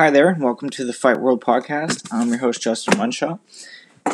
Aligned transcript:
Hi 0.00 0.08
there, 0.08 0.30
and 0.30 0.42
welcome 0.42 0.70
to 0.70 0.84
the 0.86 0.94
Fight 0.94 1.20
World 1.20 1.44
podcast. 1.44 2.08
I'm 2.10 2.28
your 2.28 2.38
host, 2.38 2.62
Justin 2.62 2.94
Munshaw. 2.94 3.38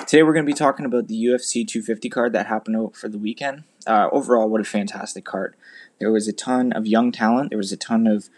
Today 0.05 0.25
we're 0.25 0.32
going 0.32 0.45
to 0.45 0.53
be 0.53 0.59
talking 0.59 0.85
about 0.85 1.07
the 1.07 1.14
UFC 1.14 1.64
250 1.64 2.11
card 2.11 2.32
that 2.32 2.46
happened 2.46 2.96
for 2.96 3.09
the 3.09 3.19
weekend. 3.19 3.62
Uh, 3.87 4.09
overall, 4.11 4.49
what 4.49 4.61
a 4.61 4.64
fantastic 4.64 5.25
card. 5.25 5.54
There 6.01 6.11
was 6.11 6.27
a 6.27 6.33
ton 6.33 6.72
of 6.72 6.88
young 6.88 7.12
talent, 7.12 7.50
there 7.50 7.57
was 7.57 7.71
a 7.71 7.77
ton 7.77 8.09
of, 8.09 8.29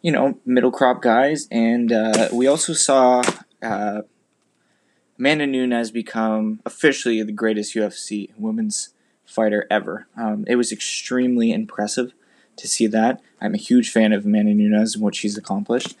you 0.00 0.12
know, 0.12 0.38
middle 0.46 0.70
crop 0.70 1.02
guys, 1.02 1.48
and 1.50 1.90
uh, 1.90 2.28
we 2.32 2.46
also 2.46 2.72
saw 2.72 3.24
uh, 3.60 4.02
Amanda 5.18 5.48
Nunes 5.48 5.90
become 5.90 6.60
officially 6.64 7.20
the 7.20 7.32
greatest 7.32 7.74
UFC 7.74 8.30
women's 8.38 8.90
fighter 9.24 9.66
ever. 9.72 10.06
Um, 10.16 10.44
it 10.46 10.54
was 10.54 10.70
extremely 10.70 11.50
impressive 11.50 12.12
to 12.54 12.68
see 12.68 12.86
that. 12.86 13.20
I'm 13.40 13.54
a 13.54 13.58
huge 13.58 13.90
fan 13.90 14.12
of 14.12 14.24
Amanda 14.24 14.54
Nunes 14.54 14.94
and 14.94 15.02
what 15.02 15.16
she's 15.16 15.36
accomplished. 15.36 15.96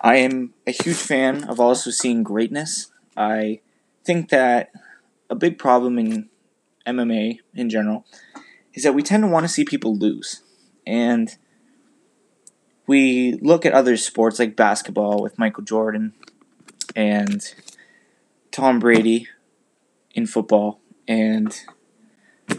I 0.00 0.16
am 0.16 0.54
a 0.66 0.70
huge 0.70 0.96
fan 0.96 1.44
of 1.44 1.60
also 1.60 1.90
seeing 1.90 2.22
greatness. 2.22 2.90
I 3.16 3.60
think 4.02 4.30
that 4.30 4.70
a 5.28 5.34
big 5.34 5.58
problem 5.58 5.98
in 5.98 6.30
MMA 6.86 7.40
in 7.54 7.68
general 7.68 8.06
is 8.72 8.82
that 8.84 8.94
we 8.94 9.02
tend 9.02 9.24
to 9.24 9.28
want 9.28 9.44
to 9.44 9.48
see 9.48 9.64
people 9.64 9.94
lose. 9.94 10.42
And 10.86 11.36
we 12.86 13.38
look 13.42 13.66
at 13.66 13.74
other 13.74 13.96
sports 13.98 14.38
like 14.38 14.56
basketball 14.56 15.22
with 15.22 15.38
Michael 15.38 15.64
Jordan 15.64 16.14
and 16.96 17.42
Tom 18.50 18.78
Brady 18.78 19.28
in 20.12 20.26
football 20.26 20.80
and 21.06 21.54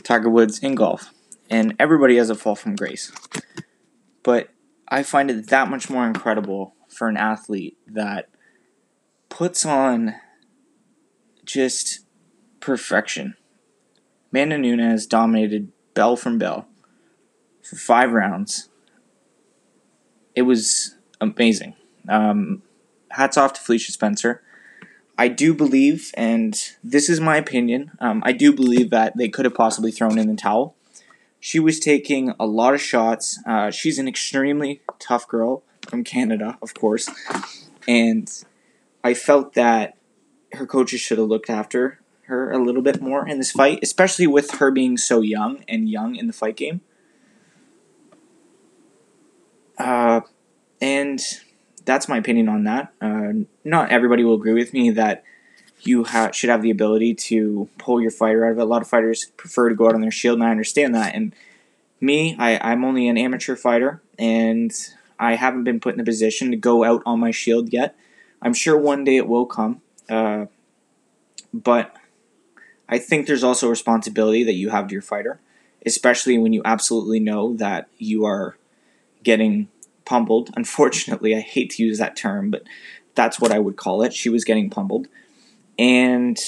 Tiger 0.04 0.30
Woods 0.30 0.60
in 0.60 0.76
golf. 0.76 1.12
And 1.50 1.76
everybody 1.80 2.18
has 2.18 2.30
a 2.30 2.36
fall 2.36 2.56
from 2.56 2.76
grace. 2.76 3.12
But 4.24 4.50
I 4.88 5.02
find 5.02 5.32
it 5.32 5.48
that 5.48 5.70
much 5.70 5.90
more 5.90 6.06
incredible 6.06 6.76
for 6.92 7.08
an 7.08 7.18
athlete 7.18 7.78
that 7.88 8.30
puts 9.30 9.66
on 9.66 10.16
just 11.46 12.02
perfection. 12.60 13.36
Amanda 14.32 14.58
Nunes 14.58 15.06
dominated 15.06 15.72
bell 15.94 16.16
from 16.16 16.38
bell 16.38 16.68
for 17.64 17.76
five 17.76 18.12
rounds. 18.12 18.70
It 20.36 20.44
was 20.44 20.96
amazing. 21.20 21.76
Um, 22.08 22.62
hats 23.12 23.38
off 23.38 23.54
to 23.54 23.62
Felicia 23.62 23.92
Spencer. 23.92 24.44
I 25.18 25.28
do 25.28 25.54
believe, 25.54 26.12
and 26.16 26.58
this 26.84 27.10
is 27.10 27.20
my 27.20 27.38
opinion, 27.38 27.92
um, 28.00 28.24
I 28.26 28.32
do 28.32 28.54
believe 28.54 28.90
that 28.90 29.18
they 29.18 29.30
could 29.30 29.46
have 29.46 29.54
possibly 29.54 29.92
thrown 29.92 30.18
in 30.18 30.28
the 30.28 30.36
towel. 30.36 30.76
She 31.40 31.60
was 31.60 31.80
taking 31.80 32.34
a 32.40 32.46
lot 32.46 32.74
of 32.74 32.82
shots. 32.82 33.40
Uh, 33.46 33.72
she's 33.72 34.00
an 34.00 34.08
extremely 34.08 34.82
tough 35.00 35.28
girl 35.28 35.64
from 35.90 36.04
Canada, 36.04 36.58
of 36.62 36.74
course, 36.74 37.10
and 37.88 38.32
I 39.04 39.14
felt 39.14 39.54
that 39.54 39.98
her 40.54 40.66
coaches 40.66 41.02
should 41.02 41.18
have 41.18 41.28
looked 41.28 41.50
after 41.50 42.00
her 42.26 42.52
a 42.52 42.58
little 42.58 42.82
bit 42.82 43.02
more 43.02 43.28
in 43.28 43.38
this 43.38 43.52
fight, 43.52 43.80
especially 43.82 44.28
with 44.28 44.52
her 44.52 44.72
being 44.72 44.98
so 44.98 45.22
young 45.22 45.64
and 45.68 45.90
young 45.90 46.16
in 46.16 46.28
the 46.28 46.34
fight 46.34 46.56
game. 46.56 46.82
Uh, 49.78 50.22
and 50.80 51.20
that's 51.86 52.08
my 52.08 52.18
opinion 52.18 52.48
on 52.48 52.64
that. 52.64 52.94
Uh, 53.02 53.34
not 53.64 53.92
everybody 53.92 54.24
will 54.24 54.36
agree 54.36 54.54
with 54.54 54.74
me 54.74 54.92
that 54.92 55.24
you 55.82 56.04
ha- 56.04 56.32
should 56.32 56.50
have 56.50 56.62
the 56.62 56.70
ability 56.70 57.16
to 57.16 57.68
pull 57.78 58.00
your 58.00 58.12
fighter 58.12 58.46
out 58.46 58.52
of 58.52 58.60
it. 58.60 58.62
A 58.62 58.66
lot 58.66 58.82
of 58.82 58.88
fighters 58.88 59.32
prefer 59.38 59.70
to 59.70 59.76
go 59.76 59.88
out 59.88 59.96
on 59.96 60.02
their 60.02 60.12
shield, 60.12 60.38
and 60.38 60.48
I 60.48 60.52
understand 60.52 60.94
that. 60.96 61.16
And 61.16 61.36
me, 62.00 62.36
I, 62.38 62.60
I'm 62.72 62.86
only 62.86 63.08
an 63.08 63.18
amateur 63.18 63.56
fighter, 63.56 64.02
and 64.20 64.72
I 65.22 65.36
haven't 65.36 65.66
been 65.66 65.80
put 65.80 65.94
in 65.94 66.00
a 66.00 66.04
position 66.04 66.50
to 66.50 66.58
go 66.58 66.84
out 66.84 67.04
on 67.06 67.20
my 67.20 67.30
shield 67.30 67.72
yet. 67.72 67.96
I'm 68.42 68.56
sure 68.56 68.76
one 68.76 69.04
day 69.04 69.18
it 69.18 69.28
will 69.28 69.46
come. 69.46 69.82
Uh, 70.10 70.48
but 71.54 71.96
I 72.90 72.98
think 72.98 73.28
there's 73.28 73.44
also 73.44 73.68
a 73.68 73.70
responsibility 73.70 74.44
that 74.44 74.56
you 74.56 74.70
have 74.70 74.88
to 74.88 74.94
your 74.94 75.04
fighter, 75.04 75.40
especially 75.86 76.40
when 76.40 76.54
you 76.54 76.64
absolutely 76.66 77.20
know 77.20 77.54
that 77.58 77.88
you 78.00 78.26
are 78.26 78.58
getting 79.24 79.68
pummeled. 80.06 80.50
Unfortunately, 80.56 81.36
I 81.36 81.40
hate 81.40 81.70
to 81.72 81.84
use 81.84 82.00
that 82.00 82.16
term, 82.16 82.50
but 82.50 82.64
that's 83.14 83.40
what 83.40 83.52
I 83.52 83.60
would 83.60 83.76
call 83.78 84.02
it. 84.02 84.14
She 84.16 84.30
was 84.30 84.44
getting 84.44 84.72
pummeled. 84.72 85.08
And 85.78 86.40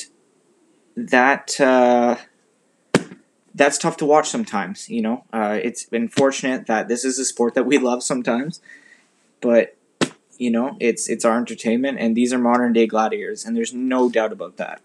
that 0.96 1.60
uh, 1.62 2.18
that's 3.56 3.78
tough 3.78 3.98
to 3.98 4.06
watch 4.06 4.30
sometimes. 4.30 4.90
You 4.90 5.02
know, 5.02 5.24
uh, 5.32 5.60
it's 5.62 5.88
unfortunate 5.92 6.68
that 6.68 6.88
this 6.88 7.06
is 7.06 7.20
a 7.20 7.26
sport 7.26 7.54
that 7.56 7.66
we 7.66 7.78
love 7.90 8.04
sometimes, 8.04 8.62
but 9.42 9.76
you 10.38 10.50
know, 10.50 10.76
it's 10.80 11.10
it's 11.10 11.26
our 11.26 11.38
entertainment, 11.38 12.00
and 12.00 12.16
these 12.16 12.34
are 12.34 12.40
modern 12.40 12.74
day 12.74 12.88
gladiators, 12.88 13.46
and 13.46 13.56
there's 13.56 13.74
no 13.74 14.10
doubt 14.10 14.32
about 14.32 14.58
that. 14.58 14.82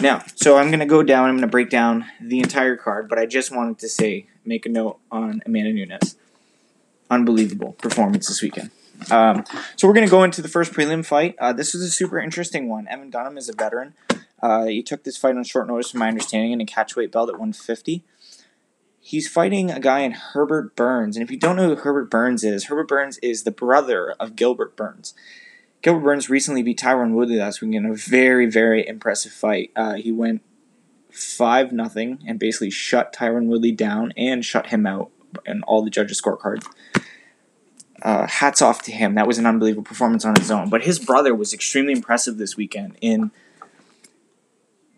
Now, 0.00 0.22
so 0.34 0.56
I'm 0.56 0.70
gonna 0.70 0.86
go 0.86 1.02
down. 1.02 1.28
I'm 1.28 1.36
gonna 1.36 1.46
break 1.46 1.70
down 1.70 2.06
the 2.20 2.40
entire 2.40 2.76
card, 2.76 3.08
but 3.08 3.18
I 3.18 3.26
just 3.26 3.54
wanted 3.54 3.78
to 3.78 3.88
say, 3.88 4.26
make 4.44 4.66
a 4.66 4.68
note 4.68 4.98
on 5.10 5.42
Amanda 5.46 5.72
Nunes. 5.72 6.16
Unbelievable 7.10 7.72
performance 7.72 8.26
this 8.26 8.42
weekend. 8.42 8.70
Um, 9.10 9.44
so 9.76 9.86
we're 9.86 9.94
gonna 9.94 10.08
go 10.08 10.24
into 10.24 10.42
the 10.42 10.48
first 10.48 10.72
prelim 10.72 11.04
fight. 11.04 11.36
Uh, 11.38 11.52
this 11.52 11.74
was 11.74 11.82
a 11.82 11.90
super 11.90 12.18
interesting 12.18 12.68
one. 12.68 12.88
Evan 12.88 13.10
Dunham 13.10 13.38
is 13.38 13.48
a 13.48 13.52
veteran. 13.52 13.94
Uh, 14.44 14.66
he 14.66 14.82
took 14.82 15.04
this 15.04 15.16
fight 15.16 15.38
on 15.38 15.42
short 15.42 15.66
notice, 15.66 15.90
from 15.90 16.00
my 16.00 16.08
understanding, 16.08 16.52
in 16.52 16.60
a 16.60 16.66
catchweight 16.66 17.10
belt 17.10 17.30
at 17.30 17.36
150. 17.36 18.04
He's 19.00 19.26
fighting 19.26 19.70
a 19.70 19.80
guy 19.80 20.00
in 20.00 20.12
Herbert 20.12 20.76
Burns, 20.76 21.16
and 21.16 21.24
if 21.24 21.30
you 21.30 21.38
don't 21.38 21.56
know 21.56 21.70
who 21.70 21.76
Herbert 21.76 22.10
Burns 22.10 22.44
is, 22.44 22.64
Herbert 22.64 22.88
Burns 22.88 23.16
is 23.18 23.44
the 23.44 23.50
brother 23.50 24.14
of 24.20 24.36
Gilbert 24.36 24.76
Burns. 24.76 25.14
Gilbert 25.80 26.00
Burns 26.00 26.28
recently 26.28 26.62
beat 26.62 26.78
Tyron 26.78 27.12
Woodley 27.14 27.38
last 27.38 27.62
week 27.62 27.74
in 27.74 27.86
a 27.86 27.94
very, 27.94 28.44
very 28.44 28.86
impressive 28.86 29.32
fight. 29.32 29.70
Uh, 29.74 29.94
he 29.94 30.12
went 30.12 30.42
five 31.10 31.72
nothing 31.72 32.22
and 32.26 32.38
basically 32.38 32.70
shut 32.70 33.14
Tyron 33.14 33.46
Woodley 33.46 33.72
down 33.72 34.12
and 34.14 34.44
shut 34.44 34.66
him 34.66 34.84
out 34.84 35.10
in 35.46 35.62
all 35.62 35.82
the 35.82 35.88
judges' 35.90 36.20
scorecards. 36.20 36.66
Uh, 38.02 38.26
hats 38.26 38.60
off 38.60 38.82
to 38.82 38.92
him. 38.92 39.14
That 39.14 39.26
was 39.26 39.38
an 39.38 39.46
unbelievable 39.46 39.84
performance 39.84 40.26
on 40.26 40.34
his 40.36 40.50
own. 40.50 40.68
But 40.68 40.84
his 40.84 40.98
brother 40.98 41.34
was 41.34 41.54
extremely 41.54 41.94
impressive 41.94 42.36
this 42.36 42.58
weekend 42.58 42.98
in 43.00 43.30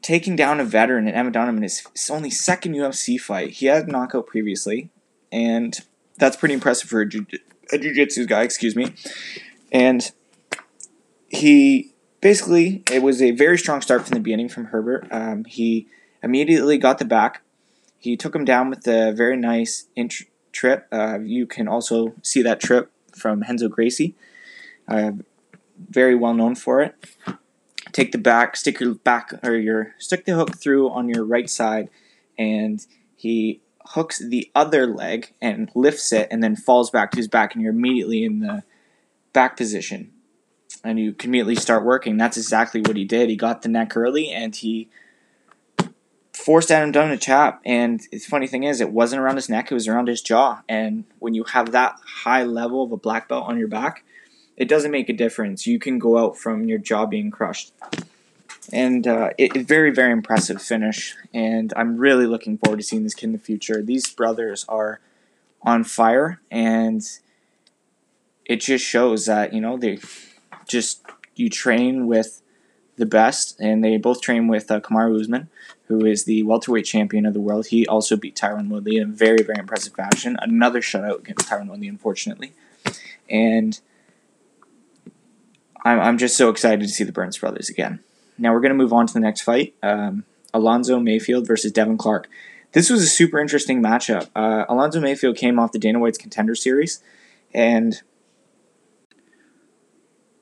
taking 0.03 0.37
down 0.37 0.61
a 0.61 0.65
veteran 0.65 1.09
in 1.09 1.15
Evan 1.15 1.33
Dunham 1.33 1.57
in 1.57 1.63
his 1.63 1.87
only 2.11 2.31
second 2.31 2.75
UFC 2.75 3.19
fight. 3.21 3.51
He 3.51 3.67
had 3.67 3.89
a 3.89 3.91
knockout 3.91 4.27
previously, 4.27 4.91
and 5.33 5.79
that's 6.19 6.37
pretty 6.37 6.55
impressive 6.55 6.89
for 6.89 7.01
a, 7.01 7.09
jiu- 7.09 7.27
a 7.73 7.79
jiu-jitsu 7.79 8.27
guy, 8.27 8.43
excuse 8.43 8.77
me. 8.77 8.95
And 9.73 10.11
he 11.29 11.93
basically, 12.21 12.83
it 12.91 13.03
was 13.03 13.21
a 13.21 13.33
very 13.33 13.59
strong 13.59 13.81
start 13.81 14.03
from 14.03 14.15
the 14.15 14.21
beginning 14.21 14.49
from 14.49 14.67
Herbert. 14.67 15.09
Um, 15.11 15.45
he 15.45 15.89
immediately 16.23 16.79
got 16.79 16.99
the 16.99 17.05
back. 17.05 17.43
He 17.99 18.17
took 18.17 18.35
him 18.35 18.45
down 18.45 18.71
with 18.71 18.87
a 18.87 19.13
very 19.13 19.37
nice 19.37 19.89
int- 19.97 20.27
trip. 20.53 20.87
Uh, 20.91 21.19
you 21.21 21.47
can 21.47 21.69
also 21.69 22.15
see 22.23 22.43
that 22.43 22.61
trip 22.61 22.91
from 23.15 23.41
Renzo 23.41 23.69
Gracie. 23.69 24.15
Uh, 24.89 25.13
very 25.91 26.15
well 26.15 26.35
known 26.35 26.55
for 26.55 26.81
it. 26.81 26.95
Take 27.93 28.13
the 28.13 28.19
back, 28.19 28.57
stick 28.57 28.81
your 28.81 28.95
back 28.95 29.33
or 29.45 29.55
your 29.57 29.95
stick 29.99 30.25
the 30.25 30.35
hook 30.35 30.57
through 30.57 30.91
on 30.91 31.09
your 31.09 31.25
right 31.25 31.49
side, 31.49 31.89
and 32.39 32.85
he 33.15 33.61
hooks 33.91 34.19
the 34.19 34.51
other 34.55 34.87
leg 34.87 35.33
and 35.41 35.71
lifts 35.75 36.13
it, 36.13 36.29
and 36.31 36.43
then 36.43 36.57
falls 36.57 36.91
back 36.91 37.11
to 37.13 37.17
his 37.17 37.29
back, 37.29 37.55
and 37.55 37.63
you're 37.63 37.73
immediately 37.73 38.25
in 38.25 38.41
the 38.41 38.65
back 39.33 39.57
position 39.57 40.13
and 40.87 40.99
you 40.99 41.13
can 41.13 41.31
immediately 41.31 41.57
start 41.57 41.85
working. 41.85 42.17
That's 42.17 42.37
exactly 42.37 42.81
what 42.81 42.97
he 42.97 43.05
did. 43.05 43.29
He 43.29 43.37
got 43.37 43.63
the 43.63 43.69
neck 43.69 43.97
early 43.97 44.31
and 44.31 44.55
he 44.55 44.89
forced 46.33 46.71
Evan 46.71 46.93
Dunham 46.93 47.19
to 47.19 47.25
chop. 47.25 47.61
And 47.65 48.01
the 48.13 48.19
funny 48.19 48.47
thing 48.47 48.63
is, 48.63 48.81
it 48.81 48.93
wasn't 48.93 49.21
around 49.21 49.37
his 49.37 49.49
neck, 49.49 49.71
it 49.71 49.75
was 49.75 49.89
around 49.89 50.09
his 50.09 50.23
jaw. 50.23 50.63
And 50.69 51.05
when 51.19 51.35
you 51.35 51.45
have 51.45 51.73
that 51.73 51.97
high 52.23 52.45
level 52.45 52.85
of 52.85 52.93
a 52.93 52.97
black 52.97 53.29
belt 53.29 53.47
on 53.47 53.59
your 53.59 53.69
back, 53.69 54.05
it 54.57 54.69
doesn't 54.69 54.91
make 54.91 55.09
a 55.09 55.13
difference. 55.13 55.67
You 55.67 55.79
can 55.79 55.99
go 55.99 56.19
out 56.19 56.37
from 56.37 56.65
your 56.65 56.79
jaw 56.79 57.07
being 57.07 57.31
crushed. 57.31 57.73
And 58.73 59.07
uh, 59.07 59.31
it, 59.39 59.55
it 59.55 59.67
very, 59.67 59.91
very 59.91 60.13
impressive 60.13 60.61
finish. 60.61 61.15
And 61.33 61.73
I'm 61.77 61.99
really 61.99 62.27
looking 62.27 62.59
forward 62.59 62.79
to 62.79 62.83
seeing 62.83 63.05
this 63.05 63.15
kid 63.15 63.27
in 63.27 63.33
the 63.33 63.39
future. 63.39 63.83
These 63.83 64.13
brothers 64.13 64.65
are 64.69 65.01
on 65.63 65.85
fire, 65.85 66.41
and 66.51 67.03
it 68.45 68.61
just 68.61 68.85
shows 68.85 69.27
that, 69.27 69.53
you 69.53 69.61
know, 69.61 69.77
they 69.77 69.99
just 70.67 71.05
you 71.35 71.51
train 71.51 72.07
with 72.07 72.43
the 72.97 73.07
best, 73.07 73.61
and 73.61 73.85
they 73.85 73.99
both 73.99 74.21
train 74.23 74.49
with 74.49 74.71
uh, 74.71 74.81
Kamaru 74.81 75.21
Usman, 75.21 75.49
who 75.89 76.05
is 76.05 76.25
the 76.25 76.43
welterweight 76.45 76.87
champion 76.87 77.27
of 77.27 77.35
the 77.35 77.41
world. 77.41 77.67
He 77.67 77.87
also 77.87 78.17
beat 78.17 78.37
Tyron 78.37 78.69
Woodley 78.69 78.97
in 78.97 79.03
a 79.03 79.13
very, 79.13 79.43
very 79.43 79.59
impressive 79.59 79.93
fashion. 79.93 80.37
Another 80.41 80.81
shutout 80.81 81.21
against 81.21 81.49
Tyron 81.49 81.69
Woodley, 81.69 81.89
unfortunately. 81.89 82.53
And 83.29 83.79
I'm, 85.87 86.01
I'm 86.01 86.19
just 86.19 86.37
so 86.37 86.51
excited 86.51 86.81
to 86.81 86.89
see 86.89 87.05
the 87.05 87.13
Burns 87.13 87.39
brothers 87.39 87.71
again. 87.71 88.01
Now 88.39 88.53
we're 88.53 88.61
going 88.61 88.71
to 88.71 88.77
move 88.77 88.93
on 88.93 89.07
to 89.07 89.15
the 89.15 89.21
next 89.21 89.43
fight 89.43 89.75
um, 89.83 90.25
Alonzo 90.53 90.99
Menifield 90.99 91.47
versus 91.47 91.71
Devin 91.71 91.97
Clark. 91.97 92.29
This 92.73 92.91
was 92.91 93.03
a 93.03 93.07
super 93.07 93.39
interesting 93.39 93.81
matchup. 93.81 94.29
Uh, 94.35 94.65
Alonzo 94.69 95.01
Menifield 95.01 95.37
came 95.37 95.59
off 95.59 95.73
the 95.73 95.79
Dana 95.79 96.01
White's 96.01 96.19
Contender 96.19 96.57
Series, 96.57 97.01
and 97.55 98.03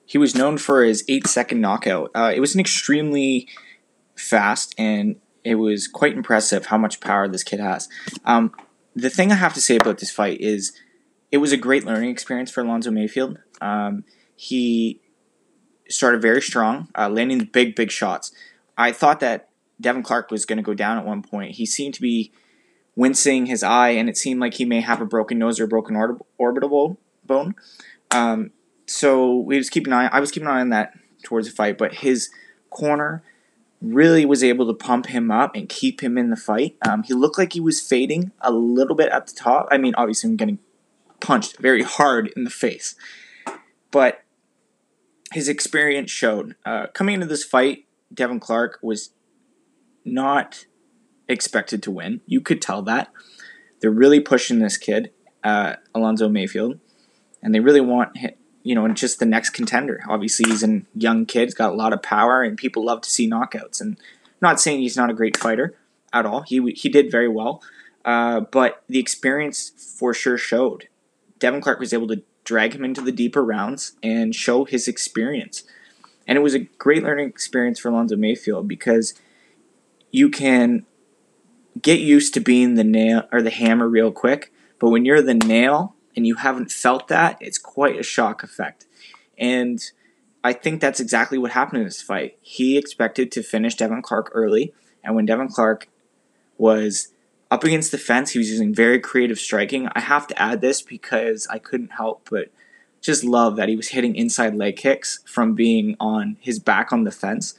he 0.05 0.17
was 0.17 0.35
known 0.35 0.57
for 0.57 0.83
his 0.83 1.05
eight 1.07 1.27
second 1.27 1.61
knockout. 1.61 2.09
Uh, 2.15 2.33
it 2.35 2.39
was 2.39 2.55
an 2.55 2.59
extremely 2.59 3.47
fast 4.15 4.73
and 4.77 5.17
it 5.43 5.55
was 5.55 5.87
quite 5.87 6.13
impressive 6.13 6.67
how 6.67 6.77
much 6.77 6.99
power 6.99 7.27
this 7.27 7.43
kid 7.43 7.59
has. 7.59 7.87
Um, 8.23 8.51
the 8.95 9.09
thing 9.11 9.31
I 9.31 9.35
have 9.35 9.53
to 9.53 9.61
say 9.61 9.75
about 9.75 9.99
this 9.99 10.09
fight 10.09 10.41
is 10.41 10.73
it 11.31 11.37
was 11.37 11.51
a 11.51 11.57
great 11.57 11.85
learning 11.85 12.09
experience 12.09 12.49
for 12.49 12.61
Alonzo 12.61 12.89
Menifield. 12.89 13.37
Um, 13.61 14.05
he 14.35 15.01
started 15.89 16.21
very 16.21 16.41
strong, 16.41 16.89
uh, 16.97 17.09
landing 17.09 17.37
the 17.37 17.45
big, 17.45 17.75
big 17.75 17.91
shots. 17.91 18.31
I 18.77 18.91
thought 18.91 19.19
that 19.21 19.49
Devin 19.79 20.03
Clark 20.03 20.31
was 20.31 20.45
going 20.45 20.57
to 20.57 20.63
go 20.63 20.73
down 20.73 20.97
at 20.97 21.05
one 21.05 21.21
point. 21.21 21.55
He 21.55 21.65
seemed 21.65 21.93
to 21.95 22.01
be 22.01 22.31
wincing 22.95 23.45
his 23.45 23.63
eye, 23.63 23.89
and 23.89 24.09
it 24.09 24.17
seemed 24.17 24.39
like 24.39 24.55
he 24.55 24.65
may 24.65 24.81
have 24.81 25.01
a 25.01 25.05
broken 25.05 25.37
nose 25.37 25.59
or 25.59 25.65
a 25.65 25.67
broken 25.67 25.95
orbital 26.37 26.97
bone. 27.25 27.55
Um, 28.11 28.51
so 28.87 29.37
we 29.37 29.57
was 29.57 29.69
keeping 29.69 29.93
an 29.93 29.99
eye. 29.99 30.09
I 30.11 30.19
was 30.19 30.31
keeping 30.31 30.47
an 30.47 30.55
eye 30.55 30.61
on 30.61 30.69
that 30.69 30.93
towards 31.23 31.49
the 31.49 31.55
fight, 31.55 31.77
but 31.77 31.95
his 31.95 32.29
corner 32.69 33.23
really 33.81 34.25
was 34.25 34.43
able 34.43 34.65
to 34.67 34.73
pump 34.73 35.07
him 35.07 35.29
up 35.29 35.55
and 35.55 35.67
keep 35.69 36.01
him 36.01 36.17
in 36.17 36.29
the 36.29 36.35
fight. 36.35 36.75
Um, 36.87 37.03
he 37.03 37.13
looked 37.13 37.37
like 37.37 37.53
he 37.53 37.59
was 37.59 37.81
fading 37.81 38.31
a 38.41 38.51
little 38.51 38.95
bit 38.95 39.09
at 39.09 39.27
the 39.27 39.33
top. 39.33 39.67
I 39.69 39.77
mean, 39.77 39.93
obviously, 39.95 40.29
I'm 40.29 40.37
getting 40.37 40.59
punched 41.19 41.57
very 41.57 41.83
hard 41.83 42.31
in 42.35 42.43
the 42.43 42.49
face, 42.49 42.95
but 43.91 44.24
his 45.33 45.47
experience 45.47 46.11
showed. 46.11 46.55
Uh, 46.65 46.87
coming 46.87 47.15
into 47.15 47.27
this 47.27 47.43
fight, 47.43 47.85
Devin 48.13 48.39
Clark 48.39 48.79
was 48.81 49.11
not 50.03 50.65
expected 51.27 51.81
to 51.83 51.91
win. 51.91 52.21
You 52.25 52.41
could 52.41 52.61
tell 52.61 52.81
that. 52.83 53.11
They're 53.79 53.91
really 53.91 54.19
pushing 54.19 54.59
this 54.59 54.77
kid, 54.77 55.11
uh, 55.43 55.75
Alonzo 55.93 56.29
Menifield, 56.29 56.79
and 57.41 57.53
they 57.53 57.59
really 57.59 57.81
want 57.81 58.17
him, 58.17 58.31
you 58.63 58.73
know, 58.73 58.87
just 58.89 59.19
the 59.19 59.25
next 59.25 59.51
contender. 59.51 60.03
Obviously, 60.07 60.49
he's 60.49 60.63
a 60.63 60.81
young 60.95 61.25
kid, 61.25 61.45
he's 61.45 61.53
got 61.53 61.71
a 61.71 61.75
lot 61.75 61.93
of 61.93 62.01
power, 62.01 62.41
and 62.41 62.57
people 62.57 62.85
love 62.85 63.01
to 63.01 63.09
see 63.09 63.29
knockouts. 63.29 63.81
And 63.81 63.97
I'm 63.99 64.35
not 64.41 64.59
saying 64.59 64.79
he's 64.79 64.97
not 64.97 65.09
a 65.09 65.13
great 65.13 65.37
fighter 65.37 65.77
at 66.13 66.25
all. 66.25 66.41
He 66.41 66.71
he 66.71 66.89
did 66.89 67.11
very 67.11 67.27
well, 67.27 67.61
uh, 68.05 68.39
but 68.39 68.83
the 68.87 68.99
experience 68.99 69.71
for 69.99 70.13
sure 70.13 70.37
showed. 70.37 70.87
Devin 71.37 71.61
Clark 71.61 71.79
was 71.79 71.93
able 71.93 72.07
to 72.07 72.23
drag 72.45 72.73
him 72.73 72.85
into 72.85 73.01
the 73.01 73.11
deeper 73.11 73.43
rounds 73.43 73.97
and 74.01 74.33
show 74.33 74.63
his 74.63 74.87
experience. 74.87 75.63
And 76.25 76.37
it 76.37 76.41
was 76.41 76.53
a 76.53 76.59
great 76.59 77.03
learning 77.03 77.27
experience 77.27 77.79
for 77.79 77.89
Alonzo 77.89 78.15
Menifield 78.15 78.67
because 78.67 79.13
you 80.11 80.29
can 80.29 80.85
get 81.81 81.99
used 81.99 82.33
to 82.33 82.39
being 82.39 82.75
the 82.75 82.83
nail 82.83 83.23
or 83.31 83.41
the 83.41 83.49
hammer 83.49 83.87
real 83.87 84.11
quick, 84.11 84.53
but 84.79 84.89
when 84.89 85.03
you're 85.05 85.21
the 85.21 85.33
nail 85.33 85.95
and 86.15 86.25
you 86.25 86.35
haven't 86.35 86.71
felt 86.71 87.09
that, 87.09 87.37
it's 87.41 87.57
quite 87.57 87.99
a 87.99 88.03
shock 88.03 88.43
effect. 88.43 88.85
And 89.37 89.83
I 90.43 90.53
think 90.53 90.79
that's 90.79 90.99
exactly 90.99 91.37
what 91.37 91.51
happened 91.51 91.79
in 91.79 91.87
this 91.87 92.01
fight. 92.01 92.37
He 92.41 92.77
expected 92.77 93.31
to 93.33 93.43
finish 93.43 93.75
Devin 93.75 94.01
Clark 94.01 94.31
early, 94.33 94.73
and 95.03 95.15
when 95.15 95.25
Devin 95.25 95.49
Clark 95.49 95.89
was 96.57 97.09
up 97.51 97.63
against 97.63 97.91
the 97.91 97.97
fence, 97.97 98.31
he 98.31 98.39
was 98.39 98.49
using 98.49 98.73
very 98.73 98.99
creative 98.99 99.39
striking. 99.39 99.87
I 99.93 99.99
have 99.99 100.27
to 100.27 100.41
add 100.41 100.61
this 100.61 100.81
because 100.81 101.47
I 101.47 101.59
couldn't 101.59 101.91
help 101.91 102.27
but 102.29 102.49
just 103.01 103.23
love 103.23 103.55
that 103.55 103.69
he 103.69 103.75
was 103.75 103.89
hitting 103.89 104.15
inside 104.15 104.55
leg 104.55 104.77
kicks 104.77 105.19
from 105.25 105.53
being 105.53 105.95
on 105.99 106.37
his 106.39 106.57
back 106.59 106.91
on 106.91 107.03
the 107.03 107.11
fence. 107.11 107.53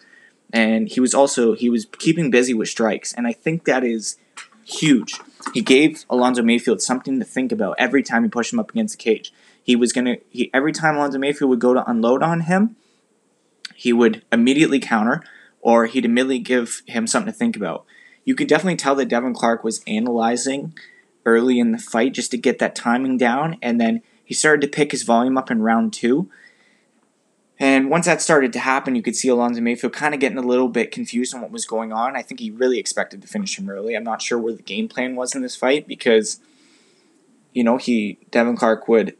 And 0.52 0.88
he 0.88 1.00
was 1.00 1.14
also 1.14 1.54
he 1.54 1.70
was 1.70 1.86
keeping 1.98 2.30
busy 2.30 2.54
with 2.54 2.68
strikes, 2.68 3.12
and 3.12 3.26
I 3.26 3.32
think 3.32 3.64
that 3.64 3.84
is 3.84 4.16
huge. 4.64 5.20
He 5.54 5.60
gave 5.60 6.04
Alonzo 6.10 6.42
Menifield 6.42 6.80
something 6.80 7.18
to 7.18 7.24
think 7.24 7.52
about 7.52 7.76
every 7.78 8.02
time 8.02 8.22
he 8.22 8.28
pushed 8.28 8.52
him 8.52 8.60
up 8.60 8.70
against 8.70 8.98
the 8.98 9.02
cage. 9.02 9.32
He 9.62 9.76
was 9.76 9.92
gonna 9.92 10.16
he 10.30 10.50
every 10.54 10.72
time 10.72 10.96
Alonzo 10.96 11.18
Menifield 11.18 11.48
would 11.48 11.60
go 11.60 11.74
to 11.74 11.88
unload 11.88 12.22
on 12.22 12.42
him, 12.42 12.76
he 13.74 13.92
would 13.92 14.22
immediately 14.32 14.80
counter, 14.80 15.22
or 15.60 15.86
he'd 15.86 16.04
immediately 16.04 16.38
give 16.38 16.82
him 16.86 17.06
something 17.06 17.32
to 17.32 17.38
think 17.38 17.56
about. 17.56 17.84
You 18.26 18.34
could 18.34 18.49
definitely 18.49 18.76
tell 18.76 18.96
that 18.96 19.08
Devin 19.08 19.32
Clark 19.32 19.64
was 19.64 19.82
analyzing 19.87 20.75
early 21.25 21.58
in 21.58 21.73
the 21.73 21.78
fight 21.78 22.12
just 22.12 22.31
to 22.32 22.37
get 22.37 22.58
that 22.58 22.75
timing 22.75 23.17
down, 23.17 23.56
and 23.62 23.81
then 23.81 24.02
he 24.23 24.34
started 24.34 24.61
to 24.61 24.69
pick 24.69 24.90
his 24.90 25.05
volume 25.05 25.38
up 25.38 25.50
in 25.50 25.62
round 25.62 25.94
two. 25.94 26.28
And 27.58 27.88
once 27.88 28.05
that 28.05 28.20
started 28.20 28.52
to 28.52 28.58
happen, 28.58 28.94
you 28.94 29.02
could 29.02 29.17
see 29.17 29.28
Alonzo 29.28 29.62
Menifield 29.62 29.93
kind 29.93 30.12
of 30.12 30.20
getting 30.20 30.37
a 30.37 30.43
little 30.43 30.69
bit 30.69 30.90
confused 30.90 31.34
on 31.34 31.40
what 31.40 31.50
was 31.52 31.64
going 31.64 31.93
on. 31.93 32.17
I 32.17 32.20
think 32.20 32.40
he 32.40 32.50
really 32.50 32.78
expected 32.78 33.23
to 33.23 33.28
finish 33.28 33.58
him 33.58 33.70
early. 33.70 33.94
I'm 33.94 34.05
not 34.05 34.20
sure 34.20 34.38
where 34.38 34.52
the 34.52 34.62
game 34.62 34.88
plan 34.88 35.17
was 35.17 35.34
in 35.34 35.40
this 35.40 35.56
fight 35.56 35.88
because, 35.88 36.38
you 37.55 37.64
know, 37.64 37.79
he 37.79 38.19
Devin 38.31 38.56
Clark 38.56 38.88
would 38.88 39.17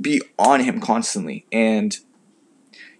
be 0.00 0.22
on 0.38 0.60
him 0.60 0.80
constantly, 0.80 1.44
and 1.52 1.98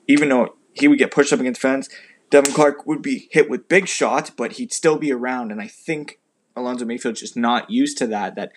even 0.07 0.29
though 0.29 0.57
he 0.75 0.89
would 0.89 0.99
get 0.99 1.11
pushed 1.11 1.33
up 1.33 1.41
against 1.41 1.63
the 1.63 1.69
fence, 1.69 1.89
Devin 2.33 2.55
Clark 2.55 2.87
would 2.87 3.03
be 3.03 3.29
hit 3.31 3.51
with 3.51 3.69
big 3.69 3.87
shots, 3.87 4.31
but 4.31 4.53
he'd 4.53 4.73
still 4.73 4.97
be 4.97 5.13
around. 5.13 5.53
And 5.53 5.61
I 5.61 5.67
think 5.67 6.19
Alonzo 6.57 6.87
Menifield's 6.87 7.21
just 7.21 7.37
not 7.37 7.71
used 7.71 7.99
to 7.99 8.07
that. 8.07 8.37
That 8.37 8.53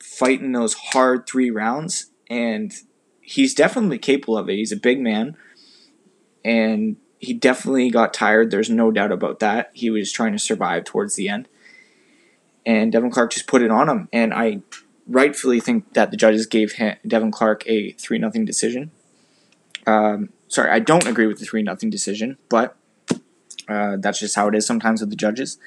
fighting 0.00 0.50
those 0.50 0.74
hard 0.74 1.24
three 1.24 1.48
rounds, 1.48 2.10
and 2.28 2.74
he's 3.20 3.54
definitely 3.54 3.98
capable 3.98 4.36
of 4.36 4.48
it. 4.48 4.56
He's 4.56 4.72
a 4.72 4.76
big 4.76 5.00
man, 5.00 5.36
and 6.44 6.96
he 7.20 7.32
definitely 7.32 7.90
got 7.90 8.12
tired. 8.12 8.50
There's 8.50 8.68
no 8.68 8.90
doubt 8.90 9.12
about 9.12 9.38
that. 9.38 9.70
He 9.72 9.88
was 9.88 10.10
trying 10.10 10.32
to 10.32 10.38
survive 10.40 10.82
towards 10.82 11.14
the 11.14 11.28
end, 11.28 11.46
and 12.66 12.90
Devin 12.90 13.12
Clark 13.12 13.30
just 13.34 13.46
put 13.46 13.62
it 13.62 13.70
on 13.70 13.88
him. 13.88 14.08
And 14.12 14.34
I 14.34 14.62
rightfully 15.06 15.60
think 15.60 15.94
that 15.94 16.10
the 16.10 16.16
judges 16.16 16.46
gave 16.46 16.72
him, 16.72 16.96
Devin 17.06 17.30
Clark 17.30 17.62
a 17.68 17.92
three 17.92 18.18
nothing 18.18 18.44
decision. 18.44 18.90
Um, 19.86 20.30
sorry, 20.48 20.70
I 20.72 20.80
don't 20.80 21.06
agree 21.06 21.28
with 21.28 21.38
the 21.38 21.46
three 21.46 21.62
nothing 21.62 21.88
decision, 21.88 22.36
but 22.48 22.76
uh, 23.72 23.96
that's 23.98 24.20
just 24.20 24.36
how 24.36 24.48
it 24.48 24.54
is 24.54 24.66
sometimes 24.66 25.00
with 25.00 25.10
the 25.10 25.16
judges. 25.16 25.58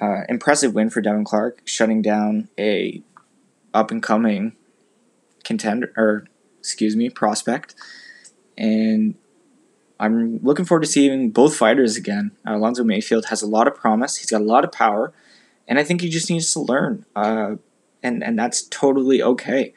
Uh, 0.00 0.22
impressive 0.28 0.74
win 0.74 0.90
for 0.90 1.00
Devin 1.00 1.24
Clark, 1.24 1.62
shutting 1.64 2.02
down 2.02 2.48
a 2.58 3.02
up 3.72 3.90
and 3.90 4.02
coming 4.02 4.54
contender 5.44 5.92
or 5.96 6.26
excuse 6.58 6.96
me, 6.96 7.10
prospect. 7.10 7.74
And 8.56 9.14
I'm 10.00 10.38
looking 10.42 10.64
forward 10.64 10.82
to 10.82 10.88
seeing 10.88 11.30
both 11.30 11.56
fighters 11.56 11.96
again. 11.96 12.32
Uh, 12.46 12.56
Alonzo 12.56 12.82
Menifield 12.82 13.26
has 13.26 13.42
a 13.42 13.46
lot 13.46 13.68
of 13.68 13.74
promise. 13.74 14.16
He's 14.16 14.30
got 14.30 14.40
a 14.40 14.44
lot 14.44 14.64
of 14.64 14.72
power, 14.72 15.12
and 15.68 15.78
I 15.78 15.84
think 15.84 16.00
he 16.00 16.08
just 16.08 16.30
needs 16.30 16.52
to 16.54 16.60
learn. 16.60 17.04
Uh, 17.14 17.56
and 18.02 18.24
and 18.24 18.38
that's 18.38 18.62
totally 18.62 19.22
okay. 19.22 19.72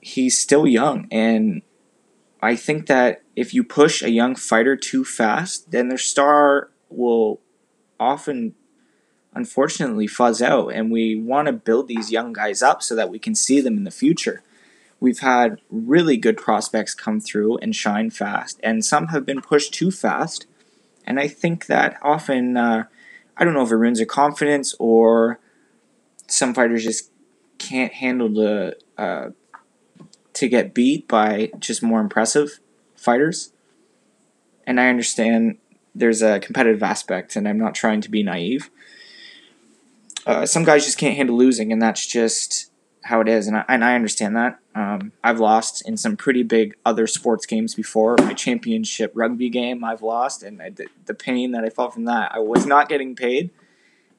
He's 0.00 0.38
still 0.38 0.66
young, 0.66 1.08
and 1.10 1.62
I 2.42 2.56
think 2.56 2.86
that 2.86 3.22
if 3.36 3.52
you 3.54 3.62
push 3.62 4.02
a 4.02 4.10
young 4.10 4.34
fighter 4.34 4.76
too 4.76 5.04
fast, 5.04 5.70
then 5.70 5.88
their 5.88 5.98
star 5.98 6.70
will 6.88 7.40
often, 7.98 8.54
unfortunately, 9.34 10.06
fuzz 10.06 10.40
out. 10.40 10.68
And 10.68 10.90
we 10.90 11.16
want 11.16 11.46
to 11.46 11.52
build 11.52 11.88
these 11.88 12.10
young 12.10 12.32
guys 12.32 12.62
up 12.62 12.82
so 12.82 12.94
that 12.94 13.10
we 13.10 13.18
can 13.18 13.34
see 13.34 13.60
them 13.60 13.76
in 13.76 13.84
the 13.84 13.90
future 13.90 14.42
we've 15.00 15.20
had 15.20 15.60
really 15.70 16.16
good 16.16 16.36
prospects 16.36 16.94
come 16.94 17.18
through 17.20 17.56
and 17.58 17.74
shine 17.74 18.10
fast, 18.10 18.60
and 18.62 18.84
some 18.84 19.08
have 19.08 19.26
been 19.26 19.40
pushed 19.40 19.72
too 19.74 19.90
fast. 19.90 20.46
And 21.06 21.18
I 21.18 21.26
think 21.26 21.66
that 21.66 21.96
often, 22.02 22.56
uh, 22.56 22.84
I 23.36 23.44
don't 23.44 23.54
know 23.54 23.62
if 23.62 23.72
it 23.72 23.76
ruins 23.76 23.98
their 23.98 24.06
confidence 24.06 24.74
or 24.78 25.40
some 26.28 26.54
fighters 26.54 26.84
just 26.84 27.10
can't 27.58 27.94
handle 27.94 28.28
the 28.28 28.76
uh, 28.96 29.30
to 30.40 30.48
get 30.48 30.72
beat 30.72 31.06
by 31.06 31.50
just 31.58 31.82
more 31.82 32.00
impressive 32.00 32.60
fighters. 32.96 33.52
And 34.66 34.80
I 34.80 34.88
understand 34.88 35.58
there's 35.94 36.22
a 36.22 36.40
competitive 36.40 36.82
aspect, 36.82 37.36
and 37.36 37.46
I'm 37.46 37.58
not 37.58 37.74
trying 37.74 38.00
to 38.00 38.10
be 38.10 38.22
naive. 38.22 38.70
Uh, 40.26 40.46
some 40.46 40.64
guys 40.64 40.86
just 40.86 40.96
can't 40.96 41.14
handle 41.14 41.36
losing, 41.36 41.72
and 41.72 41.82
that's 41.82 42.06
just 42.06 42.70
how 43.02 43.20
it 43.20 43.28
is, 43.28 43.48
and 43.48 43.58
I, 43.58 43.64
and 43.68 43.84
I 43.84 43.94
understand 43.94 44.34
that. 44.36 44.58
Um, 44.74 45.12
I've 45.22 45.40
lost 45.40 45.86
in 45.86 45.98
some 45.98 46.16
pretty 46.16 46.42
big 46.42 46.74
other 46.86 47.06
sports 47.06 47.44
games 47.44 47.74
before. 47.74 48.16
My 48.20 48.32
championship 48.32 49.12
rugby 49.14 49.50
game, 49.50 49.84
I've 49.84 50.00
lost, 50.00 50.42
and 50.42 50.62
I, 50.62 50.70
the, 51.04 51.14
pain 51.14 51.50
that 51.52 51.64
I 51.64 51.68
felt 51.68 51.92
from 51.92 52.06
that, 52.06 52.34
I 52.34 52.38
was 52.38 52.64
not 52.64 52.88
getting 52.88 53.14
paid, 53.14 53.50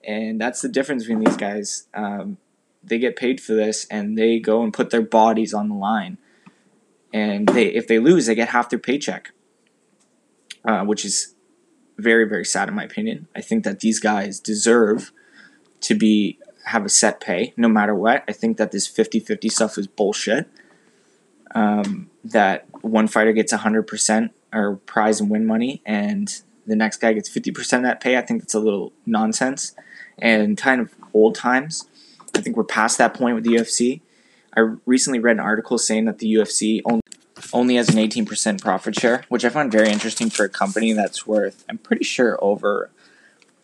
and 0.04 0.40
that's 0.40 0.62
the 0.62 0.70
difference 0.70 1.04
between 1.04 1.24
these 1.24 1.38
guys. 1.38 1.88
Um, 1.96 2.38
they 2.84 3.00
get 3.00 3.16
paid 3.16 3.42
for 3.42 3.54
this, 3.54 3.86
and 3.86 4.18
they 4.18 4.40
go 4.40 4.64
and 4.64 4.74
put 4.74 4.90
their 4.90 5.02
bodies 5.02 5.54
on 5.54 5.70
the 5.70 5.76
line, 5.76 6.18
and 7.14 7.48
they 7.50 7.68
if 7.68 7.88
they 7.88 8.00
lose, 8.00 8.26
they 8.26 8.36
get 8.36 8.50
half 8.50 8.70
their 8.70 8.80
paycheck, 8.80 9.32
uh, 10.66 10.84
which 10.84 11.06
is 11.06 11.36
very 11.98 12.28
very 12.28 12.46
sad 12.46 12.68
in 12.70 12.76
my 12.76 12.84
opinion. 12.84 13.28
I 13.36 13.42
think 13.42 13.64
that 13.64 13.80
these 13.80 14.00
guys 14.00 14.40
deserve 14.40 15.12
to 15.82 15.96
be 15.96 16.40
have 16.66 16.86
a 16.86 16.90
set 16.90 17.20
pay 17.20 17.54
no 17.58 17.68
matter 17.68 17.96
what. 17.96 18.24
I 18.28 18.34
think 18.34 18.58
that 18.58 18.72
this 18.72 18.88
50 18.88 19.20
50 19.20 19.50
stuff 19.50 19.78
is 19.78 19.88
bullshit. 19.88 20.48
Um, 21.54 22.10
that 22.24 22.66
one 22.82 23.08
fighter 23.08 23.34
gets 23.34 23.52
100% 23.52 24.30
or 24.54 24.78
prize 24.78 25.20
and 25.20 25.30
win 25.30 25.46
money, 25.46 25.82
and 25.86 26.42
the 26.66 26.76
next 26.76 26.98
guy 26.98 27.14
gets 27.14 27.30
50% 27.30 27.78
of 27.78 27.84
that 27.84 28.00
pay. 28.00 28.18
I 28.18 28.22
think 28.22 28.42
that's 28.42 28.54
a 28.54 28.60
little 28.60 28.94
nonsense 29.06 29.76
and 30.20 30.58
kind 30.58 30.82
of 30.82 30.94
old 31.14 31.36
times. 31.36 31.88
I 32.36 32.42
think 32.42 32.56
we're 32.56 32.64
past 32.64 32.98
that 32.98 33.14
point 33.14 33.36
with 33.36 33.44
the 33.44 33.56
UFC. 33.56 34.02
I 34.56 34.76
recently 34.86 35.20
read 35.20 35.38
an 35.38 35.40
article 35.40 35.78
saying 35.78 36.06
that 36.06 36.20
the 36.20 36.34
UFC 36.34 36.82
only 36.86 37.02
only 37.54 37.76
has 37.76 37.90
an 37.90 37.96
18% 37.96 38.62
profit 38.62 39.00
share, 39.00 39.24
which 39.30 39.44
I 39.44 39.50
find 39.50 39.72
very 39.72 39.90
interesting 39.90 40.30
for 40.30 40.44
a 40.44 40.50
company 40.50 40.94
that's 40.94 41.26
worth, 41.26 41.66
I'm 41.68 41.78
pretty 41.80 42.04
sure, 42.04 42.38
over 42.42 42.92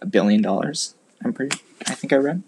a 0.01 0.05
billion 0.05 0.41
dollars. 0.41 0.95
I'm 1.23 1.33
pretty, 1.33 1.59
I 1.85 1.93
think 1.93 2.13
I 2.13 2.17
read. 2.17 2.43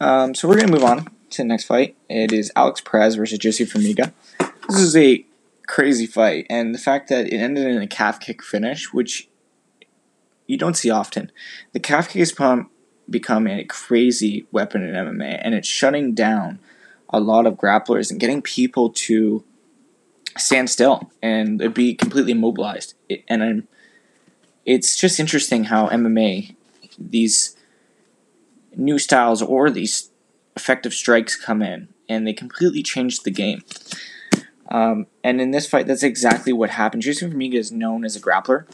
Um, 0.00 0.34
so 0.34 0.48
we're 0.48 0.54
going 0.54 0.68
to 0.68 0.72
move 0.72 0.84
on 0.84 1.10
to 1.30 1.42
the 1.42 1.44
next 1.44 1.64
fight. 1.64 1.96
It 2.08 2.32
is 2.32 2.52
Alex 2.54 2.80
Perez 2.80 3.16
versus 3.16 3.38
Jussier 3.38 3.66
Formiga. 3.66 4.12
This 4.68 4.80
is 4.80 4.96
a 4.96 5.24
crazy 5.66 6.06
fight, 6.06 6.46
and 6.48 6.74
the 6.74 6.78
fact 6.78 7.08
that 7.08 7.26
it 7.26 7.36
ended 7.36 7.66
in 7.66 7.82
a 7.82 7.86
calf 7.86 8.20
kick 8.20 8.42
finish, 8.42 8.92
which 8.92 9.28
you 10.46 10.56
don't 10.56 10.76
see 10.76 10.90
often. 10.90 11.30
The 11.72 11.80
calf 11.80 12.08
kick 12.08 12.22
is 12.22 12.32
has 12.38 12.66
become 13.08 13.46
a 13.46 13.64
crazy 13.64 14.46
weapon 14.52 14.82
in 14.82 14.94
MMA, 14.94 15.40
and 15.42 15.54
it's 15.54 15.68
shutting 15.68 16.14
down 16.14 16.58
a 17.10 17.20
lot 17.20 17.46
of 17.46 17.54
grapplers 17.54 18.10
and 18.10 18.20
getting 18.20 18.42
people 18.42 18.90
to 18.90 19.44
stand 20.36 20.70
still 20.70 21.10
and 21.22 21.72
be 21.74 21.94
completely 21.94 22.32
immobilized. 22.32 22.94
It, 23.08 23.24
and 23.28 23.42
I'm, 23.42 23.68
it's 24.64 24.96
just 24.96 25.18
interesting 25.18 25.64
how 25.64 25.88
MMA, 25.88 26.54
these 26.98 27.56
new 28.76 28.98
styles 28.98 29.42
or 29.42 29.70
these 29.70 30.10
effective 30.54 30.92
strikes 30.92 31.36
come 31.36 31.62
in 31.62 31.88
and 32.08 32.26
they 32.26 32.32
completely 32.32 32.82
change 32.82 33.22
the 33.22 33.30
game. 33.30 33.62
Um, 34.70 35.06
and 35.24 35.40
in 35.40 35.50
this 35.50 35.66
fight, 35.66 35.86
that's 35.86 36.02
exactly 36.02 36.52
what 36.52 36.70
happened. 36.70 37.02
Jussier 37.02 37.32
Formiga 37.32 37.54
is 37.54 37.72
known 37.72 38.04
as 38.04 38.16
a 38.16 38.20
grappler. 38.20 38.66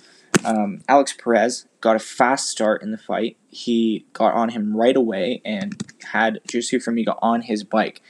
Um, 0.45 0.83
Alex 0.89 1.13
Perez 1.13 1.67
got 1.85 1.97
a 1.97 2.01
fast 2.01 2.49
start 2.49 2.83
in 2.83 2.93
the 2.93 2.99
fight. 2.99 3.37
He 3.49 4.07
got 4.15 4.33
on 4.33 4.49
him 4.49 4.75
right 4.75 4.97
away 4.97 5.43
and 5.45 5.79
had 6.03 6.41
Jussier 6.49 6.83
Formiga 6.83 7.19
on 7.21 7.43
his 7.43 7.63
bike. 7.63 8.01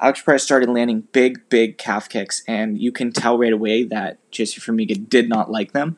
Alex 0.00 0.20
Perez 0.20 0.42
started 0.42 0.68
landing 0.68 1.02
big, 1.12 1.48
big 1.48 1.78
calf 1.78 2.08
kicks, 2.08 2.42
and 2.48 2.76
you 2.76 2.90
can 2.90 3.12
tell 3.12 3.38
right 3.38 3.52
away 3.52 3.84
that 3.84 4.18
Jussier 4.32 4.58
Formiga 4.58 5.08
did 5.08 5.28
not 5.28 5.48
like 5.48 5.70
them. 5.70 5.96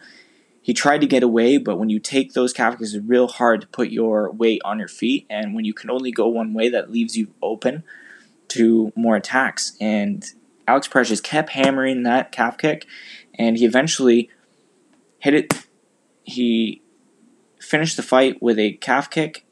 He 0.60 0.74
tried 0.74 1.00
to 1.00 1.06
get 1.06 1.22
away, 1.22 1.56
but 1.56 1.78
when 1.78 1.88
you 1.88 1.98
take 1.98 2.34
those 2.34 2.52
calf 2.52 2.74
kicks, 2.76 2.92
it's 2.92 3.06
real 3.06 3.28
hard 3.28 3.62
to 3.62 3.66
put 3.66 3.88
your 3.88 4.30
weight 4.30 4.60
on 4.62 4.78
your 4.78 4.86
feet, 4.86 5.24
and 5.30 5.54
when 5.54 5.64
you 5.64 5.72
can 5.72 5.88
only 5.88 6.12
go 6.12 6.28
one 6.28 6.52
way, 6.52 6.68
that 6.68 6.90
leaves 6.90 7.16
you 7.16 7.28
open 7.40 7.82
to 8.48 8.92
more 8.94 9.16
attacks. 9.16 9.74
And 9.80 10.22
Alex 10.68 10.86
Perez 10.86 11.08
just 11.08 11.24
kept 11.24 11.48
hammering 11.50 12.02
that 12.02 12.30
calf 12.30 12.58
kick, 12.58 12.84
and 13.38 13.56
he 13.56 13.64
eventually 13.64 14.28
hit 15.18 15.32
it. 15.32 15.66
He 16.22 16.82
finished 17.66 17.96
the 17.96 18.02
fight 18.02 18.40
with 18.40 18.58
a 18.58 18.72
calf 18.74 19.10
kick, 19.10 19.44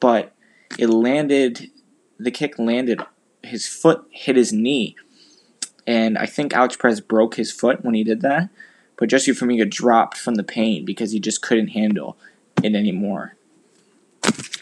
but 0.00 0.34
it 0.78 0.88
landed. 0.88 1.70
The 2.18 2.30
kick 2.30 2.58
landed 2.58 3.00
his 3.42 3.66
foot 3.66 4.06
hit 4.10 4.36
his 4.36 4.52
knee, 4.52 4.96
and 5.86 6.16
I 6.16 6.26
think 6.26 6.54
Alex 6.54 6.76
Perez 6.76 7.00
broke 7.00 7.34
his 7.34 7.52
foot 7.52 7.84
when 7.84 7.94
he 7.94 8.04
did 8.04 8.20
that. 8.22 8.48
But 8.96 9.08
Jussier 9.08 9.34
Formiga 9.34 9.68
dropped 9.68 10.16
from 10.16 10.36
the 10.36 10.44
pain 10.44 10.84
because 10.84 11.10
he 11.10 11.18
just 11.18 11.42
couldn't 11.42 11.68
handle 11.68 12.16
it 12.62 12.74
anymore. 12.74 13.34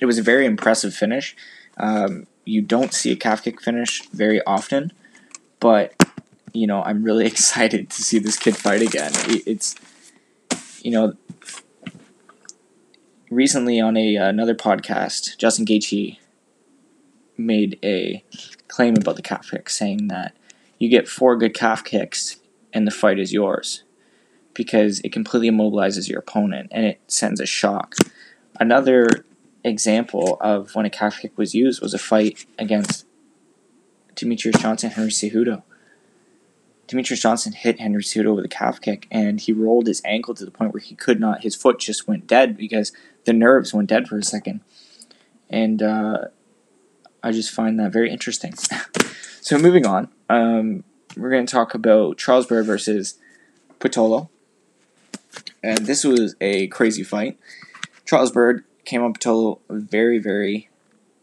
It 0.01 0.07
was 0.07 0.19
a 0.19 0.23
very 0.23 0.47
impressive 0.47 0.95
finish. 0.95 1.37
Um, 1.77 2.27
you 2.45 2.63
don't 2.63 2.95
see 2.95 3.13
a 3.13 3.17
calf 3.17 3.43
kick 3.43 3.61
finish 3.61 4.03
very 4.09 4.43
often, 4.45 4.93
but 5.59 5.95
you 6.53 6.67
know 6.67 6.83
I'm 6.83 7.03
really 7.03 7.27
excited 7.33 7.91
to 7.91 8.03
see 8.03 8.19
this 8.19 8.39
kid 8.39 8.57
fight 8.57 8.83
again. 8.83 9.13
It's 9.27 9.75
you 10.83 10.91
know 10.91 11.15
recently 13.31 13.81
on 13.81 13.97
a 13.97 14.17
another 14.17 14.55
podcast, 14.55 15.39
Justin 15.39 15.65
Gaethje 15.65 16.19
made 17.39 17.79
a 17.83 18.23
claim 18.69 18.97
about 18.97 19.17
the 19.17 19.23
calf 19.23 19.51
kick, 19.51 19.71
saying 19.71 20.09
that 20.09 20.37
you 20.79 20.89
get 20.89 21.09
four 21.09 21.37
good 21.37 21.55
calf 21.55 21.85
kicks 21.85 22.41
and 22.73 22.87
the 22.87 22.91
fight 22.91 23.19
is 23.19 23.33
yours 23.33 23.85
because 24.55 25.01
it 25.01 25.13
completely 25.13 25.51
immobilizes 25.51 26.09
your 26.09 26.19
opponent 26.19 26.69
and 26.73 26.85
it 26.85 27.01
sends 27.07 27.41
a 27.41 27.47
shock. 27.47 27.95
Another 28.59 29.25
example 29.65 30.37
of 30.41 30.75
when 30.75 30.87
a 30.87 30.91
calf 30.91 31.21
kick 31.21 31.37
was 31.39 31.55
used 31.55 31.81
was 31.81 31.95
a 31.95 31.99
fight 31.99 32.47
against 32.59 33.07
Demetrious 34.15 34.61
Johnson 34.61 34.91
Henry 34.91 35.11
Cejudo. 35.11 35.63
Demetrious 36.91 37.21
Johnson 37.21 37.53
hit 37.53 37.79
Henry 37.79 38.03
Cejudo 38.03 38.35
with 38.35 38.45
a 38.45 38.49
calf 38.49 38.81
kick 38.81 39.07
and 39.13 39.41
he 39.41 39.53
rolled 39.53 39.87
his 39.87 40.03
ankle 40.05 40.35
to 40.35 40.45
the 40.45 40.51
point 40.51 40.73
where 40.73 40.81
he 40.81 40.97
could 40.97 41.21
not, 41.21 41.43
his 41.43 41.55
foot 41.55 41.79
just 41.79 42.09
went 42.09 42.27
dead 42.27 42.57
because 42.57 42.93
the 43.27 43.33
nerves 43.33 43.73
went 43.73 43.89
dead 43.89 44.09
for 44.09 44.19
a 44.19 44.25
second. 44.25 44.61
And 45.49 45.83
uh, 45.83 46.25
I 47.23 47.31
just 47.31 47.53
find 47.53 47.79
that 47.79 47.93
very 47.93 48.11
interesting. 48.11 48.55
so 49.41 49.57
moving 49.57 49.87
on, 49.87 50.09
um, 50.29 50.83
we're 51.17 51.31
going 51.31 51.47
to 51.47 51.53
talk 51.53 51.75
about 51.75 52.19
Charles 52.19 52.47
Byrd 52.47 52.67
versus 52.67 53.19
Pitolo. 53.79 54.29
And 55.63 55.87
this 55.87 56.03
was 56.03 56.35
a 56.41 56.67
crazy 56.69 57.05
fight. 57.05 57.39
Charles 58.05 58.33
Byrd 58.33 58.65
came 58.85 59.05
on 59.05 59.15
Pitolo 59.15 59.61
very, 59.69 60.19
very 60.19 60.70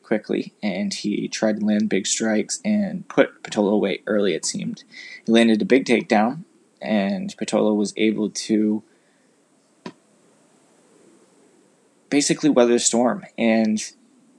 quickly, 0.08 0.54
and 0.64 0.94
he 0.94 1.28
tried 1.28 1.60
to 1.60 1.66
land 1.66 1.90
big 1.90 2.08
strikes 2.08 2.62
and 2.64 3.08
put 3.10 3.44
Pitolo 3.44 3.74
away 3.74 4.02
early, 4.08 4.34
it 4.34 4.46
seemed. 4.46 4.86
He 5.26 5.32
landed 5.32 5.62
a 5.62 5.66
big 5.66 5.86
takedown, 5.86 6.46
and 6.82 7.36
Pitolo 7.36 7.76
was 7.76 7.94
able 7.98 8.30
to 8.30 8.84
basically 12.10 12.50
weather 12.50 12.74
the 12.74 12.80
storm. 12.80 13.26
And 13.38 13.84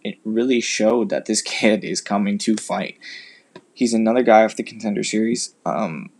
it 0.02 0.18
really 0.24 0.62
showed 0.62 1.10
that 1.10 1.26
this 1.26 1.42
kid 1.58 1.84
is 1.84 2.00
coming 2.00 2.38
to 2.38 2.56
fight. 2.56 2.98
He's 3.74 3.92
another 3.92 4.22
guy 4.22 4.44
off 4.44 4.56
the 4.56 4.62
contender 4.62 5.04
series, 5.04 5.54
um, 5.66 6.10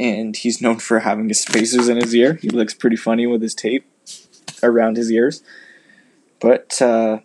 and 0.00 0.34
he's 0.36 0.62
known 0.62 0.78
for 0.78 1.00
having 1.00 1.28
his 1.28 1.40
spacers 1.40 1.88
in 1.88 1.98
his 1.98 2.14
ear. 2.14 2.34
He 2.34 2.48
looks 2.48 2.74
pretty 2.74 2.96
funny 2.96 3.26
with 3.26 3.42
his 3.42 3.54
tape 3.54 3.86
around 4.62 4.96
his 4.96 5.12
ears. 5.12 5.42
But 6.40 6.80
uh, 6.82 7.20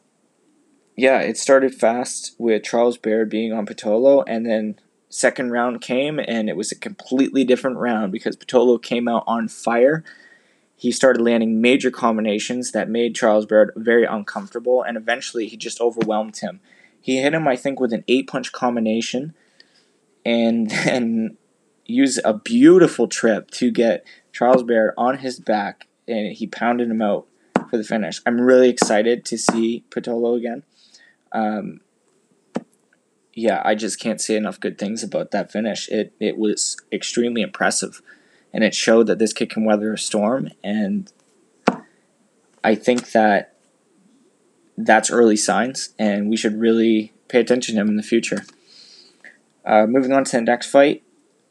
yeah, 1.01 1.19
it 1.19 1.37
started 1.37 1.73
fast 1.73 2.35
with 2.37 2.63
Charles 2.63 2.97
Byrd 2.97 3.29
being 3.29 3.53
on 3.53 3.65
Pitolo, 3.65 4.23
and 4.27 4.45
then 4.45 4.79
second 5.09 5.51
round 5.51 5.81
came, 5.81 6.19
and 6.19 6.49
it 6.49 6.55
was 6.55 6.71
a 6.71 6.75
completely 6.77 7.43
different 7.43 7.77
round 7.77 8.11
because 8.11 8.37
Pitolo 8.37 8.81
came 8.81 9.07
out 9.07 9.23
on 9.27 9.47
fire 9.47 10.03
he 10.81 10.91
started 10.91 11.21
landing 11.21 11.61
major 11.61 11.91
combinations 11.91 12.71
that 12.71 12.89
made 12.89 13.13
Charles 13.13 13.45
Byrd 13.45 13.71
very 13.75 14.03
uncomfortable, 14.03 14.81
and 14.81 14.97
eventually 14.97 15.47
he 15.47 15.55
just 15.55 15.79
overwhelmed 15.79 16.37
him. 16.37 16.59
He 16.99 17.21
hit 17.21 17.35
him, 17.35 17.47
I 17.47 17.55
think, 17.55 17.79
with 17.79 17.93
an 17.93 18.03
eight 18.07 18.25
punch 18.27 18.51
combination, 18.51 19.35
and 20.25 20.71
then 20.85 21.37
used 21.85 22.19
a 22.25 22.33
beautiful 22.33 23.07
trip 23.07 23.51
to 23.51 23.69
get 23.69 24.03
Charles 24.33 24.63
Byrd 24.63 24.95
on 24.97 25.19
his 25.19 25.39
back, 25.39 25.85
and 26.07 26.33
he 26.33 26.47
pounded 26.47 26.89
him 26.89 27.03
out 27.03 27.27
for 27.69 27.77
the 27.77 27.83
finish. 27.83 28.19
I'm 28.25 28.41
really 28.41 28.69
excited 28.69 29.23
to 29.25 29.37
see 29.37 29.85
Pitolo 29.91 30.35
again. 30.35 30.63
Um, 31.31 31.81
yeah, 33.33 33.61
I 33.63 33.75
just 33.75 33.99
can't 33.99 34.19
say 34.19 34.35
enough 34.35 34.59
good 34.59 34.77
things 34.77 35.03
about 35.03 35.31
that 35.31 35.51
finish. 35.51 35.87
It 35.89 36.13
it 36.19 36.37
was 36.37 36.77
extremely 36.91 37.41
impressive 37.41 38.01
and 38.53 38.63
it 38.63 38.73
showed 38.73 39.07
that 39.07 39.19
this 39.19 39.33
kid 39.33 39.49
can 39.49 39.65
weather 39.65 39.93
a 39.93 39.97
storm. 39.97 40.49
And 40.63 41.11
I 42.63 42.75
think 42.75 43.11
that 43.11 43.55
that's 44.77 45.11
early 45.11 45.37
signs, 45.37 45.93
and 45.97 46.29
we 46.29 46.37
should 46.37 46.59
really 46.59 47.13
pay 47.27 47.39
attention 47.39 47.75
to 47.75 47.81
him 47.81 47.89
in 47.89 47.97
the 47.97 48.03
future. 48.03 48.43
Uh, 49.65 49.85
moving 49.85 50.11
on 50.11 50.23
to 50.25 50.31
the 50.37 50.41
next 50.41 50.67
fight, 50.67 51.03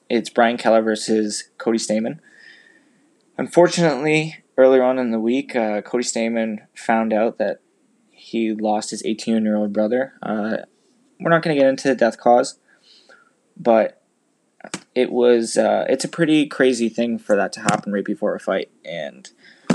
it's 0.09 0.31
Brian 0.31 0.57
Kelleher 0.57 0.83
versus 0.83 1.51
Cody 1.59 1.79
Stamann. 1.79 2.19
Unfortunately, 3.39 4.43
earlier 4.59 4.83
on 4.83 4.99
in 4.99 5.11
the 5.11 5.21
week, 5.21 5.55
uh, 5.55 5.81
Cody 5.83 6.05
Stamann 6.05 6.67
found 6.75 7.13
out 7.13 7.39
that 7.39 7.61
he 8.31 8.55
lost 8.55 8.91
his 8.91 9.05
18 9.05 9.45
year 9.45 9.57
old 9.57 9.73
brother. 9.73 10.15
Uh, 10.23 10.59
we're 11.19 11.31
not 11.31 11.43
going 11.43 11.57
to 11.57 11.61
get 11.61 11.69
into 11.69 11.89
the 11.89 11.97
death 11.97 12.19
cause, 12.19 12.59
but 13.57 14.01
it 14.95 15.11
was 15.11 15.57
uh, 15.57 15.85
it's 15.89 16.05
a 16.05 16.09
pretty 16.09 16.47
crazy 16.47 16.89
thing 16.89 17.19
for 17.19 17.35
that 17.35 17.53
to 17.55 17.61
happen 17.61 17.93
right 17.93 18.05
before 18.05 18.35
a 18.35 18.41
fight 18.41 18.71
and 18.85 19.31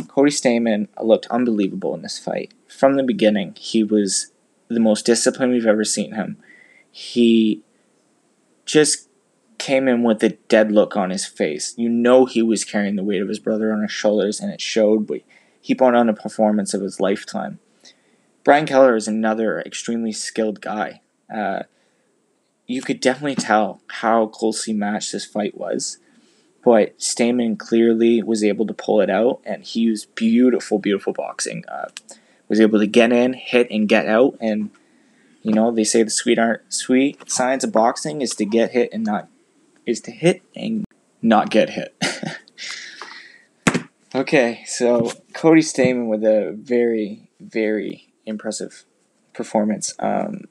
Cody 0.08 0.32
Stamann 0.32 0.88
looked 1.02 1.26
unbelievable 1.28 1.94
in 1.94 2.02
this 2.02 2.18
fight. 2.18 2.54
From 2.68 2.96
the 2.96 3.04
beginning, 3.04 3.56
he 3.60 3.84
was 3.84 4.32
the 4.70 4.80
most 4.80 5.06
disciplined 5.06 5.52
we've 5.52 5.66
ever 5.66 5.84
seen 5.84 6.14
him. 6.14 6.38
He 6.90 7.62
just 8.66 9.10
came 9.58 9.88
in 9.88 10.04
with 10.04 10.24
a 10.24 10.30
dead 10.30 10.72
look 10.72 10.96
on 10.96 11.10
his 11.10 11.26
face. 11.26 11.74
You 11.78 11.90
know 11.90 12.26
he 12.26 12.42
was 12.42 12.64
carrying 12.64 12.96
the 12.96 13.04
weight 13.04 13.22
of 13.22 13.28
his 13.28 13.40
brother 13.40 13.74
on 13.74 13.82
his 13.82 13.92
shoulders, 13.92 14.40
and 14.40 14.52
it 14.52 14.62
showed. 14.62 15.06
But 15.06 15.22
he 15.60 15.76
put 15.76 15.96
on 15.96 16.08
a 16.08 16.14
performance 16.14 16.74
of 16.74 16.82
his 16.82 17.00
lifetime. 17.00 17.60
Brian 18.46 18.68
Kelleher 18.68 18.96
is 18.96 19.08
another 19.08 19.60
extremely 19.60 20.12
skilled 20.12 20.62
guy. 20.62 21.02
Uh, 21.34 21.64
you 22.68 22.84
could 22.84 23.00
definitely 23.00 23.36
tell 23.36 23.82
how 23.88 24.28
closely 24.28 24.72
matched 24.72 25.12
this 25.12 25.26
fight 25.26 25.58
was. 25.58 25.98
But 26.64 26.98
Stamann 27.00 27.58
clearly 27.58 28.22
was 28.22 28.44
able 28.44 28.68
to 28.68 28.74
pull 28.74 29.02
it 29.02 29.10
out, 29.10 29.42
and 29.46 29.64
he 29.64 29.82
used 29.82 30.14
beautiful, 30.14 30.78
beautiful 30.78 31.12
boxing. 31.12 31.64
Uh, 31.68 31.90
was 32.48 32.60
able 32.60 32.78
to 32.80 32.88
get 32.88 33.12
in, 33.12 33.34
hit, 33.34 33.68
and 33.72 33.90
get 33.90 34.08
out. 34.08 34.38
And 34.40 34.70
you 35.42 35.52
know 35.52 35.72
they 35.72 35.84
say 35.84 36.04
the 36.04 36.12
sweet 36.12 36.38
art, 36.38 36.72
sweet 36.72 37.30
science 37.30 37.64
of 37.64 37.72
boxing 37.72 38.22
is 38.22 38.36
to 38.36 38.46
get 38.46 38.72
hit 38.72 38.90
and 38.94 39.04
not 39.04 39.28
is 39.88 40.02
to 40.02 40.12
hit 40.12 40.44
and 40.56 40.86
not 41.20 41.50
get 41.50 41.72
hit. 41.72 41.96
okay, 44.16 44.64
so 44.68 45.12
Cody 45.34 45.62
Stamann 45.62 46.08
with 46.08 46.24
a 46.24 46.56
very, 46.56 47.30
very 47.40 48.05
impressive 48.26 48.86
performance. 49.34 49.94
Um, 50.00 50.46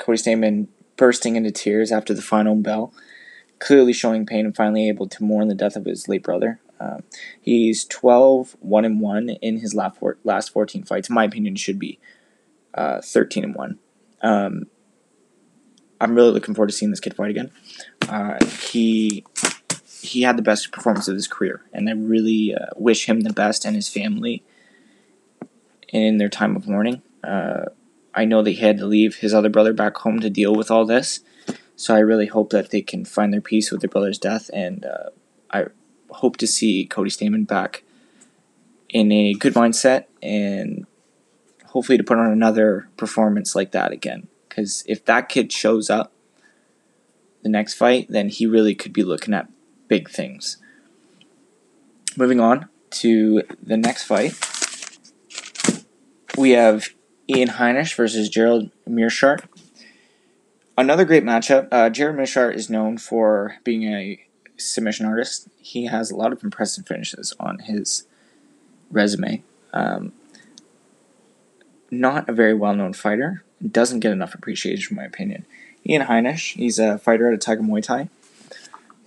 Cody 0.00 0.18
Stamann 0.18 0.68
bursting 0.96 1.36
into 1.36 1.50
tears 1.50 1.92
after 1.92 2.14
the 2.14 2.22
final 2.22 2.54
bell, 2.54 2.92
clearly 3.58 3.92
showing 3.92 4.26
pain 4.26 4.46
and 4.46 4.56
finally 4.56 4.88
able 4.88 5.08
to 5.08 5.24
mourn 5.24 5.48
the 5.48 5.54
death 5.54 5.76
of 5.76 5.84
his 5.84 6.08
late 6.08 6.22
brother. 6.22 6.60
Um, 6.80 7.02
he's 7.40 7.84
12 7.84 8.56
1 8.60 8.84
and 8.84 9.00
1 9.00 9.28
in 9.28 9.58
his 9.58 9.74
last, 9.74 9.98
four, 9.98 10.18
last 10.24 10.50
14 10.50 10.84
fights. 10.84 11.08
In 11.08 11.14
my 11.14 11.24
opinion, 11.24 11.56
should 11.56 11.78
be 11.78 11.98
uh, 12.74 13.00
13 13.02 13.44
and 13.44 13.54
1. 13.54 13.78
Um, 14.22 14.66
I'm 16.00 16.14
really 16.14 16.30
looking 16.30 16.54
forward 16.54 16.70
to 16.70 16.74
seeing 16.74 16.90
this 16.90 17.00
kid 17.00 17.14
fight 17.14 17.30
again. 17.30 17.50
Uh, 18.08 18.42
he 18.70 19.24
he 20.00 20.22
had 20.22 20.38
the 20.38 20.42
best 20.42 20.72
performance 20.72 21.08
of 21.08 21.14
his 21.14 21.28
career, 21.28 21.62
and 21.72 21.88
I 21.88 21.92
really 21.92 22.54
uh, 22.54 22.66
wish 22.76 23.06
him 23.06 23.20
the 23.20 23.32
best 23.32 23.66
and 23.66 23.76
his 23.76 23.88
family 23.88 24.42
in 25.88 26.16
their 26.16 26.30
time 26.30 26.56
of 26.56 26.66
mourning. 26.66 27.02
Uh, 27.22 27.66
I 28.14 28.24
know 28.24 28.42
that 28.42 28.50
he 28.50 28.56
had 28.56 28.78
to 28.78 28.86
leave 28.86 29.16
his 29.16 29.32
other 29.32 29.48
brother 29.48 29.72
back 29.72 29.96
home 29.98 30.20
to 30.20 30.30
deal 30.30 30.54
with 30.54 30.70
all 30.70 30.84
this, 30.84 31.20
so 31.76 31.94
I 31.94 32.00
really 32.00 32.26
hope 32.26 32.50
that 32.50 32.70
they 32.70 32.82
can 32.82 33.04
find 33.04 33.32
their 33.32 33.40
peace 33.40 33.70
with 33.70 33.80
their 33.80 33.90
brother's 33.90 34.18
death, 34.18 34.50
and 34.52 34.84
uh, 34.84 35.10
I 35.50 35.66
hope 36.10 36.36
to 36.38 36.46
see 36.46 36.86
Cody 36.86 37.10
Stamann 37.10 37.46
back 37.46 37.84
in 38.88 39.12
a 39.12 39.34
good 39.34 39.54
mindset 39.54 40.06
and 40.22 40.86
hopefully 41.66 41.96
to 41.96 42.04
put 42.04 42.18
on 42.18 42.30
another 42.30 42.88
performance 42.96 43.54
like 43.54 43.70
that 43.72 43.92
again. 43.92 44.26
Because 44.48 44.82
if 44.86 45.04
that 45.04 45.28
kid 45.28 45.52
shows 45.52 45.88
up 45.88 46.12
the 47.42 47.48
next 47.48 47.74
fight, 47.74 48.06
then 48.10 48.28
he 48.28 48.46
really 48.46 48.74
could 48.74 48.92
be 48.92 49.04
looking 49.04 49.32
at 49.32 49.48
big 49.88 50.10
things. 50.10 50.56
Moving 52.16 52.40
on 52.40 52.68
to 52.90 53.42
the 53.62 53.76
next 53.76 54.04
fight, 54.04 54.34
we 56.36 56.50
have 56.50 56.88
Ian 57.34 57.48
Heinisch 57.48 57.94
versus 57.94 58.28
Gerald 58.28 58.70
Meerschaert. 58.88 59.44
Another 60.76 61.04
great 61.04 61.24
matchup. 61.24 61.68
Uh, 61.70 61.90
Gerald 61.90 62.16
Meerschaert 62.16 62.54
is 62.54 62.68
known 62.68 62.98
for 62.98 63.56
being 63.64 63.84
a 63.84 64.24
submission 64.56 65.06
artist. 65.06 65.48
He 65.58 65.86
has 65.86 66.10
a 66.10 66.16
lot 66.16 66.32
of 66.32 66.42
impressive 66.42 66.86
finishes 66.86 67.34
on 67.38 67.60
his 67.60 68.06
resume. 68.90 69.42
Um, 69.72 70.12
not 71.90 72.28
a 72.28 72.32
very 72.32 72.54
well 72.54 72.74
known 72.74 72.92
fighter. 72.92 73.44
Doesn't 73.64 74.00
get 74.00 74.12
enough 74.12 74.34
appreciation, 74.34 74.96
in 74.96 75.02
my 75.02 75.06
opinion. 75.06 75.46
Ian 75.86 76.06
Heinisch, 76.06 76.56
he's 76.56 76.78
a 76.78 76.98
fighter 76.98 77.28
out 77.28 77.34
of 77.34 77.40
Tiger 77.40 77.62
Muay 77.62 77.82
Thai 77.82 78.08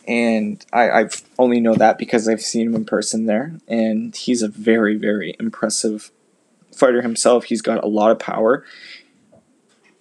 and 0.08 0.66
I, 0.74 0.90
I 0.90 1.10
only 1.40 1.60
know 1.60 1.76
that 1.76 1.98
because 1.98 2.28
I've 2.28 2.42
seen 2.42 2.68
him 2.68 2.76
in 2.76 2.86
person 2.86 3.26
there, 3.26 3.54
and 3.68 4.16
he's 4.16 4.42
a 4.42 4.48
very, 4.48 4.96
very 4.96 5.36
impressive 5.40 6.12
fighter 6.76 7.02
himself. 7.02 7.46
He's 7.46 7.62
got 7.62 7.84
a 7.84 7.88
lot 7.88 8.12
of 8.12 8.20
power, 8.20 8.66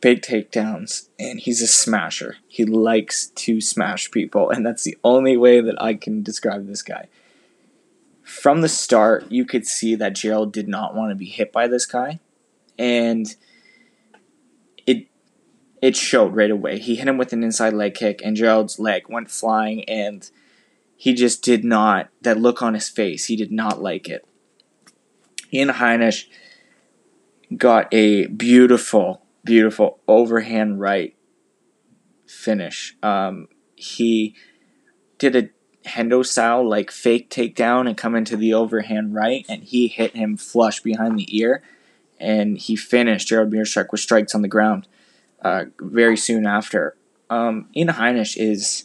big 0.01 0.23
takedowns, 0.23 1.09
and 1.19 1.41
he's 1.41 1.63
a 1.63 1.67
smasher. 1.67 2.37
He 2.49 2.65
likes 2.65 3.29
to 3.29 3.61
smash 3.61 4.11
people, 4.11 4.51
and 4.51 4.65
that's 4.65 4.85
the 4.85 4.99
only 5.05 5.37
way 5.37 5.61
that 5.61 5.81
I 5.81 5.95
can 5.95 6.23
describe 6.23 6.67
this 6.67 6.83
guy. 6.83 7.09
From 8.23 8.61
the 8.61 8.69
start, 8.69 9.31
you 9.31 9.45
could 9.45 9.67
see 9.67 9.95
that 9.97 10.15
Gerald 10.15 10.53
did 10.53 10.69
not 10.69 10.95
want 10.95 11.11
to 11.11 11.17
be 11.17 11.27
hit 11.27 11.53
by 11.53 11.67
this 11.69 11.87
guy, 11.87 12.21
and 12.79 13.35
it 14.87 15.07
it 15.81 15.97
showed 15.97 16.35
right 16.35 16.51
away. 16.51 16.79
He 16.79 16.97
hit 16.97 17.09
him 17.09 17.19
with 17.19 17.33
an 17.33 17.43
inside 17.43 17.73
leg 17.73 17.95
kick, 17.95 18.21
and 18.25 18.37
Gerald's 18.37 18.79
leg 18.79 19.09
went 19.09 19.31
flying, 19.31 19.85
and 19.85 20.31
he 20.97 21.15
just 21.15 21.43
did 21.43 21.65
not, 21.65 22.11
that 22.21 22.39
look 22.39 22.63
on 22.63 22.75
his 22.75 22.89
face, 22.89 23.25
he 23.25 23.35
did 23.35 23.51
not 23.51 23.83
like 23.83 24.09
it. 24.09 24.25
Ian 25.53 25.71
Heinisch 25.71 26.27
got 27.57 27.89
a 27.93 28.27
beautiful, 28.27 29.23
beautiful 29.45 30.01
overhand 30.07 30.81
right 30.81 31.17
finish. 32.27 32.97
Um, 33.03 33.49
he 33.77 34.35
did 35.19 35.37
a 35.37 35.51
Hendo 35.89 36.25
style, 36.25 36.69
like 36.69 36.91
fake 36.91 37.29
takedown 37.29 37.89
and 37.89 37.97
come 37.97 38.15
into 38.15 38.37
the 38.37 38.55
overhand 38.55 39.15
right, 39.15 39.45
and 39.49 39.65
he 39.65 39.89
hit 39.89 40.15
him 40.15 40.37
flush 40.37 40.81
behind 40.81 41.19
the 41.19 41.37
ear, 41.37 41.63
and 42.21 42.57
he 42.57 42.77
finished 42.77 43.29
Gerald 43.29 43.51
Meerschaert 43.51 43.91
with 43.91 44.01
strikes 44.01 44.35
on 44.35 44.43
the 44.43 44.49
ground 44.49 44.87
uh, 45.43 45.65
very 45.81 46.17
soon 46.17 46.47
after. 46.47 46.97
Um, 47.29 47.69
Ian 47.77 47.89
Heinisch 47.89 48.37
is, 48.37 48.85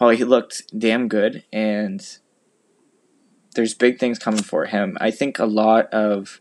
well, 0.00 0.10
he 0.10 0.24
looked 0.24 0.76
damn 0.76 1.06
good, 1.06 1.44
and 1.52 2.04
there's 3.54 3.74
big 3.74 3.98
things 3.98 4.18
coming 4.18 4.42
for 4.42 4.66
him. 4.66 4.96
I 5.00 5.10
think 5.10 5.38
a 5.38 5.46
lot 5.46 5.86
of 5.92 6.40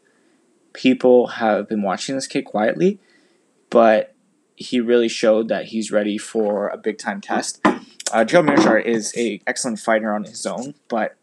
people 0.75 1.27
have 1.27 1.67
been 1.67 1.81
watching 1.81 2.15
this 2.15 2.27
kid 2.27 2.43
quietly, 2.43 2.99
but 3.69 4.13
he 4.55 4.79
really 4.79 5.09
showed 5.09 5.47
that 5.47 5.65
he's 5.65 5.91
ready 5.91 6.17
for 6.17 6.67
a 6.67 6.77
big 6.77 6.97
time 6.97 7.21
test. 7.21 7.65
Uh, 8.11 8.23
Joe 8.23 8.43
Meerschaert 8.43 8.85
is 8.85 9.13
a 9.17 9.41
excellent 9.47 9.79
fighter 9.79 10.13
on 10.13 10.25
his 10.25 10.45
own, 10.45 10.75
but 10.87 11.15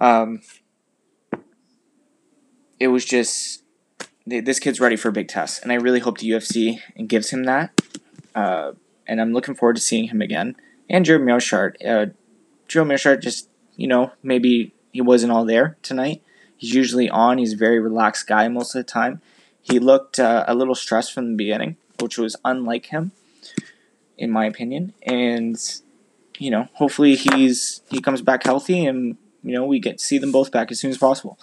um, 0.00 0.40
it 2.78 2.88
was 2.88 3.04
just 3.04 3.62
this 4.26 4.58
kid's 4.58 4.80
ready 4.80 4.96
for 4.96 5.08
a 5.08 5.12
big 5.12 5.28
test, 5.28 5.62
and 5.62 5.72
I 5.72 5.74
really 5.74 6.00
hope 6.00 6.18
the 6.18 6.30
UFC 6.30 6.78
gives 7.06 7.30
him 7.30 7.44
that. 7.44 7.78
Uh, 8.34 8.72
and 9.06 9.20
I'm 9.20 9.32
looking 9.32 9.54
forward 9.54 9.76
to 9.76 9.82
seeing 9.82 10.08
him 10.08 10.22
again. 10.22 10.56
And 10.88 11.04
Joe 11.04 11.18
Meerschaert. 11.18 11.74
Uh, 11.84 12.12
Joe 12.68 12.84
Meerschaert 12.84 13.20
just, 13.20 13.48
you 13.76 13.88
know, 13.88 14.12
maybe 14.22 14.72
he 14.92 15.00
wasn't 15.00 15.32
all 15.32 15.44
there 15.44 15.76
tonight. 15.82 16.22
He's 16.60 16.74
usually 16.74 17.08
on. 17.08 17.38
He's 17.38 17.54
a 17.54 17.56
very 17.56 17.80
relaxed 17.80 18.26
guy 18.26 18.46
most 18.48 18.74
of 18.74 18.80
the 18.80 18.92
time. 18.92 19.22
He 19.62 19.78
looked 19.78 20.18
uh, 20.18 20.44
a 20.46 20.54
little 20.54 20.74
stressed 20.74 21.12
from 21.12 21.30
the 21.30 21.36
beginning, 21.36 21.78
which 22.00 22.18
was 22.18 22.36
unlike 22.44 22.86
him, 22.86 23.12
in 24.18 24.30
my 24.30 24.44
opinion. 24.44 24.92
And 25.02 25.56
you 26.38 26.50
know, 26.50 26.68
hopefully 26.74 27.16
he's 27.16 27.80
he 27.88 28.02
comes 28.02 28.20
back 28.20 28.44
healthy, 28.44 28.84
and 28.84 29.16
you 29.42 29.54
know 29.54 29.64
we 29.64 29.78
get 29.78 29.98
to 29.98 30.04
see 30.04 30.18
them 30.18 30.32
both 30.32 30.52
back 30.52 30.70
as 30.70 30.78
soon 30.78 30.90
as 30.90 30.98
possible. 30.98 31.38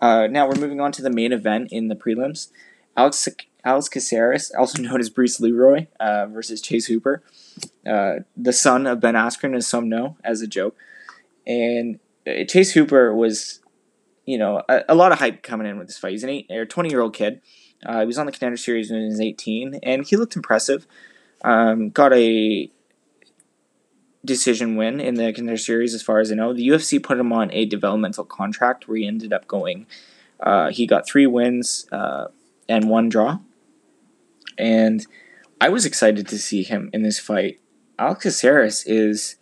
Uh, 0.00 0.28
now 0.28 0.48
we're 0.48 0.60
moving 0.60 0.80
on 0.80 0.92
to 0.92 1.02
the 1.02 1.10
main 1.10 1.32
event 1.32 1.68
in 1.72 1.88
the 1.88 1.96
prelims. 1.96 2.48
Alex 2.96 3.28
Alex 3.64 3.88
Caceres, 3.88 4.52
also 4.56 4.80
known 4.82 5.00
as 5.00 5.10
Bruce 5.10 5.40
Leroy, 5.40 5.86
uh, 5.98 6.26
versus 6.26 6.60
Chase 6.60 6.86
Hooper, 6.86 7.24
uh, 7.84 8.20
the 8.36 8.52
son 8.52 8.86
of 8.86 9.00
Ben 9.00 9.14
Askren, 9.14 9.56
as 9.56 9.66
some 9.66 9.88
know, 9.88 10.16
as 10.22 10.42
a 10.42 10.46
joke. 10.46 10.76
And 11.44 11.98
uh, 12.26 12.44
Chase 12.46 12.72
Hooper 12.72 13.14
was, 13.14 13.60
you 14.26 14.38
know, 14.38 14.62
a, 14.68 14.82
a, 14.88 14.94
lot 14.94 15.12
of 15.12 15.18
hype 15.18 15.42
coming 15.42 15.66
in 15.66 15.78
with 15.78 15.88
this 15.88 15.98
fight. 15.98 16.12
He's 16.12 16.24
an 16.24 16.30
eight 16.30 16.50
or 16.50 16.64
twenty 16.64 16.90
year 16.90 17.00
old 17.00 17.14
kid. 17.14 17.40
Uh, 17.84 18.00
he 18.00 18.06
was 18.06 18.18
on 18.18 18.26
the 18.26 18.32
contender 18.32 18.56
series 18.56 18.90
when 18.90 19.00
he 19.00 19.06
was 19.06 19.20
eighteen, 19.20 19.78
and 19.82 20.06
he 20.06 20.16
looked 20.16 20.36
impressive. 20.36 20.86
Um, 21.42 21.90
got 21.90 22.12
a 22.12 22.70
decision 24.24 24.76
win 24.76 25.00
in 25.00 25.14
the 25.14 25.32
contender 25.32 25.58
series, 25.58 25.94
as 25.94 26.02
far 26.02 26.20
as 26.20 26.32
I 26.32 26.34
know. 26.34 26.54
The 26.54 26.66
UFC 26.66 27.02
put 27.02 27.18
him 27.18 27.32
on 27.32 27.52
a 27.52 27.66
developmental 27.66 28.24
contract 28.24 28.88
where 28.88 28.96
he 28.96 29.06
ended 29.06 29.32
up 29.32 29.46
going. 29.46 29.86
Uh, 30.40 30.70
he 30.70 30.86
got 30.86 31.06
three 31.06 31.26
wins 31.26 31.86
uh, 31.92 32.28
and 32.68 32.88
one 32.88 33.08
draw, 33.08 33.38
and 34.56 35.06
I 35.60 35.68
was 35.68 35.84
excited 35.84 36.26
to 36.28 36.38
see 36.38 36.62
him 36.62 36.90
in 36.92 37.02
this 37.02 37.18
fight. 37.18 37.60
Alex 37.98 38.24
Caceres 38.24 38.84
is 38.86 39.36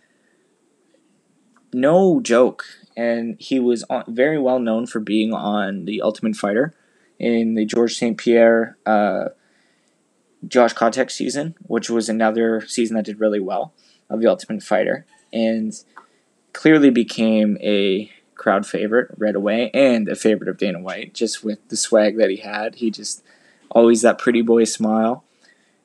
no 1.72 2.20
joke, 2.20 2.66
and 2.96 3.36
he 3.38 3.58
was 3.60 3.84
on, 3.84 4.04
very 4.08 4.38
well 4.38 4.58
known 4.58 4.86
for 4.86 5.00
being 5.00 5.32
on 5.32 5.84
the 5.84 6.02
Ultimate 6.02 6.36
Fighter 6.36 6.74
in 7.18 7.54
the 7.54 7.64
George 7.64 7.94
St. 7.94 8.16
Pierre. 8.16 8.76
Uh, 8.86 9.28
Josh 10.46 10.74
Koscheck 10.74 11.10
season, 11.10 11.54
which 11.62 11.88
was 11.88 12.08
another 12.08 12.66
season 12.66 12.96
that 12.96 13.04
did 13.04 13.20
really 13.20 13.40
well 13.40 13.72
of 14.10 14.20
The 14.20 14.26
Ultimate 14.26 14.62
Fighter 14.62 15.06
and 15.32 15.72
clearly 16.52 16.90
became 16.90 17.56
a 17.60 18.10
crowd 18.34 18.66
favorite 18.66 19.14
right 19.16 19.36
away 19.36 19.70
and 19.72 20.08
a 20.08 20.16
favorite 20.16 20.48
of 20.48 20.58
Dana 20.58 20.80
White 20.80 21.14
just 21.14 21.44
with 21.44 21.66
the 21.68 21.76
swag 21.76 22.18
that 22.18 22.30
he 22.30 22.36
had. 22.36 22.76
He 22.76 22.90
just 22.90 23.22
always 23.70 24.02
that 24.02 24.18
pretty 24.18 24.42
boy 24.42 24.64
smile. 24.64 25.24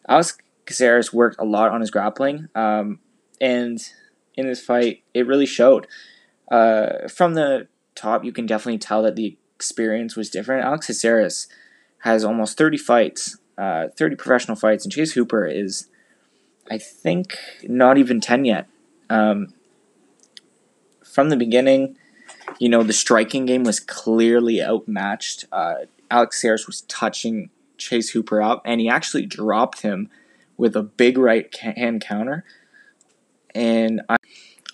Alex 0.08 0.38
Caceres 0.66 1.14
worked 1.14 1.38
a 1.40 1.46
lot 1.46 1.72
on 1.72 1.82
his 1.82 1.92
grappling, 1.92 2.50
um, 2.56 3.00
and 3.40 3.80
in 4.36 4.48
this 4.48 4.64
fight, 4.64 5.04
it 5.14 5.28
really 5.28 5.46
showed. 5.46 5.88
Uh, 6.50 7.08
from 7.08 7.34
the 7.34 7.68
top, 7.96 8.24
you 8.24 8.32
can 8.32 8.46
definitely 8.46 8.78
tell 8.78 9.04
that 9.04 9.16
the 9.16 9.38
experience 9.56 10.16
was 10.16 10.30
different. 10.30 10.66
Alex 10.66 10.88
Caceres 10.88 11.48
has 12.00 12.24
almost 12.24 12.58
30 12.58 12.78
fights, 12.78 13.38
uh, 13.58 13.88
30 13.98 14.16
professional 14.16 14.56
fights, 14.56 14.86
and 14.86 14.92
Chase 14.92 15.14
Hooper 15.14 15.46
is 15.46 15.88
I 16.70 16.78
think 16.78 17.38
not 17.64 17.98
even 17.98 18.20
10 18.20 18.46
yet. 18.46 18.68
Um, 19.10 19.54
from 21.04 21.30
the 21.30 21.38
beginning, 21.38 21.98
you 22.60 22.70
know, 22.70 22.84
the 22.84 22.94
striking 22.94 23.46
game 23.46 23.64
was 23.64 23.80
clearly 23.80 24.62
outmatched. 24.62 25.46
Uh, 25.52 25.86
Alex 26.12 26.38
Caceres 26.38 26.68
was 26.68 26.82
touching 26.82 27.50
Chase 27.78 28.10
Hooper 28.12 28.42
up, 28.42 28.62
and 28.66 28.82
he 28.82 28.90
actually 28.90 29.26
dropped 29.26 29.82
him 29.82 30.10
with 30.58 30.76
a 30.76 30.84
big 30.84 31.18
right 31.18 31.54
hand 31.56 32.02
counter. 32.02 32.44
and 33.54 34.02
I, 34.10 34.18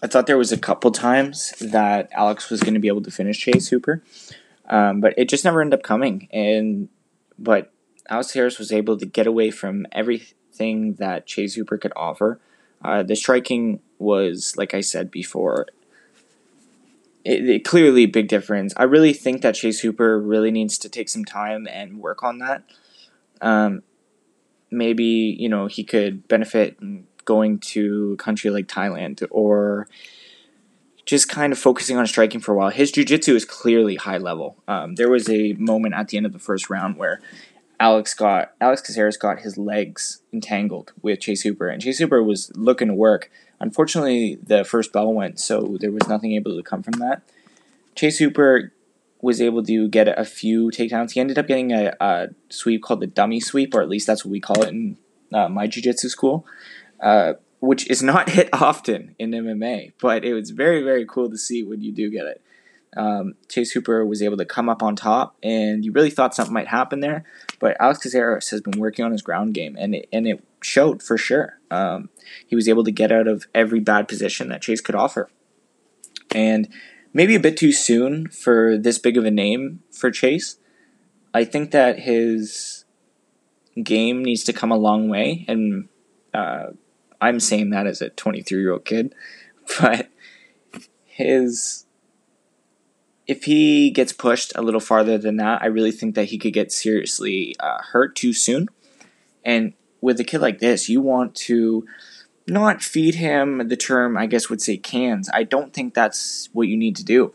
I 0.04 0.08
thought 0.08 0.28
there 0.28 0.38
was 0.38 0.52
a 0.52 0.58
couple 0.58 0.92
times 0.92 1.54
that 1.62 2.10
Alex 2.12 2.50
was 2.50 2.60
going 2.60 2.74
to 2.74 2.80
be 2.82 2.90
able 2.90 3.04
to 3.04 3.10
finish 3.10 3.40
Chase 3.40 3.70
Hooper, 3.70 4.04
um, 4.70 5.00
but 5.00 5.14
it 5.18 5.30
just 5.30 5.46
never 5.46 5.62
ended 5.62 5.80
up 5.80 5.84
coming. 5.84 6.28
And 6.34 6.90
but 7.40 7.72
Alex 8.10 8.34
Harris 8.34 8.60
was 8.60 8.74
able 8.74 8.98
to 8.98 9.06
get 9.06 9.28
away 9.28 9.50
from 9.50 9.88
everything 9.94 10.96
that 10.96 11.26
Chase 11.26 11.56
Hooper 11.56 11.78
could 11.78 11.94
offer. 11.96 12.42
Uh, 12.84 13.02
the 13.04 13.16
striking 13.16 13.80
was, 13.98 14.58
like 14.58 14.74
I 14.74 14.82
said 14.82 15.10
before, 15.10 15.68
it, 17.24 17.50
it, 17.50 17.64
clearly 17.64 18.06
big 18.06 18.28
difference. 18.28 18.74
I 18.76 18.84
really 18.84 19.14
think 19.14 19.42
that 19.42 19.56
Chase 19.56 19.80
Hooper 19.80 20.20
really 20.20 20.52
needs 20.52 20.78
to 20.80 20.90
take 20.90 21.08
some 21.08 21.24
time 21.24 21.66
and 21.66 22.02
work 22.02 22.24
on 22.24 22.40
that. 22.40 22.64
Um, 23.40 23.84
maybe 24.70 25.06
you 25.40 25.48
know 25.48 25.68
he 25.68 25.86
could 25.86 26.28
benefit 26.28 26.78
going 27.26 27.60
to 27.60 28.14
a 28.14 28.18
country 28.18 28.50
like 28.50 28.68
Thailand 28.68 29.26
or 29.32 29.88
just 31.06 31.28
kind 31.28 31.52
of 31.52 31.60
focusing 31.60 31.98
on 31.98 32.08
striking 32.08 32.40
for 32.40 32.54
a 32.54 32.58
while. 32.58 32.70
His 32.70 32.92
jiu-jitsu 32.92 33.36
is 33.36 33.46
clearly 33.46 33.96
high 33.96 34.18
level. 34.18 34.56
Um, 34.68 34.96
there 34.96 35.10
was 35.10 35.30
a 35.30 35.54
moment 35.54 35.94
at 35.94 36.08
the 36.08 36.18
end 36.18 36.26
of 36.26 36.34
the 36.34 36.40
first 36.40 36.70
round 36.70 36.98
where 36.98 37.22
Alex 37.80 38.14
got 38.14 38.54
Alex 38.62 38.82
Caceres 38.82 39.18
got 39.18 39.40
his 39.40 39.58
legs 39.58 40.22
entangled 40.32 40.94
with 41.02 41.20
Chase 41.20 41.42
Hooper, 41.42 41.68
and 41.68 41.82
Chase 41.82 41.98
Hooper 41.98 42.24
was 42.24 42.52
looking 42.56 42.88
to 42.88 42.94
work. 42.94 43.30
Unfortunately, 43.60 44.38
the 44.42 44.64
first 44.64 44.94
bell 44.94 45.14
went, 45.14 45.40
so 45.40 45.78
there 45.82 45.92
was 45.92 46.08
nothing 46.08 46.34
able 46.34 46.56
to 46.56 46.64
come 46.64 46.84
from 46.84 46.94
that. 47.00 47.24
Chase 47.96 48.20
Hooper 48.20 48.72
was 49.22 49.42
able 49.42 49.64
to 49.64 49.88
get 49.88 50.08
a 50.08 50.24
few 50.24 50.70
takedowns. 50.70 51.12
He 51.12 51.20
ended 51.20 51.38
up 51.38 51.48
getting 51.48 51.72
a, 51.72 51.94
a 52.00 52.28
sweep 52.50 52.84
called 52.84 53.00
the 53.00 53.08
dummy 53.08 53.40
sweep, 53.40 53.74
or 53.74 53.82
at 53.82 53.90
least 53.90 54.08
that's 54.08 54.24
what 54.24 54.32
we 54.32 54.40
call 54.40 54.64
it 54.64 54.70
in 54.70 54.98
uh, 55.34 55.50
my 55.50 55.66
jiu-jitsu 55.66 56.10
school, 56.10 56.46
uh, 57.04 57.34
which 57.60 57.88
is 57.90 58.02
not 58.02 58.30
hit 58.38 58.50
often 58.52 59.16
in 59.20 59.32
MMA, 59.32 59.94
but 60.02 60.26
it 60.26 60.34
was 60.34 60.50
very, 60.50 60.82
very 60.82 61.06
cool 61.06 61.30
to 61.30 61.38
see 61.38 61.64
when 61.64 61.82
you 61.82 61.92
do 61.92 62.10
get 62.10 62.26
it 62.26 62.42
um, 62.96 63.36
Chase 63.50 63.72
Hooper 63.72 64.06
was 64.06 64.22
able 64.22 64.38
to 64.38 64.46
come 64.46 64.70
up 64.70 64.84
on 64.84 64.96
top, 64.96 65.36
and 65.42 65.84
you 65.84 65.92
really 65.92 66.10
thought 66.10 66.36
something 66.36 66.54
might 66.54 66.68
happen 66.68 67.00
there. 67.00 67.26
But 67.60 67.78
Alex 67.80 68.00
Caceres 68.00 68.50
has 68.50 68.62
been 68.62 68.80
working 68.80 69.04
on 69.06 69.12
his 69.12 69.22
ground 69.22 69.54
game, 69.54 69.76
and 69.80 69.96
it, 69.96 70.10
and 70.12 70.28
it 70.28 70.44
showed 70.62 71.02
for 71.02 71.18
sure. 71.18 71.60
Um, 71.72 72.10
he 72.48 72.56
was 72.56 72.68
able 72.68 72.84
to 72.84 72.92
get 72.92 73.12
out 73.12 73.28
of 73.28 73.46
every 73.54 73.80
bad 73.80 74.08
position 74.08 74.50
that 74.50 74.62
Chase 74.62 74.82
could 74.82 74.96
offer, 74.96 75.30
and 76.34 76.68
maybe 77.14 77.36
a 77.36 77.40
bit 77.40 77.58
too 77.58 77.72
soon 77.72 78.28
for 78.28 78.78
this 78.78 79.00
big 79.00 79.18
of 79.18 79.26
a 79.26 79.32
name 79.32 79.82
for 79.92 80.12
Chase. 80.12 80.58
I 81.34 81.46
think 81.46 81.72
that 81.72 82.00
his 82.00 82.86
game 83.82 84.24
needs 84.24 84.44
to 84.44 84.54
come 84.54 84.72
a 84.72 84.78
long 84.78 85.10
way, 85.10 85.46
and 85.48 85.90
uh, 86.34 86.68
I'm 87.24 87.40
saying 87.40 87.70
that 87.72 87.88
as 87.88 88.02
a 88.02 88.10
23 88.10 88.60
year 88.60 88.74
old 88.74 88.86
kid, 88.86 89.14
but 89.80 90.10
his 91.06 91.86
if 93.26 93.46
he 93.46 93.90
gets 93.90 94.12
pushed 94.12 94.52
a 94.56 94.62
little 94.62 94.82
farther 94.82 95.18
than 95.18 95.38
that, 95.38 95.62
I 95.62 95.68
really 95.68 95.92
think 95.92 96.16
that 96.16 96.26
he 96.26 96.38
could 96.38 96.54
get 96.54 96.72
seriously 96.72 97.56
uh, 97.60 97.78
hurt 97.82 98.16
too 98.16 98.34
soon. 98.34 98.68
And 99.46 99.74
with 100.02 100.20
a 100.20 100.26
kid 100.26 100.42
like 100.42 100.60
this, 100.60 100.90
you 100.90 101.02
want 101.02 101.34
to 101.36 101.86
not 102.48 102.84
feed 102.84 103.16
him 103.16 103.70
the 103.70 103.78
term, 103.78 104.18
I 104.18 104.26
guess, 104.26 104.50
would 104.50 104.62
say 104.62 104.76
cans. 104.76 105.30
I 105.34 105.44
don't 105.44 105.74
think 105.74 105.94
that's 105.94 106.50
what 106.52 106.68
you 106.68 106.76
need 106.76 106.98
to 106.98 107.06
do. 107.06 107.34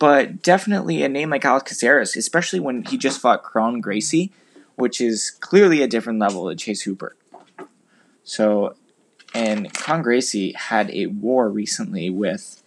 But 0.00 0.42
definitely 0.42 1.02
a 1.02 1.08
name 1.08 1.30
like 1.30 1.44
Alex 1.44 1.70
Caceres, 1.70 2.16
especially 2.16 2.60
when 2.60 2.84
he 2.84 2.98
just 2.98 3.20
fought 3.20 3.42
Kron 3.42 3.80
Gracie, 3.80 4.32
which 4.74 5.00
is 5.00 5.30
clearly 5.30 5.82
a 5.82 5.88
different 5.88 6.18
level 6.18 6.46
than 6.46 6.58
Chase 6.58 6.82
Hooper. 6.82 7.16
So, 8.24 8.74
and 9.34 9.72
Kron 9.74 10.02
Gracie 10.02 10.52
had 10.52 10.90
a 10.90 11.06
war 11.06 11.48
recently 11.50 12.10
with 12.10 12.62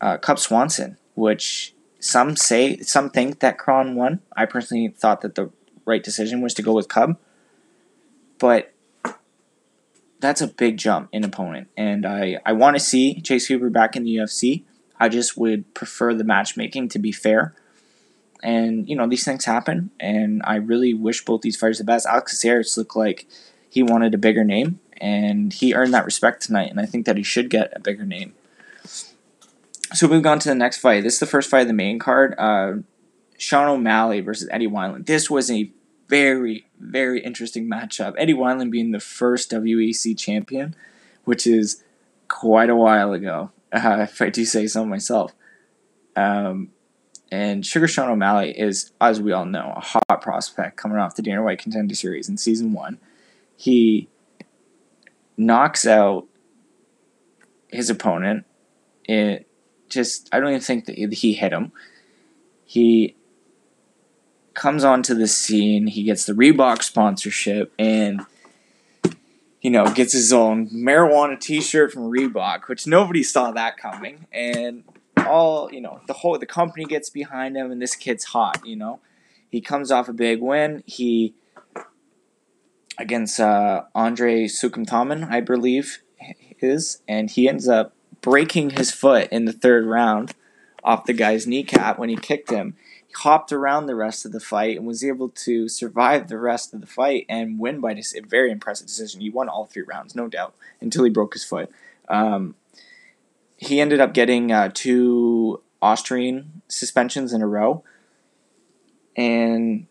uh, 0.00 0.16
Cub 0.18 0.38
Swanson 0.38 0.96
which 1.18 1.74
some 1.98 2.36
say 2.36 2.78
some 2.78 3.10
think 3.10 3.40
that 3.40 3.58
Kron 3.58 3.96
won. 3.96 4.20
I 4.36 4.46
personally 4.46 4.88
thought 4.88 5.20
that 5.22 5.34
the 5.34 5.50
right 5.84 6.02
decision 6.02 6.40
was 6.40 6.54
to 6.54 6.62
go 6.62 6.72
with 6.72 6.88
Cub, 6.88 7.18
but 8.38 8.72
that's 10.20 10.40
a 10.40 10.46
big 10.46 10.76
jump 10.76 11.08
in 11.12 11.24
opponent, 11.24 11.68
and 11.76 12.06
I 12.06 12.38
I 12.46 12.52
want 12.52 12.76
to 12.76 12.80
see 12.80 13.20
Chase 13.20 13.46
Hooper 13.46 13.68
back 13.68 13.96
in 13.96 14.04
the 14.04 14.14
UFC. 14.16 14.62
I 15.00 15.08
just 15.08 15.36
would 15.36 15.74
prefer 15.74 16.14
the 16.14 16.24
matchmaking 16.24 16.88
to 16.90 16.98
be 16.98 17.12
fair. 17.12 17.54
And 18.42 18.88
you 18.88 18.94
know 18.94 19.08
these 19.08 19.24
things 19.24 19.44
happen, 19.44 19.90
and 19.98 20.40
I 20.44 20.56
really 20.56 20.94
wish 20.94 21.24
both 21.24 21.40
these 21.40 21.56
fighters 21.56 21.78
the 21.78 21.84
best. 21.84 22.06
Alex 22.06 22.32
Caceres 22.32 22.78
looked 22.78 22.94
like 22.94 23.26
he 23.68 23.82
wanted 23.82 24.14
a 24.14 24.18
bigger 24.18 24.44
name, 24.44 24.78
and 25.00 25.52
he 25.52 25.74
earned 25.74 25.94
that 25.94 26.04
respect 26.04 26.42
tonight. 26.42 26.70
And 26.70 26.80
I 26.80 26.86
think 26.86 27.06
that 27.06 27.16
he 27.16 27.22
should 27.22 27.50
get 27.50 27.72
a 27.74 27.80
bigger 27.80 28.04
name. 28.04 28.34
So 29.94 30.06
moving 30.06 30.26
on 30.26 30.38
to 30.40 30.48
the 30.48 30.54
next 30.54 30.78
fight. 30.78 31.02
This 31.02 31.14
is 31.14 31.20
the 31.20 31.26
first 31.26 31.50
fight 31.50 31.62
of 31.62 31.66
the 31.68 31.72
main 31.72 31.98
card. 31.98 32.34
Uh, 32.38 32.74
Sean 33.38 33.68
O'Malley 33.68 34.20
versus 34.20 34.48
Eddie 34.50 34.66
Wineland. 34.66 35.06
This 35.06 35.30
was 35.30 35.50
a 35.50 35.70
very, 36.08 36.66
very 36.78 37.20
interesting 37.20 37.68
matchup. 37.70 38.14
Eddie 38.18 38.34
Wineland 38.34 38.70
being 38.70 38.90
the 38.90 39.00
first 39.00 39.50
WEC 39.50 40.18
champion, 40.18 40.74
which 41.24 41.46
is 41.46 41.82
quite 42.28 42.70
a 42.70 42.76
while 42.76 43.12
ago, 43.12 43.50
uh, 43.72 43.98
if 44.00 44.20
I 44.20 44.30
do 44.30 44.44
say 44.44 44.66
so 44.66 44.84
myself. 44.84 45.32
Um, 46.16 46.70
and 47.30 47.64
Sugar 47.64 47.86
Sean 47.86 48.10
O'Malley 48.10 48.58
is, 48.58 48.90
as 49.00 49.20
we 49.20 49.32
all 49.32 49.44
know, 49.44 49.74
a 49.76 49.80
hot 49.80 50.22
prospect 50.22 50.76
coming 50.76 50.98
off 50.98 51.14
the 51.14 51.22
Dana 51.22 51.42
White 51.42 51.58
Contender 51.58 51.94
Series 51.94 52.28
in 52.28 52.38
season 52.38 52.72
one. 52.72 52.98
He 53.56 54.08
knocks 55.38 55.86
out 55.86 56.26
his 57.68 57.88
opponent 57.88 58.44
It 59.04 59.46
just 59.88 60.28
I 60.32 60.40
don't 60.40 60.50
even 60.50 60.60
think 60.60 60.86
that 60.86 60.96
he 60.96 61.32
hit 61.32 61.52
him. 61.52 61.72
He 62.64 63.14
comes 64.52 64.84
onto 64.84 65.14
the 65.14 65.28
scene. 65.28 65.86
He 65.86 66.02
gets 66.02 66.26
the 66.26 66.32
Reebok 66.32 66.82
sponsorship 66.82 67.72
and 67.78 68.22
you 69.62 69.70
know 69.70 69.86
gets 69.92 70.12
his 70.12 70.32
own 70.32 70.68
marijuana 70.68 71.40
T-shirt 71.40 71.92
from 71.92 72.10
Reebok, 72.10 72.68
which 72.68 72.86
nobody 72.86 73.22
saw 73.22 73.52
that 73.52 73.78
coming. 73.78 74.26
And 74.32 74.84
all 75.26 75.72
you 75.72 75.80
know, 75.80 76.00
the 76.06 76.14
whole 76.14 76.38
the 76.38 76.46
company 76.46 76.84
gets 76.84 77.08
behind 77.08 77.56
him, 77.56 77.70
and 77.70 77.80
this 77.80 77.94
kid's 77.94 78.24
hot. 78.24 78.60
You 78.66 78.76
know, 78.76 79.00
he 79.48 79.60
comes 79.60 79.90
off 79.90 80.08
a 80.08 80.12
big 80.12 80.40
win. 80.40 80.82
He 80.86 81.34
against 82.98 83.38
uh, 83.40 83.84
Andre 83.94 84.44
Soukhamthath, 84.44 85.30
I 85.30 85.40
believe 85.40 85.98
is, 86.60 87.02
and 87.06 87.30
he 87.30 87.48
ends 87.48 87.68
up 87.68 87.92
breaking 88.20 88.70
his 88.70 88.90
foot 88.90 89.28
in 89.30 89.44
the 89.44 89.52
third 89.52 89.86
round 89.86 90.34
off 90.82 91.04
the 91.04 91.12
guy's 91.12 91.46
kneecap 91.46 91.98
when 91.98 92.08
he 92.08 92.16
kicked 92.16 92.50
him. 92.50 92.76
He 93.06 93.14
hopped 93.16 93.52
around 93.52 93.86
the 93.86 93.94
rest 93.94 94.26
of 94.26 94.32
the 94.32 94.40
fight 94.40 94.76
and 94.76 94.86
was 94.86 95.04
able 95.04 95.28
to 95.30 95.68
survive 95.68 96.28
the 96.28 96.38
rest 96.38 96.74
of 96.74 96.80
the 96.80 96.86
fight 96.86 97.26
and 97.28 97.58
win 97.58 97.80
by 97.80 97.92
a 97.92 98.20
very 98.26 98.50
impressive 98.50 98.86
decision. 98.86 99.20
He 99.20 99.30
won 99.30 99.48
all 99.48 99.66
three 99.66 99.82
rounds, 99.82 100.14
no 100.14 100.28
doubt, 100.28 100.54
until 100.80 101.04
he 101.04 101.10
broke 101.10 101.34
his 101.34 101.44
foot. 101.44 101.70
Um, 102.08 102.54
he 103.56 103.80
ended 103.80 104.00
up 104.00 104.14
getting 104.14 104.52
uh, 104.52 104.70
two 104.72 105.62
Austrian 105.82 106.62
suspensions 106.68 107.32
in 107.32 107.42
a 107.42 107.46
row. 107.46 107.82
And 109.16 109.87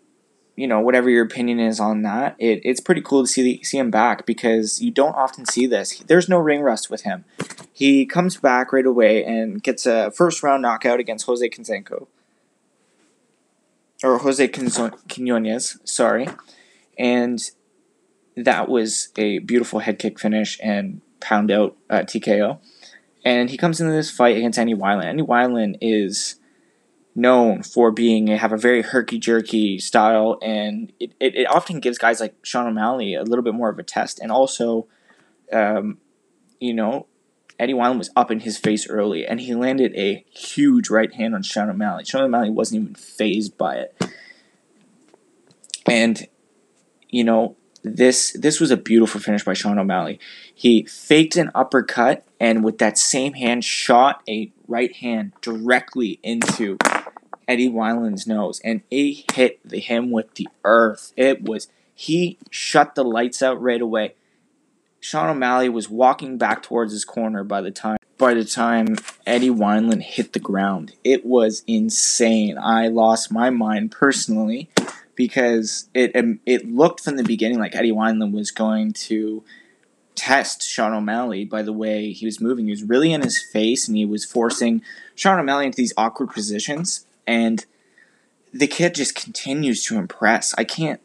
you 0.58 0.66
know, 0.66 0.80
whatever 0.80 1.08
your 1.08 1.24
opinion 1.24 1.60
is 1.60 1.80
on 1.80 2.02
that, 2.02 2.36
it, 2.40 2.62
it's 2.66 2.80
pretty 2.80 3.02
cool 3.02 3.22
to 3.24 3.28
see 3.28 3.44
the, 3.44 3.64
see 3.64 3.78
him 3.78 3.92
back 3.92 4.26
because 4.26 4.82
you 4.82 4.90
don't 4.90 5.16
often 5.16 5.46
see 5.46 5.68
this. 5.68 6.00
There's 6.00 6.28
no 6.28 6.40
ring 6.40 6.62
rust 6.62 6.90
with 6.90 7.04
him. 7.04 7.26
He 7.72 8.08
comes 8.08 8.38
back 8.38 8.74
right 8.74 8.86
away 8.86 9.24
and 9.24 9.62
gets 9.62 9.86
a 9.86 10.10
first 10.10 10.42
round 10.42 10.64
knockout 10.64 11.00
against 11.00 11.28
Jose 11.28 11.48
Canseco. 11.48 12.08
Or 14.04 14.18
Jose 14.18 14.48
Quinones, 14.48 15.78
sorry. 15.84 16.28
And 16.98 17.40
that 18.36 18.68
was 18.68 19.10
a 19.16 19.38
beautiful 19.40 19.80
head 19.80 20.00
kick 20.00 20.20
finish 20.20 20.60
and 20.62 21.02
pound 21.20 21.52
out 21.52 21.78
uh, 21.88 22.00
TKO. 22.00 22.58
And 23.24 23.52
he 23.52 23.58
comes 23.58 23.80
into 23.80 23.94
this 23.94 24.10
fight 24.10 24.38
against 24.38 24.58
Andy 24.58 24.74
Wineland. 24.74 25.06
Andy 25.06 25.24
Wineland 25.24 25.78
is 25.82 26.37
known 27.18 27.64
for 27.64 27.92
being 27.92 28.28
have 28.28 28.54
a 28.54 28.58
very 28.58 28.84
herky 28.84 29.18
jerky 29.18 29.80
style, 29.80 30.38
and 30.42 30.94
it, 31.00 31.12
it, 31.20 31.36
it, 31.36 31.48
often 31.50 31.80
gives 31.80 31.98
guys 31.98 32.22
like 32.22 32.36
Sean 32.44 32.68
O'Malley 32.68 33.16
a 33.16 33.24
little 33.24 33.44
bit 33.44 33.56
more 33.56 33.70
of 33.70 33.80
a 33.80 33.84
test. 33.84 34.20
And 34.20 34.32
also, 34.32 34.88
um, 35.52 35.98
you 36.60 36.76
know, 36.76 37.08
Eddie 37.60 37.74
Wineland 37.74 37.98
was 37.98 38.12
up 38.16 38.30
in 38.30 38.42
his 38.42 38.58
face 38.58 38.88
early, 38.88 39.26
and 39.26 39.42
he 39.42 39.56
landed 39.56 39.96
a 39.96 40.24
huge 40.30 40.92
right 40.92 41.12
hand 41.12 41.34
on 41.34 41.42
Sean 41.42 41.70
O'Malley. 41.70 42.06
Sean 42.06 42.22
O'Malley 42.22 42.52
wasn't 42.52 42.84
even 42.84 42.96
phased 42.96 43.58
by 43.58 43.78
it, 43.78 44.06
and 45.88 46.28
you 47.10 47.24
know 47.24 47.58
this 47.84 48.32
this 48.34 48.60
was 48.60 48.70
a 48.70 48.78
beautiful 48.78 49.20
finish 49.20 49.44
by 49.44 49.54
Sean 49.54 49.80
O'Malley. 49.80 50.20
He 50.54 50.84
faked 50.84 51.36
an 51.36 51.50
uppercut 51.56 52.28
and 52.40 52.64
with 52.64 52.78
that 52.78 52.98
same 52.98 53.34
hand 53.34 53.64
shot 53.64 54.22
a 54.30 54.52
right 54.68 54.96
hand 54.98 55.34
directly 55.42 56.20
into 56.22 56.78
Eddie 57.48 57.70
Wineland's 57.70 58.28
nose, 58.28 58.60
and 58.64 58.82
it 58.92 59.32
hit 59.34 59.60
the, 59.68 59.80
him 59.80 60.12
with 60.12 60.34
the 60.36 60.48
earth. 60.64 61.14
It 61.16 61.44
was 61.44 61.68
he 61.96 62.38
shut 62.52 62.96
the 62.96 63.04
lights 63.04 63.42
out 63.42 63.62
right 63.62 63.82
away. 63.82 64.16
Sean 65.00 65.30
O'Malley 65.30 65.70
was 65.70 65.90
walking 65.90 66.38
back 66.38 66.62
towards 66.62 66.92
his 66.92 67.06
corner 67.06 67.44
by 67.44 67.62
the 67.62 67.72
time 67.72 67.98
by 68.18 68.34
the 68.34 68.44
time 68.44 68.98
Eddie 69.26 69.50
Wineland 69.50 70.02
hit 70.02 70.34
the 70.34 70.40
ground. 70.40 70.94
It 71.04 71.26
was 71.26 71.64
insane. 71.68 72.58
I 72.58 72.88
lost 72.88 73.32
my 73.32 73.50
mind 73.50 73.92
personally 73.92 74.70
because 75.16 75.90
it 75.94 76.16
um, 76.16 76.40
it 76.46 76.68
looked 76.68 77.04
from 77.04 77.16
the 77.16 77.24
beginning 77.24 77.60
like 77.60 77.76
Eddie 77.76 77.92
Wineland 77.92 78.34
was 78.34 78.52
going 78.52 78.94
to 78.94 79.44
test 80.16 80.64
Sean 80.64 80.94
O'Malley 80.94 81.46
by 81.46 81.62
the 81.62 81.74
way 81.74 82.12
he 82.12 82.26
was 82.26 82.42
moving. 82.42 82.66
He 82.66 82.72
was 82.72 82.84
really 82.84 83.14
in 83.14 83.22
his 83.22 83.42
face 83.42 83.88
and 83.88 83.96
he 83.96 84.06
was 84.06 84.26
forcing 84.26 84.82
Sean 85.16 85.40
O'Malley 85.40 85.68
into 85.68 85.78
these 85.78 85.94
awkward 85.96 86.32
positions 86.32 87.06
and 87.28 87.66
the 88.54 88.68
kid 88.68 88.96
just 88.96 89.14
continues 89.14 89.84
to 89.86 89.98
impress. 89.98 90.56
I 90.58 90.64
can't 90.64 91.02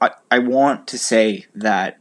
I, 0.00 0.12
I 0.30 0.38
want 0.38 0.86
to 0.88 0.98
say 0.98 1.46
that 1.54 1.98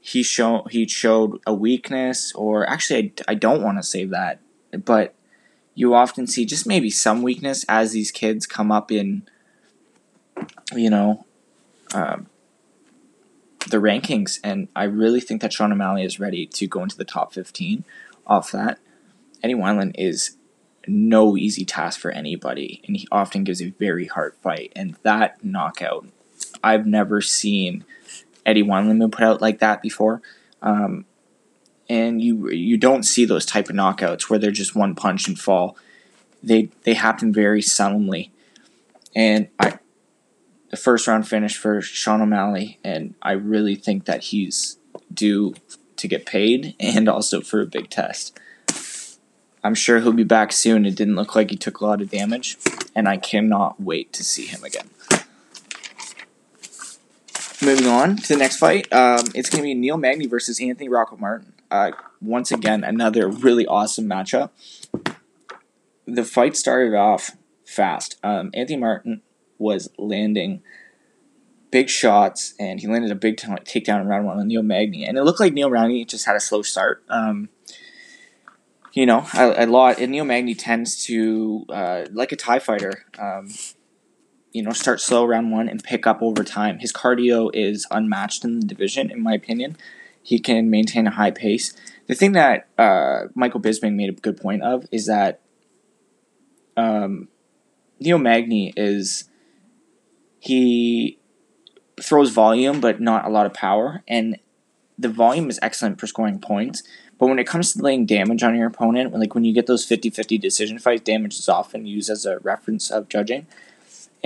he 0.00 0.22
show 0.22 0.66
he 0.70 0.86
showed 0.86 1.40
a 1.46 1.54
weakness 1.54 2.32
or 2.34 2.68
actually 2.68 3.14
I, 3.26 3.32
I 3.32 3.34
don't 3.34 3.62
want 3.62 3.78
to 3.78 3.82
say 3.82 4.04
that 4.04 4.40
but 4.84 5.14
you 5.74 5.94
often 5.94 6.26
see 6.26 6.44
just 6.44 6.66
maybe 6.66 6.90
some 6.90 7.22
weakness 7.22 7.64
as 7.68 7.92
these 7.92 8.10
kids 8.10 8.46
come 8.46 8.70
up 8.70 8.92
in 8.92 9.22
you 10.74 10.90
know 10.90 11.24
um, 11.94 12.26
the 13.68 13.78
rankings 13.78 14.38
and 14.44 14.68
I 14.76 14.84
really 14.84 15.20
think 15.20 15.40
that 15.42 15.52
Sean 15.52 15.72
O'Malley 15.72 16.04
is 16.04 16.20
ready 16.20 16.46
to 16.46 16.66
go 16.66 16.82
into 16.82 16.96
the 16.96 17.04
top 17.04 17.32
15 17.32 17.84
off 18.26 18.52
that 18.52 18.78
Eddie 19.42 19.54
Wineland 19.54 19.94
is 19.96 20.36
no 20.86 21.36
easy 21.36 21.64
task 21.64 22.00
for 22.00 22.10
anybody 22.10 22.82
and 22.86 22.96
he 22.96 23.08
often 23.10 23.44
gives 23.44 23.60
a 23.60 23.70
very 23.70 24.06
hard 24.06 24.34
fight 24.42 24.72
and 24.76 24.96
that 25.02 25.42
knockout 25.44 26.06
I've 26.62 26.86
never 26.86 27.20
seen 27.20 27.84
Eddie 28.44 28.62
Wineland 28.62 29.12
put 29.12 29.24
out 29.24 29.40
like 29.40 29.58
that 29.58 29.82
before. 29.82 30.22
Um, 30.62 31.04
and 31.88 32.20
you 32.20 32.50
you 32.50 32.76
don't 32.76 33.04
see 33.04 33.24
those 33.24 33.46
type 33.46 33.68
of 33.68 33.76
knockouts 33.76 34.28
where 34.28 34.38
they're 34.38 34.50
just 34.50 34.74
one 34.74 34.94
punch 34.94 35.28
and 35.28 35.38
fall. 35.38 35.76
They 36.42 36.70
they 36.82 36.94
happen 36.94 37.32
very 37.32 37.62
suddenly, 37.62 38.32
and 39.14 39.48
I 39.58 39.78
the 40.70 40.76
first 40.76 41.06
round 41.06 41.28
finish 41.28 41.56
for 41.56 41.80
Sean 41.80 42.20
O'Malley, 42.20 42.78
and 42.82 43.14
I 43.22 43.32
really 43.32 43.76
think 43.76 44.04
that 44.06 44.24
he's 44.24 44.78
due 45.12 45.54
to 45.96 46.08
get 46.08 46.26
paid 46.26 46.74
and 46.80 47.08
also 47.08 47.40
for 47.40 47.60
a 47.60 47.66
big 47.66 47.90
test. 47.90 48.38
I'm 49.66 49.74
sure 49.74 49.98
he'll 49.98 50.12
be 50.12 50.22
back 50.22 50.52
soon. 50.52 50.86
It 50.86 50.94
didn't 50.94 51.16
look 51.16 51.34
like 51.34 51.50
he 51.50 51.56
took 51.56 51.80
a 51.80 51.84
lot 51.84 52.00
of 52.00 52.08
damage, 52.08 52.56
and 52.94 53.08
I 53.08 53.16
cannot 53.16 53.80
wait 53.80 54.12
to 54.12 54.22
see 54.22 54.46
him 54.46 54.62
again. 54.62 54.88
Moving 57.60 57.88
on 57.88 58.16
to 58.16 58.28
the 58.28 58.36
next 58.36 58.58
fight, 58.58 58.92
um, 58.92 59.24
it's 59.34 59.50
going 59.50 59.62
to 59.62 59.62
be 59.62 59.74
Neil 59.74 59.96
Magny 59.96 60.26
versus 60.26 60.60
Anthony 60.60 60.88
Rocco 60.88 61.16
Martin. 61.16 61.52
Uh, 61.68 61.90
once 62.20 62.52
again, 62.52 62.84
another 62.84 63.28
really 63.28 63.66
awesome 63.66 64.06
matchup. 64.06 64.50
The 66.06 66.22
fight 66.22 66.56
started 66.56 66.94
off 66.94 67.32
fast. 67.64 68.20
Um, 68.22 68.50
Anthony 68.54 68.78
Martin 68.78 69.22
was 69.58 69.88
landing 69.98 70.62
big 71.72 71.88
shots, 71.88 72.54
and 72.60 72.78
he 72.78 72.86
landed 72.86 73.10
a 73.10 73.16
big 73.16 73.36
t- 73.36 73.48
takedown 73.48 74.02
in 74.02 74.06
round 74.06 74.26
one 74.26 74.38
on 74.38 74.46
Neil 74.46 74.62
Magny. 74.62 75.04
And 75.04 75.18
it 75.18 75.24
looked 75.24 75.40
like 75.40 75.54
Neil 75.54 75.70
Magny 75.70 76.04
just 76.04 76.24
had 76.24 76.36
a 76.36 76.40
slow 76.40 76.62
start. 76.62 77.02
Um, 77.08 77.48
you 78.96 79.04
know, 79.04 79.26
a, 79.34 79.64
a, 79.64 79.66
lot. 79.66 80.00
And 80.00 80.10
Neil 80.10 80.24
Magny 80.24 80.54
tends 80.54 81.04
to, 81.04 81.66
uh, 81.68 82.06
like 82.12 82.32
a 82.32 82.36
Thai 82.36 82.58
fighter, 82.58 83.04
um, 83.18 83.50
you 84.52 84.62
know, 84.62 84.70
start 84.70 85.02
slow 85.02 85.26
round 85.26 85.52
one 85.52 85.68
and 85.68 85.84
pick 85.84 86.06
up 86.06 86.22
over 86.22 86.42
time. 86.42 86.78
His 86.78 86.94
cardio 86.94 87.50
is 87.52 87.86
unmatched 87.90 88.42
in 88.42 88.60
the 88.60 88.66
division, 88.66 89.10
in 89.10 89.22
my 89.22 89.34
opinion. 89.34 89.76
He 90.22 90.38
can 90.38 90.70
maintain 90.70 91.06
a 91.06 91.10
high 91.10 91.30
pace. 91.30 91.74
The 92.06 92.14
thing 92.14 92.32
that 92.32 92.68
uh, 92.78 93.24
Michael 93.34 93.60
Bisping 93.60 93.96
made 93.96 94.08
a 94.08 94.12
good 94.12 94.38
point 94.40 94.62
of 94.62 94.86
is 94.90 95.06
that 95.06 95.40
um, 96.74 97.28
Neil 98.00 98.18
Magny 98.18 98.72
is 98.78 99.28
he 100.40 101.18
throws 102.00 102.30
volume 102.30 102.80
but 102.80 102.98
not 102.98 103.26
a 103.26 103.28
lot 103.28 103.44
of 103.44 103.52
power, 103.52 104.02
and 104.08 104.38
the 104.98 105.10
volume 105.10 105.50
is 105.50 105.58
excellent 105.60 106.00
for 106.00 106.06
scoring 106.06 106.40
points. 106.40 106.82
But 107.18 107.28
when 107.28 107.38
it 107.38 107.46
comes 107.46 107.72
to 107.72 107.82
laying 107.82 108.04
damage 108.04 108.42
on 108.42 108.54
your 108.54 108.66
opponent, 108.66 109.14
like 109.14 109.34
when 109.34 109.44
you 109.44 109.54
get 109.54 109.66
those 109.66 109.84
50 109.84 110.10
50 110.10 110.38
decision 110.38 110.78
fights, 110.78 111.02
damage 111.02 111.38
is 111.38 111.48
often 111.48 111.86
used 111.86 112.10
as 112.10 112.26
a 112.26 112.38
reference 112.40 112.90
of 112.90 113.08
judging 113.08 113.46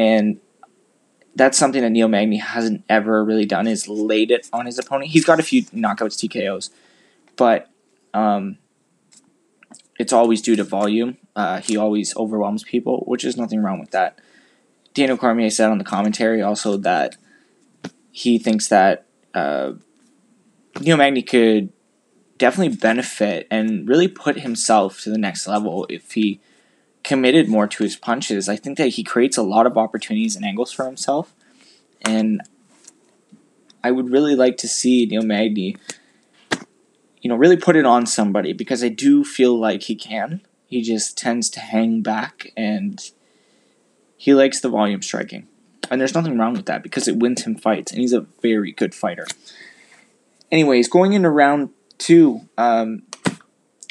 and 0.00 0.40
that's 1.34 1.58
something 1.58 1.82
that 1.82 1.90
Neil 1.90 2.08
Magny 2.08 2.38
hasn't 2.38 2.84
ever 2.88 3.24
really 3.24 3.44
done 3.44 3.66
is 3.66 3.86
laid 3.86 4.30
it 4.30 4.48
on 4.52 4.66
his 4.66 4.78
opponent. 4.78 5.10
He's 5.10 5.24
got 5.24 5.38
a 5.38 5.42
few 5.42 5.62
knockouts, 5.64 6.16
TKOs, 6.16 6.70
but 7.36 7.70
um, 8.14 8.58
it's 9.98 10.12
always 10.12 10.42
due 10.42 10.56
to 10.56 10.64
volume. 10.64 11.18
Uh, 11.36 11.60
he 11.60 11.76
always 11.76 12.16
overwhelms 12.16 12.64
people, 12.64 13.04
which 13.06 13.24
is 13.24 13.36
nothing 13.36 13.62
wrong 13.62 13.78
with 13.78 13.90
that. 13.90 14.18
Daniel 14.94 15.16
Cormier 15.16 15.50
said 15.50 15.70
on 15.70 15.78
the 15.78 15.84
commentary 15.84 16.42
also 16.42 16.76
that 16.78 17.16
he 18.10 18.38
thinks 18.38 18.68
that 18.68 19.06
uh, 19.34 19.72
Neil 20.80 20.96
Magny 20.96 21.22
could 21.22 21.72
definitely 22.40 22.74
benefit 22.74 23.46
and 23.50 23.86
really 23.86 24.08
put 24.08 24.40
himself 24.40 25.02
to 25.02 25.10
the 25.10 25.18
next 25.18 25.46
level 25.46 25.86
if 25.90 26.12
he 26.12 26.40
committed 27.04 27.48
more 27.48 27.66
to 27.66 27.84
his 27.84 27.96
punches. 27.96 28.48
I 28.48 28.56
think 28.56 28.78
that 28.78 28.88
he 28.88 29.04
creates 29.04 29.36
a 29.36 29.42
lot 29.42 29.66
of 29.66 29.76
opportunities 29.76 30.36
and 30.36 30.44
angles 30.44 30.72
for 30.72 30.86
himself. 30.86 31.34
And 32.00 32.40
I 33.84 33.90
would 33.90 34.10
really 34.10 34.34
like 34.34 34.56
to 34.58 34.68
see 34.68 35.04
Neil 35.04 35.22
Magny, 35.22 35.76
you 37.20 37.28
know, 37.28 37.36
really 37.36 37.58
put 37.58 37.76
it 37.76 37.84
on 37.84 38.06
somebody 38.06 38.54
because 38.54 38.82
I 38.82 38.88
do 38.88 39.22
feel 39.22 39.58
like 39.58 39.82
he 39.82 39.94
can. 39.94 40.40
He 40.66 40.80
just 40.80 41.18
tends 41.18 41.50
to 41.50 41.60
hang 41.60 42.00
back 42.00 42.52
and 42.56 43.02
he 44.16 44.32
likes 44.32 44.60
the 44.60 44.70
volume 44.70 45.02
striking. 45.02 45.46
And 45.90 46.00
there's 46.00 46.14
nothing 46.14 46.38
wrong 46.38 46.54
with 46.54 46.66
that 46.66 46.82
because 46.82 47.06
it 47.06 47.18
wins 47.18 47.42
him 47.42 47.56
fights 47.56 47.92
and 47.92 48.00
he's 48.00 48.14
a 48.14 48.26
very 48.40 48.72
good 48.72 48.94
fighter. 48.94 49.26
Anyways, 50.50 50.88
going 50.88 51.12
into 51.12 51.28
round 51.28 51.70
two, 52.00 52.40
um, 52.58 53.02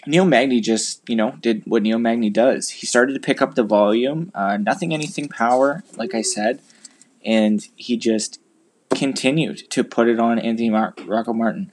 Neil 0.06 0.26
Magny 0.26 0.60
just, 0.60 1.08
you 1.08 1.16
know, 1.16 1.36
did 1.40 1.64
what 1.66 1.84
Neil 1.84 2.00
Magny 2.00 2.30
does. 2.30 2.70
He 2.70 2.86
started 2.86 3.14
to 3.14 3.20
pick 3.20 3.42
up 3.42 3.56
the 3.56 3.64
volume, 3.64 4.32
uh, 4.36 4.58
nothing, 4.58 4.94
anything 4.94 5.30
power, 5.30 5.84
like 5.96 6.14
I 6.14 6.22
said, 6.22 6.60
and 7.24 7.66
he 7.76 7.96
just 7.96 8.42
continued 8.90 9.70
to 9.70 9.84
put 9.84 10.10
it 10.10 10.20
on 10.20 10.40
Anthony 10.40 10.70
Mar- 10.70 10.96
Rocco 11.06 11.32
Martin. 11.32 11.72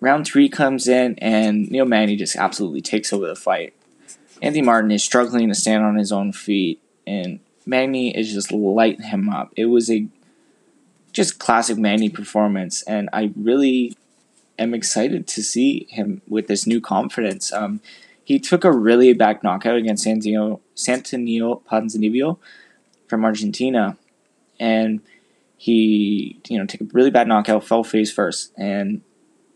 Round 0.00 0.26
three 0.26 0.48
comes 0.48 0.86
in, 0.86 1.16
and 1.18 1.70
Neil 1.70 1.86
Magny 1.86 2.16
just 2.16 2.36
absolutely 2.36 2.82
takes 2.82 3.12
over 3.12 3.26
the 3.26 3.34
fight. 3.34 3.74
Anthony 4.40 4.62
Martin 4.62 4.90
is 4.90 5.02
struggling 5.02 5.48
to 5.48 5.54
stand 5.54 5.84
on 5.84 5.96
his 5.96 6.12
own 6.12 6.32
feet, 6.32 6.80
and 7.06 7.40
Magny 7.64 8.16
is 8.16 8.32
just 8.32 8.52
lighting 8.52 9.06
him 9.06 9.28
up. 9.28 9.52
It 9.56 9.66
was 9.66 9.90
a 9.90 10.06
just 11.12 11.38
classic 11.38 11.78
Magny 11.78 12.10
performance, 12.10 12.82
and 12.82 13.08
I 13.12 13.32
really 13.34 13.96
am 14.58 14.74
excited 14.74 15.26
to 15.28 15.42
see 15.42 15.86
him 15.90 16.22
with 16.26 16.46
this 16.46 16.66
new 16.66 16.80
confidence. 16.80 17.52
Um, 17.52 17.80
he 18.22 18.38
took 18.38 18.64
a 18.64 18.72
really 18.72 19.12
bad 19.12 19.42
knockout 19.42 19.76
against 19.76 20.04
Santino, 20.04 20.60
Santonio 20.74 21.62
Ponzinibbio 21.70 22.38
from 23.06 23.24
Argentina, 23.24 23.96
and 24.58 25.00
he 25.56 26.40
you 26.48 26.58
know 26.58 26.66
took 26.66 26.80
a 26.80 26.86
really 26.92 27.10
bad 27.10 27.28
knockout, 27.28 27.64
fell 27.64 27.84
face 27.84 28.12
first, 28.12 28.52
and 28.56 29.02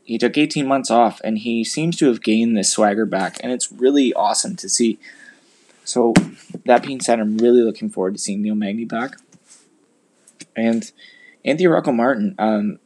he 0.05 0.19
took 0.19 0.37
18 0.37 0.67
months 0.67 0.91
off, 0.91 1.21
and 1.25 1.39
he 1.39 1.65
seems 1.65 1.97
to 1.97 2.07
have 2.07 2.23
gained 2.23 2.57
this 2.57 2.71
swagger 2.71 3.07
back, 3.07 3.39
and 3.43 3.53
it's 3.53 3.73
really 3.73 4.13
awesome 4.15 4.57
to 4.57 4.69
see. 4.69 4.99
So 5.85 6.15
that 6.65 6.83
being 6.83 7.01
said, 7.01 7.19
I'm 7.19 7.39
really 7.39 7.63
looking 7.63 7.91
forward 7.91 8.15
to 8.15 8.21
seeing 8.21 8.43
Neil 8.43 8.55
Magny 8.55 8.85
back, 8.85 9.17
and 10.55 10.91
Anthony 11.45 11.67
Rocco 11.67 11.93
Martin. 11.93 12.35
Um, 12.39 12.79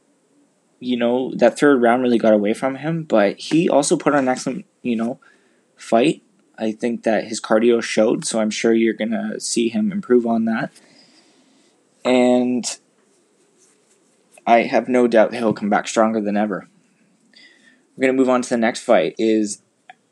you 0.84 0.96
know, 0.96 1.32
that 1.36 1.58
third 1.58 1.80
round 1.80 2.02
really 2.02 2.18
got 2.18 2.32
away 2.32 2.54
from 2.54 2.76
him, 2.76 3.04
but 3.04 3.38
he 3.38 3.68
also 3.68 3.96
put 3.96 4.14
on 4.14 4.20
an 4.20 4.28
excellent, 4.28 4.66
you 4.82 4.96
know, 4.96 5.18
fight. 5.76 6.22
I 6.58 6.72
think 6.72 7.02
that 7.02 7.24
his 7.24 7.40
cardio 7.40 7.82
showed, 7.82 8.24
so 8.24 8.40
I'm 8.40 8.50
sure 8.50 8.72
you're 8.72 8.94
going 8.94 9.10
to 9.10 9.40
see 9.40 9.68
him 9.68 9.90
improve 9.90 10.26
on 10.26 10.44
that. 10.44 10.70
And 12.04 12.64
I 14.46 14.62
have 14.62 14.88
no 14.88 15.06
doubt 15.06 15.34
he'll 15.34 15.54
come 15.54 15.70
back 15.70 15.88
stronger 15.88 16.20
than 16.20 16.36
ever. 16.36 16.68
We're 17.96 18.02
going 18.02 18.14
to 18.14 18.20
move 18.20 18.28
on 18.28 18.42
to 18.42 18.48
the 18.48 18.56
next 18.56 18.80
fight 18.80 19.14
is 19.18 19.62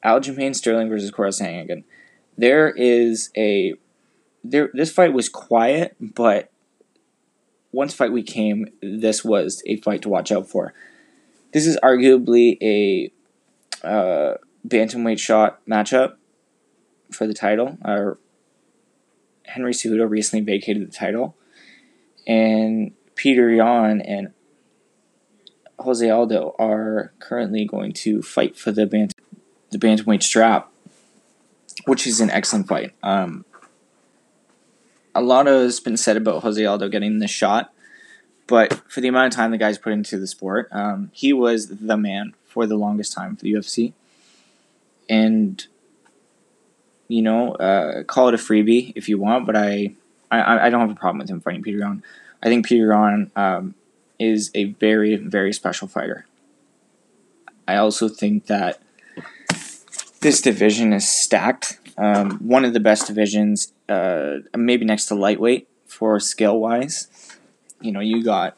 Aljamain 0.05 0.55
Sterling 0.55 0.89
versus 0.89 1.11
Cory 1.11 1.31
Sandhagen. 1.31 1.85
There 2.39 2.71
is 2.71 3.31
a 3.37 3.75
there 4.45 4.71
this 4.73 4.93
fight 4.93 5.13
was 5.13 5.29
quiet, 5.29 5.97
but 6.01 6.52
once 7.73 7.95
fight 7.95 8.13
week 8.13 8.27
came, 8.27 8.67
this 8.83 9.25
was 9.25 9.63
a 9.67 9.77
fight 9.77 10.03
to 10.03 10.09
watch 10.09 10.31
out 10.31 10.49
for. 10.49 10.75
This 11.53 11.67
is 11.67 11.79
arguably 11.83 12.59
a 12.63 13.13
uh, 13.87 14.37
bantamweight 14.67 15.19
shot 15.19 15.61
matchup 15.67 16.17
for 17.11 17.27
the 17.27 17.35
title. 17.35 17.79
Uh, 17.85 18.13
Henry 19.47 19.73
Cejudo 19.73 20.09
recently 20.09 20.45
vacated 20.45 20.87
the 20.87 20.93
title, 20.93 21.37
and 22.27 22.93
Petr 23.17 23.57
Yan 23.57 24.01
and 24.01 24.33
Jose 25.79 26.09
Aldo 26.09 26.55
are 26.59 27.13
currently 27.19 27.65
going 27.65 27.93
to 27.93 28.23
fight 28.23 28.57
for 28.57 28.71
the 28.71 28.87
bant- 28.87 29.15
the 29.71 29.79
bantamweight 29.79 30.23
strap, 30.23 30.71
which 31.87 32.07
is 32.07 32.21
an 32.21 32.31
excellent 32.31 32.69
fight. 32.69 32.93
Um, 33.03 33.45
a 35.15 35.23
lot 35.23 35.47
has 35.47 35.81
been 35.81 35.97
said 35.97 36.17
about 36.17 36.43
Jose 36.43 36.65
Aldo 36.65 36.89
getting 36.89 37.19
the 37.19 37.29
shot, 37.29 37.73
but 38.47 38.73
for 38.91 39.01
the 39.01 39.09
amount 39.09 39.33
of 39.33 39.37
time 39.37 39.51
the 39.51 39.59
guy's 39.59 39.79
put 39.79 39.93
into 39.93 40.19
the 40.19 40.27
sport, 40.27 40.69
um, 40.73 41.11
he 41.13 41.33
was 41.33 41.69
the 41.69 41.97
man 41.97 42.35
for 42.45 42.67
the 42.67 42.77
longest 42.77 43.13
time 43.13 43.37
for 43.37 43.43
the 43.43 43.53
UFC. 43.53 43.93
And 45.09 45.67
you 47.13 47.21
know, 47.21 47.53
uh, 47.57 48.05
call 48.05 48.29
it 48.29 48.35
a 48.35 48.39
freebie 48.39 48.95
if 48.97 49.07
you 49.09 49.19
want, 49.19 49.45
but 49.45 49.55
I, 49.55 49.93
I, 50.31 50.67
I 50.67 50.71
don't 50.71 50.81
have 50.81 50.91
a 50.91 50.95
problem 50.95 51.19
with 51.19 51.29
him 51.29 51.41
fighting 51.41 51.63
Petr 51.63 51.79
Yan. 51.79 52.03
I 52.43 52.47
think 52.47 52.67
Petr 52.67 52.89
Yan 52.89 53.31
um, 53.37 53.75
is 54.19 54.51
a 54.55 54.65
very, 54.65 55.17
very 55.17 55.53
special 55.53 55.89
fighter. 55.89 56.27
I 57.69 57.77
also 57.77 58.09
think 58.09 58.47
that 58.47 58.81
this 60.21 60.41
division 60.41 60.95
is 60.95 61.07
stacked. 61.07 61.79
Um, 62.03 62.39
one 62.39 62.65
of 62.65 62.73
the 62.73 62.81
best 62.81 63.07
divisions, 63.07 63.73
uh, 63.89 64.39
maybe 64.57 64.85
next 64.85 65.07
to 65.07 65.15
lightweight 65.15 65.69
for 65.87 66.19
skill 66.19 66.59
wise. 66.59 67.07
You 67.81 67.93
know, 67.93 68.01
you 68.01 68.25
got 68.25 68.57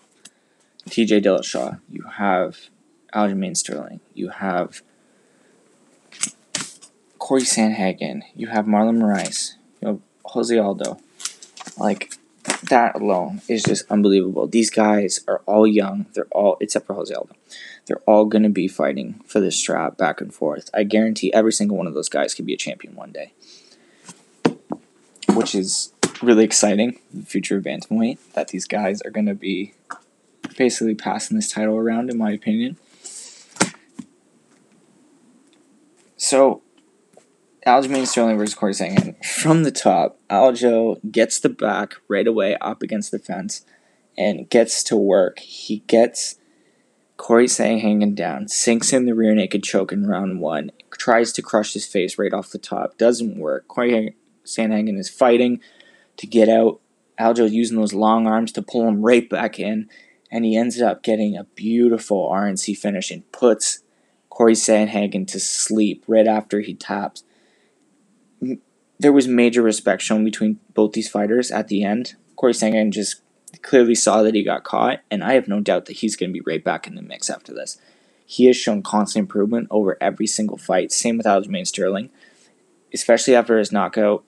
TJ 0.88 1.22
Dillashaw, 1.22 1.78
you 1.90 2.04
have 2.16 2.70
Aljamain 3.14 3.54
Sterling, 3.54 4.00
you 4.14 4.30
have 4.30 4.80
Cory 7.18 7.42
Sandhagen, 7.42 8.22
you 8.35 8.46
have 8.46 8.64
Marlon 8.64 8.96
Moraes, 8.96 9.57
you 9.83 9.88
have 9.88 10.00
Jose 10.24 10.57
Aldo. 10.57 10.98
Like, 11.76 12.14
that 12.44 12.94
alone 12.94 13.40
is 13.48 13.62
just 13.62 13.90
unbelievable. 13.90 14.46
These 14.46 14.70
guys 14.70 15.20
are 15.28 15.42
all 15.46 15.66
young. 15.66 16.07
They're 16.14 16.26
all, 16.30 16.57
except 16.61 16.87
for 16.87 16.94
Jose 16.94 17.14
Aldo, 17.14 17.35
they're 17.87 18.02
all 18.07 18.24
going 18.26 18.42
to 18.42 18.48
be 18.48 18.68
fighting 18.68 19.20
for 19.26 19.40
the 19.40 19.50
strap 19.50 19.96
back 19.96 20.20
and 20.20 20.33
forth. 20.33 20.70
I 20.72 20.85
guarantee 20.85 21.33
every 21.33 21.52
single 21.52 21.76
one 21.76 21.87
of 21.87 21.94
those 21.94 22.09
guys 22.09 22.35
could 22.35 22.46
be 22.46 22.54
a 22.54 22.59
champion 22.59 22.94
one 22.94 23.12
day, 23.12 23.33
which 25.35 25.54
is 25.54 25.92
really 26.22 26.44
exciting. 26.44 26.98
The 27.12 27.26
future 27.26 27.59
of 27.59 27.64
bantamweight 27.64 28.18
that 28.35 28.48
these 28.48 28.66
guys 28.66 29.00
are 29.02 29.11
going 29.11 29.26
to 29.26 29.35
be 29.35 29.74
basically 30.57 30.94
passing 30.94 31.37
this 31.37 31.50
title 31.50 31.76
around, 31.76 32.11
in 32.11 32.18
my 32.18 32.30
opinion. 32.30 32.76
So 36.16 36.62
Aljamain 37.66 38.07
Sterling 38.07 38.37
versus 38.37 38.55
Cory 38.55 38.74
Sandhagen. 38.74 39.24
From 39.24 39.62
the 39.62 39.70
top, 39.70 40.18
Aljo 40.29 41.00
gets 41.11 41.40
the 41.40 41.48
back 41.48 41.94
right 42.09 42.27
away 42.27 42.57
up 42.61 42.83
against 42.83 43.11
the 43.11 43.18
fence 43.18 43.64
and 44.18 44.50
gets 44.50 44.83
to 44.85 44.96
work. 44.96 45.38
He 45.38 45.79
gets 45.87 46.37
Cory 47.16 47.46
Sandhagen 47.46 48.14
down, 48.14 48.48
sinks 48.48 48.92
in 48.92 49.07
the 49.07 49.14
rear 49.14 49.35
naked 49.35 49.62
choke 49.62 49.92
in 49.92 50.07
round 50.07 50.40
one, 50.40 50.72
tries 50.90 51.33
to 51.33 51.42
crush 51.42 51.72
his 51.72 51.87
face 51.87 52.18
right 52.18 52.35
off 52.35 52.50
the 52.50 52.59
top. 52.59 52.98
Doesn't 52.98 53.38
work. 53.38 53.66
Cory 53.66 54.14
Sandhagen 54.44 54.98
is 54.98 55.09
fighting 55.09 55.61
to 56.18 56.27
get 56.27 56.50
out. 56.50 56.81
Aljo 57.18 57.50
using 57.50 57.79
those 57.79 57.94
long 57.94 58.27
arms 58.27 58.53
to 58.53 58.62
pull 58.62 58.87
him 58.87 59.00
right 59.00 59.31
back 59.31 59.59
in, 59.59 59.88
and 60.31 60.44
he 60.44 60.57
ends 60.57 60.83
up 60.83 61.03
getting 61.03 61.37
a 61.37 61.44
beautiful 61.44 62.29
RNC 62.29 62.77
finish 62.77 63.11
and 63.11 63.31
puts 63.33 63.79
Cory 64.29 64.55
Sandhagen 64.55 65.27
to 65.29 65.40
sleep 65.40 66.05
right 66.07 66.27
after 66.27 66.61
he 66.61 66.74
taps 66.74 67.22
there 68.98 69.12
was 69.12 69.28
major 69.28 69.62
respect 69.62 70.02
shown 70.02 70.24
between 70.24 70.61
both 70.74 70.92
these 70.92 71.09
fighters 71.09 71.50
at 71.50 71.68
the 71.68 71.83
end. 71.83 72.14
Cory 72.37 72.52
Sandhagen 72.52 72.90
just 72.90 73.20
clearly 73.62 73.94
saw 73.94 74.22
that 74.22 74.35
he 74.35 74.42
got 74.42 74.64
caught, 74.64 75.00
and 75.11 75.22
I 75.22 75.35
have 75.35 75.48
no 75.48 75.61
doubt 75.61 75.87
that 75.87 75.98
he's 75.98 76.16
going 76.16 76.30
to 76.30 76.35
be 76.35 76.44
right 76.46 76.62
back 76.62 76.87
in 76.87 76.94
the 76.94 77.02
mix 77.02 77.30
after 77.30 77.52
this. 77.52 77.78
He 78.26 78.46
has 78.46 78.57
shown 78.57 78.83
constant 78.83 79.24
improvement 79.24 79.68
over 79.70 79.98
every 80.00 80.26
single 80.26 80.57
fight. 80.57 80.92
Same 80.92 81.16
with 81.16 81.26
Aljamain 81.26 81.66
Sterling, 81.66 82.11
especially 82.92 83.35
after 83.35 83.59
his 83.59 83.72
knockout 83.72 84.24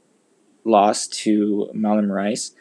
loss 0.65 1.07
to 1.07 1.71
Marlon 1.75 2.07
Moraes. 2.07 2.53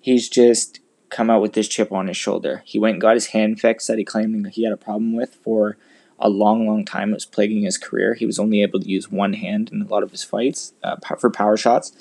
He's 0.00 0.28
just 0.28 0.80
come 1.10 1.28
out 1.28 1.42
with 1.42 1.52
this 1.52 1.68
chip 1.68 1.92
on 1.92 2.06
his 2.06 2.16
shoulder. 2.16 2.62
He 2.64 2.78
went 2.78 2.94
and 2.94 3.02
got 3.02 3.14
his 3.14 3.28
hand 3.28 3.60
fixed 3.60 3.88
that 3.88 3.98
he 3.98 4.04
claimed 4.04 4.46
he 4.48 4.64
had 4.64 4.72
a 4.72 4.78
problem 4.78 5.14
with 5.14 5.34
for 5.34 5.76
a 6.20 6.28
long, 6.28 6.66
long 6.66 6.84
time. 6.84 7.10
It 7.10 7.14
was 7.14 7.24
plaguing 7.24 7.62
his 7.62 7.78
career. 7.78 8.14
He 8.14 8.26
was 8.26 8.38
only 8.38 8.62
able 8.62 8.80
to 8.80 8.88
use 8.88 9.10
one 9.10 9.32
hand 9.32 9.70
in 9.72 9.82
a 9.82 9.86
lot 9.86 10.02
of 10.02 10.10
his 10.10 10.22
fights 10.22 10.74
uh, 10.82 10.96
for 11.18 11.30
power 11.30 11.56
shots. 11.56 11.92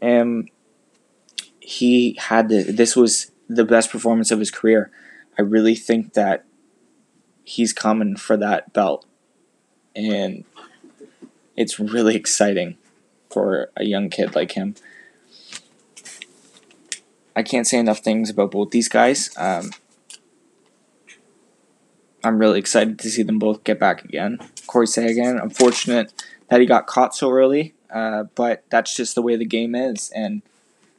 And 0.00 0.50
he 1.60 2.16
had 2.18 2.48
the, 2.48 2.62
this 2.62 2.96
was 2.96 3.30
the 3.48 3.64
best 3.64 3.90
performance 3.90 4.30
of 4.30 4.38
his 4.38 4.50
career. 4.50 4.90
I 5.38 5.42
really 5.42 5.74
think 5.74 6.14
that 6.14 6.44
he's 7.44 7.72
coming 7.72 8.16
for 8.16 8.36
that 8.36 8.72
belt. 8.72 9.06
And 9.94 10.44
it's 11.56 11.78
really 11.78 12.16
exciting 12.16 12.78
for 13.30 13.70
a 13.76 13.84
young 13.84 14.10
kid 14.10 14.34
like 14.34 14.52
him. 14.52 14.74
I 17.36 17.42
can't 17.42 17.66
say 17.66 17.78
enough 17.78 17.98
things 17.98 18.30
about 18.30 18.52
both 18.52 18.70
these 18.70 18.88
guys. 18.88 19.30
Um, 19.36 19.70
I'm 22.24 22.38
really 22.38 22.58
excited 22.58 22.98
to 23.00 23.10
see 23.10 23.22
them 23.22 23.38
both 23.38 23.64
get 23.64 23.78
back 23.78 24.04
again. 24.04 24.38
Cory 24.66 24.86
Sandhagen, 24.86 25.40
unfortunate 25.40 26.12
that 26.48 26.60
he 26.60 26.66
got 26.66 26.86
caught 26.86 27.14
so 27.14 27.30
early, 27.30 27.74
uh, 27.90 28.24
but 28.34 28.64
that's 28.70 28.96
just 28.96 29.14
the 29.14 29.22
way 29.22 29.36
the 29.36 29.44
game 29.44 29.74
is, 29.74 30.10
and 30.14 30.40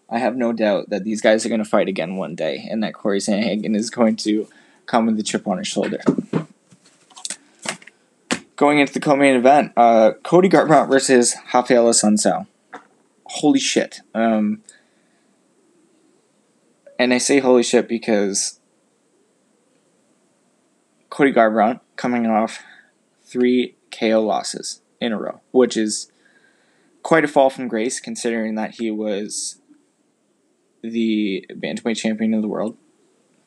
I 0.10 0.20
have 0.20 0.36
no 0.36 0.54
doubt 0.54 0.90
that 0.92 1.04
these 1.04 1.22
guys 1.22 1.46
are 1.46 1.50
going 1.50 1.64
to 1.64 1.70
fight 1.70 1.88
again 1.88 2.16
one 2.16 2.36
day, 2.36 2.68
and 2.70 2.84
that 2.84 2.94
Cory 2.94 3.20
Sandhagen 3.20 3.76
is 3.76 3.90
going 3.90 4.18
to 4.18 4.48
come 4.86 5.08
with 5.08 5.18
the 5.18 5.24
chip 5.24 5.48
on 5.48 5.58
his 5.58 5.68
shoulder. 5.68 6.00
Going 8.56 8.80
into 8.80 8.94
the 8.94 9.00
co-main 9.00 9.36
event, 9.36 9.74
uh, 9.76 10.12
Cody 10.24 10.48
Garbrandt 10.48 10.88
versus 10.90 11.36
Rafael 11.54 11.90
Assunção. 11.90 12.46
Holy 13.26 13.60
shit! 13.60 14.02
Um, 14.14 14.62
and 17.00 17.14
I 17.14 17.18
say 17.18 17.40
holy 17.40 17.64
shit 17.64 17.90
because 17.90 18.60
Cody 21.16 21.32
Garbrandt 21.32 21.80
coming 21.96 22.28
off 22.28 22.62
three 23.24 23.76
KO 23.90 24.20
losses 24.20 24.82
in 25.00 25.14
a 25.14 25.18
row, 25.18 25.40
which 25.52 25.78
is 25.78 26.12
quite 27.04 27.24
a 27.24 27.28
fall 27.30 27.50
from 27.50 27.70
grace 27.70 28.02
considering 28.02 28.56
that 28.56 28.72
he 28.72 28.92
was 28.92 29.62
the 30.82 31.46
bantamweight 31.50 31.96
champion 31.96 32.34
of 32.34 32.42
the 32.42 32.50
world, 32.50 32.76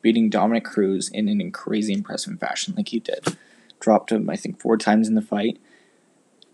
beating 0.01 0.31
Dominick 0.31 0.65
Cruz 0.65 1.11
in 1.11 1.29
an 1.29 1.53
crazy 1.53 1.93
impressive 1.93 2.41
fashion 2.41 2.73
like 2.75 2.89
he 2.89 3.01
did. 3.01 3.37
Dropped 3.81 4.13
him, 4.13 4.31
I 4.31 4.37
think, 4.37 4.59
four 4.59 4.79
times 4.79 5.07
in 5.07 5.15
the 5.15 5.21
fight. 5.21 5.61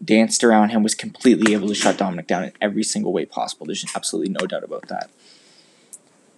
Danced 0.05 0.42
around 0.42 0.70
him, 0.70 0.83
was 0.83 0.96
completely 0.96 1.53
able 1.53 1.68
to 1.68 1.77
shut 1.77 1.96
Dominick 1.96 2.27
down 2.27 2.42
in 2.42 2.53
every 2.61 2.83
single 2.83 3.12
way 3.12 3.24
possible. 3.24 3.66
There's 3.66 3.87
absolutely 3.94 4.33
no 4.33 4.48
doubt 4.48 4.64
about 4.64 4.88
that. 4.88 5.11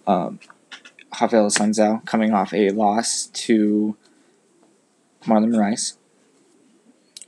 Um, 0.05 0.39
Rafael 1.19 1.47
Assunção 1.47 2.05
coming 2.05 2.31
off 2.31 2.53
a 2.53 2.69
loss 2.69 3.25
to 3.25 3.97
Marlon 5.27 5.53
Moraes 5.53 5.97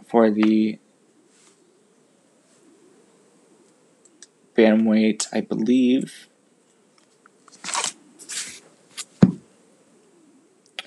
for 0.06 0.32
the 0.32 0.80
bantamweight, 4.56 5.28
I 5.32 5.42
believe. 5.42 6.28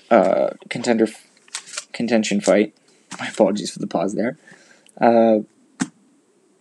Uh, 0.09 0.51
contender 0.69 1.07
contention 1.91 2.41
fight. 2.41 2.75
My 3.19 3.27
apologies 3.27 3.71
for 3.71 3.79
the 3.79 3.87
pause 3.87 4.15
there. 4.15 4.37
Uh, 4.99 5.39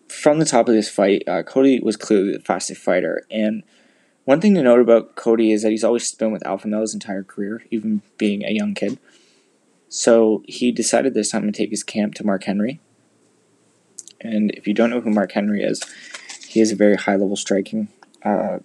from 0.08 0.38
the 0.38 0.44
top 0.44 0.68
of 0.68 0.74
this 0.74 0.88
fight, 0.88 1.24
uh, 1.26 1.42
Cody 1.42 1.80
was 1.80 1.96
clearly 1.96 2.32
the 2.32 2.40
fastest 2.40 2.80
fighter, 2.80 3.26
and 3.30 3.62
one 4.24 4.40
thing 4.40 4.54
to 4.54 4.62
note 4.62 4.80
about 4.80 5.16
Cody 5.16 5.52
is 5.52 5.62
that 5.62 5.70
he's 5.70 5.82
always 5.82 6.14
been 6.14 6.30
with 6.30 6.46
Alpha 6.46 6.68
Male 6.68 6.82
his 6.82 6.94
entire 6.94 7.24
career, 7.24 7.64
even 7.70 8.02
being 8.18 8.44
a 8.44 8.50
young 8.50 8.74
kid. 8.74 8.98
So 9.92 10.42
he 10.48 10.72
decided 10.72 11.12
this 11.12 11.30
time 11.30 11.42
to 11.42 11.52
take 11.52 11.68
his 11.68 11.84
camp 11.84 12.14
to 12.14 12.24
Mark 12.24 12.44
Henry. 12.44 12.80
And 14.22 14.50
if 14.52 14.66
you 14.66 14.72
don't 14.72 14.88
know 14.88 15.02
who 15.02 15.10
Mark 15.10 15.32
Henry 15.32 15.62
is, 15.62 15.82
he 16.48 16.62
is 16.62 16.72
a 16.72 16.76
very 16.76 16.96
high 16.96 17.16
level 17.16 17.36
striking 17.36 17.88
uh, 18.24 18.60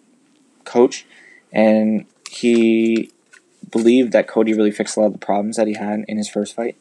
coach. 0.64 1.06
And 1.52 2.06
he 2.32 3.12
believed 3.70 4.14
that 4.14 4.30
Cody 4.30 4.54
really 4.54 4.72
fixed 4.72 4.96
a 4.96 5.02
lot 5.02 5.08
of 5.08 5.12
the 5.12 5.20
problems 5.20 5.58
that 5.58 5.68
he 5.68 5.74
had 5.74 6.06
in 6.08 6.16
his 6.16 6.30
first 6.30 6.56
fight. 6.56 6.78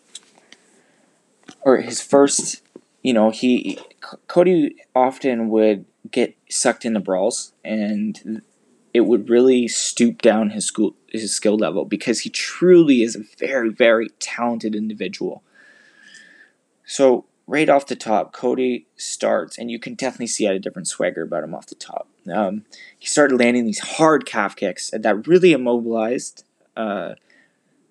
Or 1.63 1.79
his 1.79 2.01
first, 2.01 2.63
you 3.03 3.13
know, 3.13 3.31
he 3.31 3.81
Cody 4.29 4.77
often 4.95 5.49
would 5.49 5.87
get 6.13 6.37
sucked 6.49 6.85
into 6.85 7.01
brawls 7.01 7.53
and 7.65 8.43
it 8.97 9.05
would 9.05 9.29
really 9.29 9.69
stoop 9.69 10.23
down 10.23 10.51
his 10.51 10.65
school 10.65 10.97
his 11.09 11.35
skill 11.35 11.57
level 11.57 11.85
because 11.85 12.21
he 12.21 12.31
truly 12.31 13.03
is 13.03 13.15
a 13.15 13.23
very 13.39 13.69
very 13.71 14.09
talented 14.19 14.75
individual. 14.75 15.43
So 16.85 17.27
right 17.47 17.69
off 17.69 17.87
the 17.87 17.97
top, 17.97 18.33
Cody 18.33 18.87
starts, 18.97 19.59
and 19.59 19.71
you 19.71 19.79
can 19.79 19.95
definitely 19.95 20.29
see 20.29 20.45
had 20.45 20.57
a 20.57 20.59
different 20.59 20.89
swagger 20.89 21.23
about 21.23 21.45
him 21.45 21.55
off 21.55 21.67
the 21.67 21.75
top. 21.75 22.09
Um, 22.33 22.65
he 22.99 23.07
started 23.07 23.39
landing 23.39 23.67
these 23.67 23.81
hard 23.81 24.25
calf 24.25 24.57
kicks 24.57 24.91
that 24.91 25.27
really 25.27 25.53
immobilized 25.53 26.45
uh, 26.77 27.15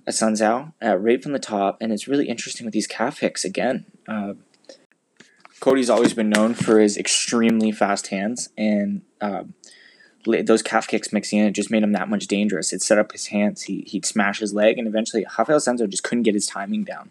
Assunção 0.08 0.74
uh, 0.84 0.98
right 0.98 1.22
from 1.22 1.34
the 1.34 1.40
top, 1.40 1.78
and 1.82 1.94
it's 1.94 2.08
really 2.08 2.28
interesting 2.28 2.66
with 2.66 2.74
these 2.74 2.88
calf 2.88 3.20
kicks 3.20 3.46
again. 3.46 3.86
Uh, 4.08 4.34
Cody's 5.60 5.90
always 5.90 6.14
been 6.14 6.30
known 6.30 6.54
for 6.54 6.80
his 6.80 6.98
extremely 6.98 7.72
fast 7.72 8.08
hands, 8.08 8.50
and 8.58 9.02
uh, 9.22 9.44
those 10.26 10.62
calf 10.62 10.88
kicks 10.88 11.14
mixing 11.14 11.40
in 11.40 11.46
it 11.46 11.52
just 11.52 11.72
made 11.72 11.84
him 11.84 11.92
that 11.92 12.10
much 12.10 12.28
dangerous. 12.28 12.74
It 12.74 12.82
set 12.82 12.98
up 12.98 13.12
his 13.12 13.28
hands. 13.28 13.64
He 13.64 13.82
he'd 13.88 14.06
smash 14.06 14.40
his 14.40 14.54
leg, 14.54 14.78
and 14.78 14.88
eventually 14.88 15.26
Rafael 15.38 15.60
Assunção 15.60 15.90
just 15.90 16.04
couldn't 16.04 16.24
get 16.24 16.34
his 16.34 16.48
timing 16.48 16.84
down. 16.84 17.10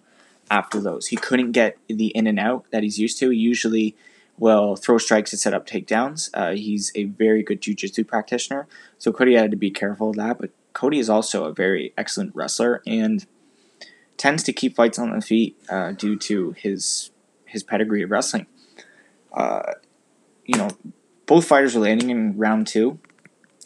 After 0.50 0.78
those, 0.80 1.06
he 1.06 1.16
couldn't 1.16 1.52
get 1.52 1.78
the 1.88 2.08
in 2.08 2.26
and 2.26 2.38
out 2.38 2.66
that 2.70 2.82
he's 2.82 2.98
used 2.98 3.18
to. 3.20 3.30
He 3.30 3.38
usually 3.38 3.96
will 4.36 4.76
throw 4.76 4.98
strikes 4.98 5.32
and 5.32 5.40
set 5.40 5.54
up 5.54 5.66
takedowns. 5.66 6.28
Uh, 6.34 6.52
he's 6.52 6.92
a 6.94 7.04
very 7.04 7.42
good 7.42 7.62
jiu-jitsu 7.62 8.04
practitioner, 8.04 8.66
so 8.98 9.12
Cody 9.12 9.34
had 9.34 9.50
to 9.52 9.56
be 9.56 9.70
careful 9.70 10.10
of 10.10 10.16
that. 10.16 10.38
But 10.38 10.50
Cody 10.74 10.98
is 10.98 11.08
also 11.08 11.44
a 11.44 11.52
very 11.52 11.94
excellent 11.96 12.34
wrestler 12.34 12.82
and 12.86 13.26
tends 14.16 14.42
to 14.42 14.52
keep 14.52 14.76
fights 14.76 14.98
on 14.98 15.10
the 15.10 15.20
feet 15.20 15.56
uh, 15.68 15.92
due 15.92 16.16
to 16.18 16.52
his 16.52 17.10
his 17.46 17.62
pedigree 17.62 18.02
of 18.02 18.10
wrestling. 18.10 18.46
Uh, 19.32 19.74
you 20.44 20.58
know, 20.58 20.68
both 21.26 21.46
fighters 21.46 21.74
are 21.76 21.80
landing 21.80 22.10
in 22.10 22.36
round 22.36 22.66
two, 22.66 22.98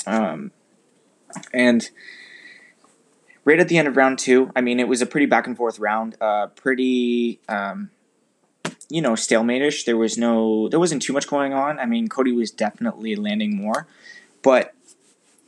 um, 0.06 0.52
and 1.52 1.90
right 3.44 3.58
at 3.58 3.68
the 3.68 3.78
end 3.78 3.88
of 3.88 3.96
round 3.96 4.18
two, 4.18 4.50
I 4.54 4.60
mean, 4.60 4.80
it 4.80 4.88
was 4.88 5.02
a 5.02 5.06
pretty 5.06 5.26
back 5.26 5.46
and 5.46 5.56
forth 5.56 5.78
round, 5.78 6.16
uh, 6.20 6.48
pretty. 6.48 7.40
Um, 7.48 7.90
you 8.90 9.02
know, 9.02 9.14
stalemate-ish. 9.14 9.84
There 9.84 9.98
was 9.98 10.16
no, 10.16 10.68
there 10.70 10.80
wasn't 10.80 11.02
too 11.02 11.12
much 11.12 11.28
going 11.28 11.52
on. 11.52 11.78
I 11.78 11.84
mean, 11.84 12.08
Cody 12.08 12.32
was 12.32 12.50
definitely 12.50 13.16
landing 13.16 13.54
more, 13.54 13.86
but 14.42 14.74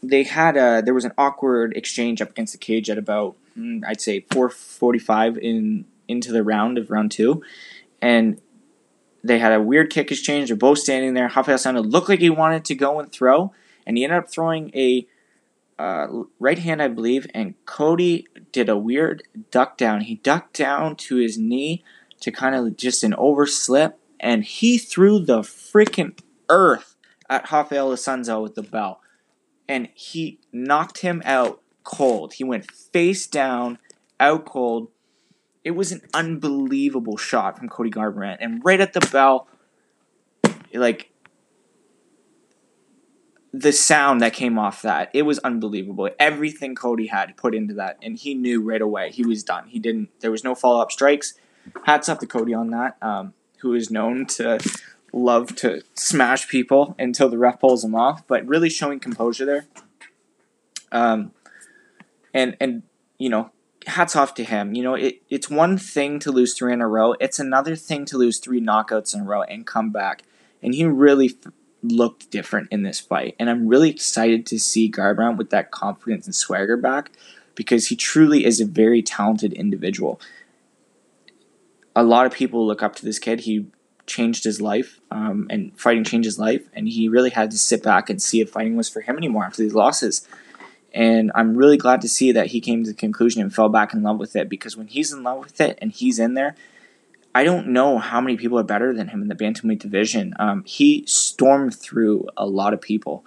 they 0.02 0.22
had 0.22 0.56
a 0.56 0.82
there 0.82 0.94
was 0.94 1.04
an 1.04 1.12
awkward 1.18 1.76
exchange 1.76 2.22
up 2.22 2.30
against 2.30 2.52
the 2.52 2.58
cage 2.58 2.88
at 2.88 2.98
about 2.98 3.36
mm, 3.58 3.82
I'd 3.86 4.00
say 4.00 4.22
4:45 4.22 5.38
in 5.38 5.84
into 6.08 6.32
the 6.32 6.42
round 6.42 6.78
of 6.78 6.90
round 6.90 7.10
two, 7.10 7.42
and 8.00 8.40
they 9.22 9.38
had 9.38 9.52
a 9.52 9.60
weird 9.60 9.90
kick 9.90 10.10
exchange. 10.10 10.48
They're 10.48 10.56
both 10.56 10.78
standing 10.78 11.14
there. 11.14 11.30
Rafael 11.34 11.58
Assunção 11.58 11.90
looked 11.90 12.08
like 12.08 12.20
he 12.20 12.30
wanted 12.30 12.64
to 12.66 12.74
go 12.74 13.00
and 13.00 13.10
throw, 13.10 13.52
and 13.86 13.96
he 13.96 14.04
ended 14.04 14.18
up 14.18 14.30
throwing 14.30 14.70
a 14.74 15.06
uh, 15.78 16.06
right 16.38 16.58
hand, 16.58 16.82
I 16.82 16.88
believe, 16.88 17.26
and 17.34 17.54
Cody 17.64 18.26
did 18.52 18.68
a 18.68 18.76
weird 18.76 19.22
duck 19.50 19.78
down. 19.78 20.02
He 20.02 20.16
ducked 20.16 20.56
down 20.56 20.96
to 20.96 21.16
his 21.16 21.38
knee 21.38 21.84
to 22.20 22.30
kind 22.30 22.54
of 22.54 22.76
just 22.76 23.02
an 23.02 23.12
overslip, 23.12 23.94
and 24.18 24.44
he 24.44 24.76
threw 24.76 25.18
the 25.18 25.40
freaking 25.40 26.18
earth 26.48 26.96
at 27.28 27.50
Rafael 27.50 27.90
Assunção 27.92 28.42
with 28.42 28.54
the 28.54 28.62
bell 28.62 29.00
and 29.70 29.88
he 29.94 30.40
knocked 30.52 30.98
him 30.98 31.22
out 31.24 31.62
cold. 31.84 32.32
He 32.32 32.42
went 32.42 32.68
face 32.68 33.28
down, 33.28 33.78
out 34.18 34.44
cold. 34.44 34.88
It 35.64 35.72
was 35.72 35.92
an 35.92 36.02
unbelievable 36.14 37.16
shot 37.16 37.58
from 37.58 37.68
Cody 37.68 37.90
Garbrandt, 37.90 38.38
and 38.40 38.62
right 38.64 38.80
at 38.80 38.92
the 38.92 39.00
bell, 39.00 39.46
like 40.72 41.10
the 43.52 43.72
sound 43.72 44.20
that 44.20 44.32
came 44.32 44.58
off 44.58 44.82
that, 44.82 45.10
it 45.12 45.22
was 45.22 45.38
unbelievable. 45.40 46.08
Everything 46.18 46.74
Cody 46.74 47.08
had 47.08 47.36
put 47.36 47.54
into 47.54 47.74
that, 47.74 47.98
and 48.02 48.16
he 48.16 48.34
knew 48.34 48.62
right 48.62 48.80
away 48.80 49.10
he 49.10 49.24
was 49.24 49.42
done. 49.42 49.68
He 49.68 49.78
didn't. 49.78 50.08
There 50.20 50.30
was 50.30 50.44
no 50.44 50.54
follow 50.54 50.80
up 50.80 50.92
strikes. 50.92 51.34
Hats 51.84 52.08
off 52.08 52.18
to 52.20 52.26
Cody 52.26 52.54
on 52.54 52.70
that. 52.70 52.96
Um, 53.02 53.34
who 53.60 53.74
is 53.74 53.90
known 53.90 54.26
to 54.26 54.58
love 55.12 55.54
to 55.56 55.82
smash 55.94 56.48
people 56.48 56.94
until 56.98 57.28
the 57.28 57.38
ref 57.38 57.60
pulls 57.60 57.84
him 57.84 57.94
off, 57.94 58.26
but 58.26 58.46
really 58.46 58.70
showing 58.70 59.00
composure 59.00 59.44
there. 59.44 59.66
Um, 60.92 61.32
and 62.32 62.56
and 62.60 62.82
you 63.18 63.28
know, 63.28 63.50
hats 63.86 64.16
off 64.16 64.34
to 64.34 64.44
him. 64.44 64.74
You 64.74 64.82
know, 64.82 64.94
it, 64.94 65.22
it's 65.28 65.48
one 65.48 65.78
thing 65.78 66.18
to 66.20 66.32
lose 66.32 66.54
three 66.54 66.72
in 66.72 66.80
a 66.80 66.88
row. 66.88 67.14
It's 67.20 67.38
another 67.38 67.76
thing 67.76 68.04
to 68.06 68.18
lose 68.18 68.38
three 68.38 68.60
knockouts 68.60 69.14
in 69.14 69.20
a 69.20 69.24
row 69.24 69.42
and 69.42 69.66
come 69.66 69.90
back. 69.90 70.22
And 70.62 70.74
he 70.74 70.84
really 70.84 71.26
f- 71.26 71.52
looked 71.82 72.30
different 72.30 72.68
in 72.70 72.82
this 72.82 73.00
fight. 73.00 73.36
And 73.38 73.48
I'm 73.48 73.66
really 73.66 73.90
excited 73.90 74.46
to 74.46 74.58
see 74.58 74.90
Garbrandt 74.90 75.36
with 75.36 75.50
that 75.50 75.70
confidence 75.70 76.26
and 76.26 76.34
swagger 76.34 76.76
back 76.76 77.12
because 77.54 77.88
he 77.88 77.96
truly 77.96 78.44
is 78.44 78.60
a 78.60 78.66
very 78.66 79.02
talented 79.02 79.52
individual. 79.52 80.20
A 81.96 82.02
lot 82.02 82.26
of 82.26 82.32
people 82.32 82.66
look 82.66 82.82
up 82.82 82.94
to 82.96 83.04
this 83.04 83.18
kid. 83.18 83.40
He 83.40 83.66
changed 84.06 84.44
his 84.44 84.60
life, 84.60 85.00
um, 85.10 85.46
and 85.50 85.78
fighting 85.78 86.04
changed 86.04 86.26
his 86.26 86.38
life, 86.38 86.68
and 86.72 86.88
he 86.88 87.08
really 87.08 87.30
had 87.30 87.50
to 87.50 87.58
sit 87.58 87.82
back 87.82 88.10
and 88.10 88.20
see 88.20 88.40
if 88.40 88.50
fighting 88.50 88.76
was 88.76 88.88
for 88.88 89.00
him 89.00 89.16
anymore 89.16 89.44
after 89.44 89.62
these 89.62 89.74
losses. 89.74 90.26
And 90.92 91.30
I'm 91.34 91.56
really 91.56 91.76
glad 91.76 92.00
to 92.00 92.08
see 92.08 92.32
that 92.32 92.48
he 92.48 92.60
came 92.60 92.82
to 92.84 92.90
the 92.90 92.96
conclusion 92.96 93.40
and 93.40 93.54
fell 93.54 93.68
back 93.68 93.94
in 93.94 94.02
love 94.02 94.18
with 94.18 94.34
it 94.34 94.48
because 94.48 94.76
when 94.76 94.88
he's 94.88 95.12
in 95.12 95.22
love 95.22 95.38
with 95.38 95.60
it 95.60 95.78
and 95.80 95.92
he's 95.92 96.18
in 96.18 96.34
there, 96.34 96.56
I 97.34 97.44
don't 97.44 97.68
know 97.68 97.98
how 97.98 98.20
many 98.20 98.36
people 98.36 98.58
are 98.58 98.64
better 98.64 98.92
than 98.92 99.08
him 99.08 99.22
in 99.22 99.28
the 99.28 99.36
bantamweight 99.36 99.78
division. 99.78 100.34
Um, 100.38 100.64
he 100.64 101.04
stormed 101.06 101.74
through 101.74 102.26
a 102.36 102.44
lot 102.44 102.74
of 102.74 102.80
people, 102.80 103.24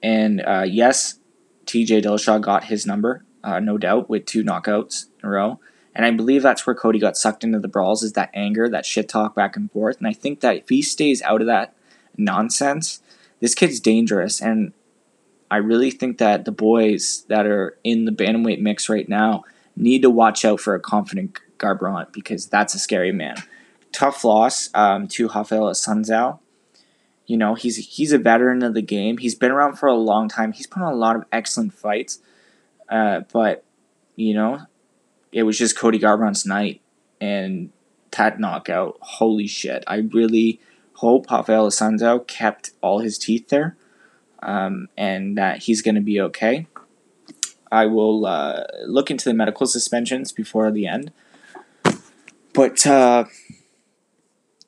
and 0.00 0.40
uh, 0.46 0.64
yes, 0.66 1.18
T.J. 1.66 2.02
Dillashaw 2.02 2.40
got 2.40 2.64
his 2.64 2.86
number, 2.86 3.24
uh, 3.42 3.58
no 3.58 3.78
doubt, 3.78 4.08
with 4.08 4.26
two 4.26 4.44
knockouts 4.44 5.06
in 5.22 5.28
a 5.28 5.30
row. 5.30 5.60
And 5.94 6.04
I 6.04 6.10
believe 6.10 6.42
that's 6.42 6.66
where 6.66 6.74
Cody 6.74 6.98
got 6.98 7.16
sucked 7.16 7.44
into 7.44 7.58
the 7.58 7.68
brawls 7.68 8.02
is 8.02 8.12
that 8.12 8.30
anger, 8.34 8.68
that 8.68 8.84
shit 8.84 9.08
talk 9.08 9.34
back 9.34 9.56
and 9.56 9.70
forth. 9.70 9.98
And 9.98 10.06
I 10.06 10.12
think 10.12 10.40
that 10.40 10.56
if 10.56 10.68
he 10.68 10.82
stays 10.82 11.22
out 11.22 11.40
of 11.40 11.46
that 11.46 11.74
nonsense, 12.16 13.00
this 13.40 13.54
kid's 13.54 13.80
dangerous. 13.80 14.42
And 14.42 14.72
I 15.54 15.58
really 15.58 15.92
think 15.92 16.18
that 16.18 16.46
the 16.46 16.50
boys 16.50 17.24
that 17.28 17.46
are 17.46 17.78
in 17.84 18.06
the 18.06 18.10
bantamweight 18.10 18.60
mix 18.60 18.88
right 18.88 19.08
now 19.08 19.44
need 19.76 20.02
to 20.02 20.10
watch 20.10 20.44
out 20.44 20.58
for 20.58 20.74
a 20.74 20.80
confident 20.80 21.38
Garbrandt 21.58 22.12
because 22.12 22.48
that's 22.48 22.74
a 22.74 22.78
scary 22.80 23.12
man. 23.12 23.36
Tough 23.92 24.24
loss 24.24 24.68
um, 24.74 25.06
to 25.06 25.28
Rafael 25.28 25.66
Assunção. 25.66 26.40
You 27.26 27.36
know, 27.36 27.54
he's 27.54 27.76
he's 27.76 28.10
a 28.10 28.18
veteran 28.18 28.64
of 28.64 28.74
the 28.74 28.82
game. 28.82 29.18
He's 29.18 29.36
been 29.36 29.52
around 29.52 29.76
for 29.76 29.86
a 29.86 29.94
long 29.94 30.28
time. 30.28 30.50
He's 30.50 30.66
put 30.66 30.82
on 30.82 30.92
a 30.92 30.96
lot 30.96 31.14
of 31.14 31.24
excellent 31.30 31.72
fights. 31.72 32.18
Uh, 32.88 33.20
but, 33.32 33.62
you 34.16 34.34
know, 34.34 34.62
it 35.30 35.44
was 35.44 35.56
just 35.56 35.78
Cody 35.78 36.00
Garbrandt's 36.00 36.44
night, 36.44 36.80
and 37.20 37.70
that 38.10 38.40
knockout, 38.40 38.98
holy 39.00 39.46
shit! 39.46 39.84
I 39.86 39.98
really 39.98 40.58
hope 40.94 41.30
Rafael 41.30 41.68
Assunção 41.68 42.26
kept 42.26 42.72
all 42.80 42.98
his 42.98 43.18
teeth 43.18 43.50
there, 43.50 43.76
um, 44.44 44.88
and 44.96 45.36
that 45.38 45.62
he's 45.62 45.82
going 45.82 45.94
to 45.94 46.00
be 46.00 46.20
okay. 46.20 46.66
I 47.72 47.86
will 47.86 48.26
uh, 48.26 48.64
look 48.86 49.10
into 49.10 49.28
the 49.28 49.34
medical 49.34 49.66
suspensions 49.66 50.30
before 50.32 50.70
the 50.70 50.86
end, 50.86 51.12
but 52.52 52.86
uh, 52.86 53.24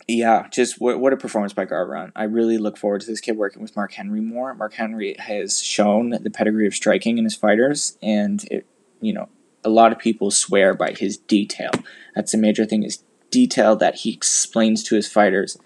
yeah, 0.09 0.49
just 0.51 0.81
what, 0.81 0.99
what 0.99 1.13
a 1.13 1.17
performance 1.17 1.53
by 1.53 1.67
Garbrandt. 1.67 2.13
I 2.17 2.25
really 2.25 2.59
look 2.59 2.77
forward 2.77 3.03
to 3.03 3.07
this 3.07 3.21
kid 3.21 3.37
working 3.37 3.63
with 3.63 3.77
Mark 3.77 3.93
Henry 3.93 4.21
more. 4.21 4.55
Mark 4.55 4.75
Henry 4.75 5.15
has 5.19 5.63
shown 5.63 6.11
the 6.11 6.31
pedigree 6.31 6.67
of 6.67 6.75
striking 6.75 7.19
in 7.19 7.25
his 7.25 7.37
fighters, 7.37 7.97
and 8.03 8.45
it 8.51 8.67
you 9.01 9.13
know 9.13 9.29
a 9.65 9.69
lot 9.69 9.93
of 9.93 9.99
people 9.99 10.31
swear 10.31 10.75
by 10.75 10.93
his 10.93 11.17
detail. 11.17 11.71
That's 12.15 12.35
a 12.35 12.39
major 12.39 12.65
thing 12.65 12.83
is 12.83 13.03
detail 13.31 13.77
that 13.77 13.97
he 13.97 14.13
explains 14.13 14.83
to 14.85 14.95
his 14.95 15.11
fighters 15.11 15.59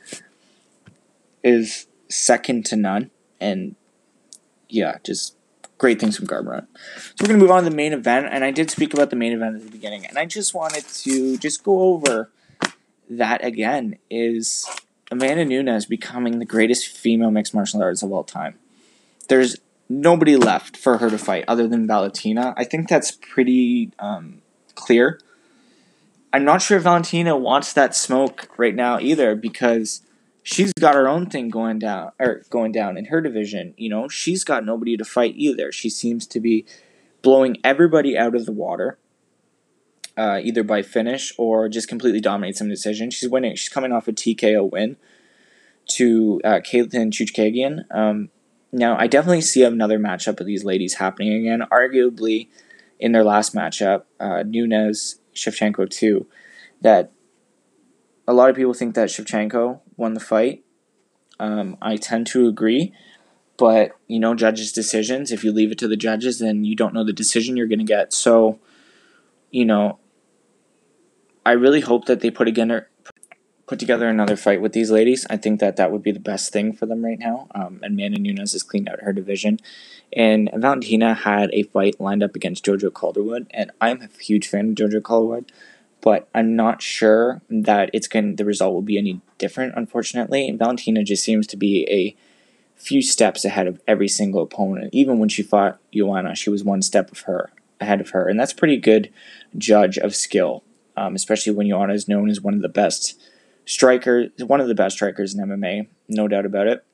is 1.45 1.87
second 2.09 2.67
to 2.67 2.77
none. 2.77 3.11
And 3.41 3.77
yeah, 4.71 4.99
just 5.05 5.37
great 5.79 5.99
things 5.99 6.17
from 6.17 6.27
Garbrandt. 6.27 6.67
So 7.15 7.23
we're 7.23 7.29
gonna 7.29 7.39
move 7.39 7.51
on 7.51 7.65
to 7.65 7.71
the 7.71 7.77
main 7.77 7.93
event, 7.93 8.29
and 8.31 8.45
I 8.45 8.51
did 8.51 8.71
speak 8.71 8.95
about 8.95 9.11
the 9.11 9.17
main 9.17 9.33
event 9.33 9.57
at 9.57 9.65
the 9.65 9.71
beginning, 9.71 10.07
and 10.07 10.19
I 10.19 10.27
just 10.27 10.55
wanted 10.55 10.87
to 10.87 11.39
just 11.39 11.65
go 11.65 11.81
over 11.81 12.31
that 13.09 13.45
again. 13.45 13.97
Is 14.11 14.69
Amanda 15.11 15.45
Nunes 15.45 15.87
becoming 15.87 16.39
the 16.39 16.45
greatest 16.45 16.87
female 16.87 17.31
mixed 17.31 17.55
martial 17.55 17.83
artist 17.83 18.03
of 18.03 18.13
all 18.13 18.25
time? 18.25 18.59
There's 19.29 19.57
nobody 19.89 20.37
left 20.37 20.77
for 20.77 20.99
her 20.99 21.11
to 21.11 21.19
fight 21.19 21.45
other 21.49 21.67
than 21.67 21.87
Valentina. 21.87 22.55
I 22.57 22.65
think 22.65 22.89
that's 22.89 23.11
pretty 23.11 23.91
um, 23.99 24.43
clear. 24.75 25.21
I'm 26.33 26.45
not 26.45 26.63
sure 26.63 26.79
Valentina 26.79 27.37
wants 27.37 27.73
that 27.73 27.97
smoke 27.97 28.49
right 28.57 28.75
now 28.75 29.01
either 29.01 29.35
because 29.35 30.03
she's 30.43 30.73
got 30.73 30.95
her 30.95 31.09
own 31.09 31.27
thing 31.27 31.49
going 31.49 31.79
down 31.79 32.13
or 32.19 32.43
going 32.51 32.73
down 32.73 32.97
in 32.97 33.07
her 33.07 33.21
division. 33.21 33.75
You 33.77 33.91
know, 33.91 34.09
she's 34.09 34.45
got 34.45 34.65
nobody 34.65 34.97
to 34.97 35.05
fight 35.05 35.35
either. 35.37 35.73
She 35.73 35.91
seems 35.91 36.27
to 36.29 36.41
be 36.41 36.67
blowing 37.23 37.59
everybody 37.63 38.17
out 38.17 38.35
of 38.35 38.47
the 38.47 38.53
water. 38.53 38.99
Uh, 40.17 40.39
either 40.43 40.63
by 40.63 40.83
finish 40.83 41.33
or 41.39 41.67
just 41.67 41.89
completely 41.89 42.21
dominate 42.21 42.55
some 42.55 42.69
decision. 42.69 43.11
She's 43.11 43.31
winning. 43.31 43.55
She's 43.57 43.71
coming 43.71 43.91
off 43.91 44.07
a 44.07 44.13
TKO 44.13 44.71
win 44.71 44.97
to 45.93 46.41
uh, 46.45 46.61
Katlyn 46.61 47.11
Chookagian. 47.11 47.85
Um, 47.91 48.29
now, 48.73 48.99
I 48.99 49.07
definitely 49.07 49.41
see 49.41 49.63
another 49.63 49.99
matchup 49.99 50.41
of 50.41 50.47
these 50.47 50.65
ladies 50.65 50.95
happening 50.95 51.33
again. 51.33 51.63
Arguably, 51.73 52.49
in 52.99 53.13
their 53.13 53.25
last 53.25 53.55
matchup, 53.55 54.03
uh, 54.21 54.43
Nunes 54.47 55.17
Shevchenko 55.35 55.89
too, 55.89 56.27
that 56.83 57.13
a 58.29 58.33
lot 58.33 58.51
of 58.51 58.57
people 58.57 58.75
think 58.75 58.95
that 58.95 59.09
Shevchenko 59.09 59.81
won 60.01 60.15
the 60.15 60.21
fight. 60.21 60.65
Um, 61.39 61.77
I 61.81 61.97
tend 61.97 62.27
to 62.29 62.49
agree, 62.49 62.93
but 63.57 63.93
you 64.09 64.19
know, 64.19 64.35
judges' 64.35 64.73
decisions. 64.73 65.31
If 65.31 65.45
you 65.45 65.53
leave 65.53 65.71
it 65.71 65.79
to 65.79 65.89
the 65.89 65.97
judges, 65.97 66.39
then 66.39 66.65
you 66.65 66.75
don't 66.75 66.95
know 66.95 67.05
the 67.05 67.13
decision 67.13 67.57
you're 67.57 67.69
going 67.69 67.79
to 67.79 67.85
get. 67.85 68.13
So, 68.13 68.59
you 69.51 69.65
know, 69.65 69.99
I 71.47 71.53
really 71.53 71.81
hope 71.81 72.07
that 72.07 72.21
they 72.21 72.31
put 72.31 72.47
together 72.47 72.89
put 73.67 73.79
together 73.79 74.09
another 74.09 74.37
fight 74.37 74.61
with 74.61 74.73
these 74.73 74.91
ladies. 74.91 75.25
I 75.31 75.37
think 75.37 75.61
that 75.61 75.77
that 75.77 75.93
would 75.93 76.03
be 76.03 76.11
the 76.11 76.19
best 76.19 76.53
thing 76.53 76.73
for 76.73 76.87
them 76.87 77.05
right 77.05 77.21
now. 77.21 77.47
Um, 77.55 77.79
and 77.85 77.95
Amanda 77.95 78.19
Nunes 78.19 78.53
has 78.53 78.65
cleaned 78.65 78.89
out 78.89 79.01
her 79.03 79.13
division, 79.13 79.61
and 80.13 80.51
Valentina 80.53 81.15
had 81.15 81.51
a 81.53 81.63
fight 81.63 82.01
lined 82.01 82.25
up 82.25 82.35
against 82.35 82.65
JoJo 82.65 82.91
Calderwood, 82.91 83.47
and 83.53 83.71
I'm 83.81 84.03
a 84.03 84.09
huge 84.21 84.49
fan 84.49 84.71
of 84.71 84.75
JoJo 84.75 85.03
Calderwood, 85.03 85.53
but 86.01 86.29
I'm 86.35 86.57
not 86.57 86.83
sure 86.83 87.43
that 87.51 87.91
it's 87.93 88.09
going 88.09 88.37
the 88.37 88.45
result 88.45 88.75
will 88.75 88.83
be 88.83 88.99
any 88.99 89.21
different. 89.39 89.75
Unfortunately, 89.77 90.51
Valentina 90.53 91.05
just 91.05 91.23
seems 91.25 91.47
to 91.49 91.57
be 91.57 91.87
a 91.91 92.17
few 92.81 93.03
steps 93.03 93.45
ahead 93.45 93.67
of 93.67 93.81
every 93.87 94.09
single 94.09 94.43
opponent. 94.43 94.91
Even 94.93 95.19
when 95.19 95.29
she 95.29 95.43
fought 95.43 95.79
Joanna, 95.93 96.35
she 96.35 96.51
was 96.51 96.65
one 96.65 96.83
step 96.83 97.13
of 97.13 97.21
her 97.21 97.51
ahead 97.81 98.01
of 98.01 98.11
her, 98.11 98.29
and 98.29 98.39
that's 98.39 98.53
pretty 98.53 98.77
good 98.77 99.13
judge 99.57 99.99
of 99.99 100.15
skill, 100.15 100.63
um, 100.97 101.15
especially 101.15 101.53
when 101.53 101.69
Joanna 101.69 101.95
is 101.95 102.09
known 102.09 102.31
as 102.31 102.41
one 102.41 102.55
of 102.55 102.63
the 102.63 102.69
best 102.69 103.21
strikers, 103.65 104.31
one 104.39 104.61
of 104.61 104.69
the 104.69 104.75
best 104.75 104.97
strikers 104.97 105.35
in 105.35 105.47
MMA, 105.47 105.87
no 106.09 106.29
doubt 106.29 106.47
about 106.47 106.67
it. 106.67 106.85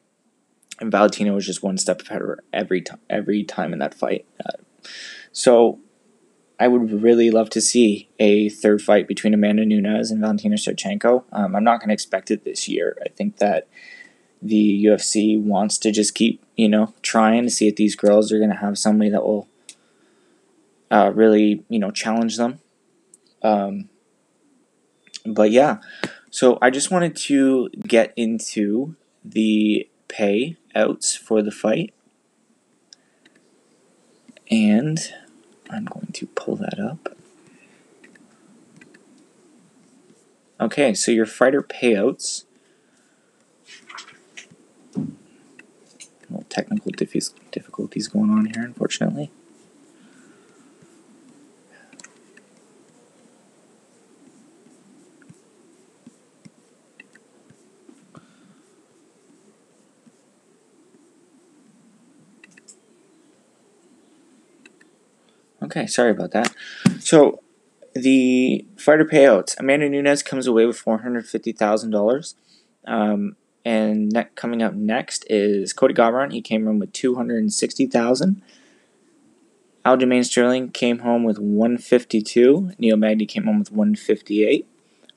And 0.79 0.91
Valentina 0.91 1.33
was 1.33 1.47
just 1.47 1.63
one 1.63 1.79
step 1.79 2.03
ahead 2.03 2.21
of 2.21 2.29
her 2.29 2.45
every 2.53 2.83
time, 2.83 3.01
every 3.09 3.45
time 3.45 3.73
in 3.73 3.79
that 3.79 3.95
fight. 3.95 4.27
Uh, 4.45 4.59
so 5.33 5.79
I 6.59 6.69
would 6.69 7.03
really 7.03 7.31
love 7.31 7.51
to 7.51 7.61
see 7.61 8.09
a 8.19 8.49
third 8.49 8.81
fight 8.81 9.07
between 9.07 9.35
Amanda 9.35 9.67
Nunes 9.67 10.11
and 10.11 10.21
Valentina 10.21 10.57
Shevchenko. 10.57 11.25
Um, 11.33 11.55
I'm 11.55 11.65
not 11.65 11.81
going 11.81 11.89
to 11.89 11.95
expect 11.95 12.31
it 12.31 12.45
this 12.45 12.67
year. 12.67 12.97
I 13.05 13.11
think 13.11 13.37
that 13.39 13.69
the 14.41 14.85
UFC 14.85 15.41
wants 15.41 15.77
to 15.79 15.91
just 15.91 16.15
keep, 16.15 16.43
you 16.57 16.69
know, 16.69 16.95
trying 17.03 17.43
to 17.45 17.51
see 17.51 17.69
if 17.69 17.77
these 17.77 17.95
girls 17.95 18.33
are 18.33 18.39
going 18.39 18.51
to 18.51 18.57
have 18.57 18.79
somebody 18.79 19.11
that 19.11 19.23
will 19.23 19.49
uh, 20.91 21.13
really, 21.15 21.65
you 21.69 21.79
know, 21.79 21.91
challenge 21.91 22.37
them. 22.37 22.61
Um, 23.43 23.91
but 25.27 25.51
yeah, 25.51 25.79
so 26.31 26.59
I 26.63 26.71
just 26.71 26.91
wanted 26.91 27.17
to 27.17 27.69
get 27.71 28.13
into 28.17 28.97
the 29.25 29.89
payouts 30.09 31.19
for 31.19 31.43
the 31.43 31.51
fight. 31.51 31.93
And 34.51 34.99
I'm 35.77 35.85
going 35.85 36.13
to 36.13 36.27
pull 36.27 36.57
that 36.57 36.79
up. 36.79 37.17
Okay, 40.61 40.95
so 40.95 41.11
your 41.13 41.27
fighter 41.27 41.63
payouts 41.63 42.45
little 46.31 46.47
technical 46.49 46.91
difficulties 47.51 48.09
going 48.09 48.31
on 48.31 48.47
here, 48.47 48.65
unfortunately. 48.65 49.31
Okay, 65.77 65.87
sorry 65.87 66.11
about 66.11 66.31
that. 66.31 66.55
So, 67.01 67.43
the 67.95 68.65
fighter 68.79 69.05
payouts. 69.05 69.59
Amanda 69.61 69.91
Nunes 69.91 70.23
comes 70.23 70.47
away 70.47 70.65
with 70.65 70.79
four 70.79 70.99
hundred 70.99 71.27
fifty 71.27 71.53
thousand 71.53 71.95
um, 71.95 71.99
dollars. 71.99 72.35
And 73.65 74.11
ne- 74.11 74.29
coming 74.37 74.63
up 74.63 74.73
next 74.73 75.27
is 75.29 75.75
Cody 75.75 75.93
Garbrandt. 75.93 76.33
He 76.33 76.41
came 76.41 76.65
home 76.65 76.79
with 76.79 76.93
two 76.93 77.17
hundred 77.17 77.39
and 77.39 77.53
sixty 77.53 77.87
thousand. 77.87 78.41
Aljamain 79.85 80.25
Sterling 80.25 80.71
came 80.71 81.01
home 81.01 81.25
with 81.25 81.39
one 81.39 81.77
fifty 81.77 82.23
two. 82.23 82.73
Neil 82.79 82.97
Magny 82.97 83.27
came 83.27 83.45
home 83.45 83.59
with 83.59 83.71
one 83.71 83.95
fifty 83.95 84.47
eight. 84.47 84.67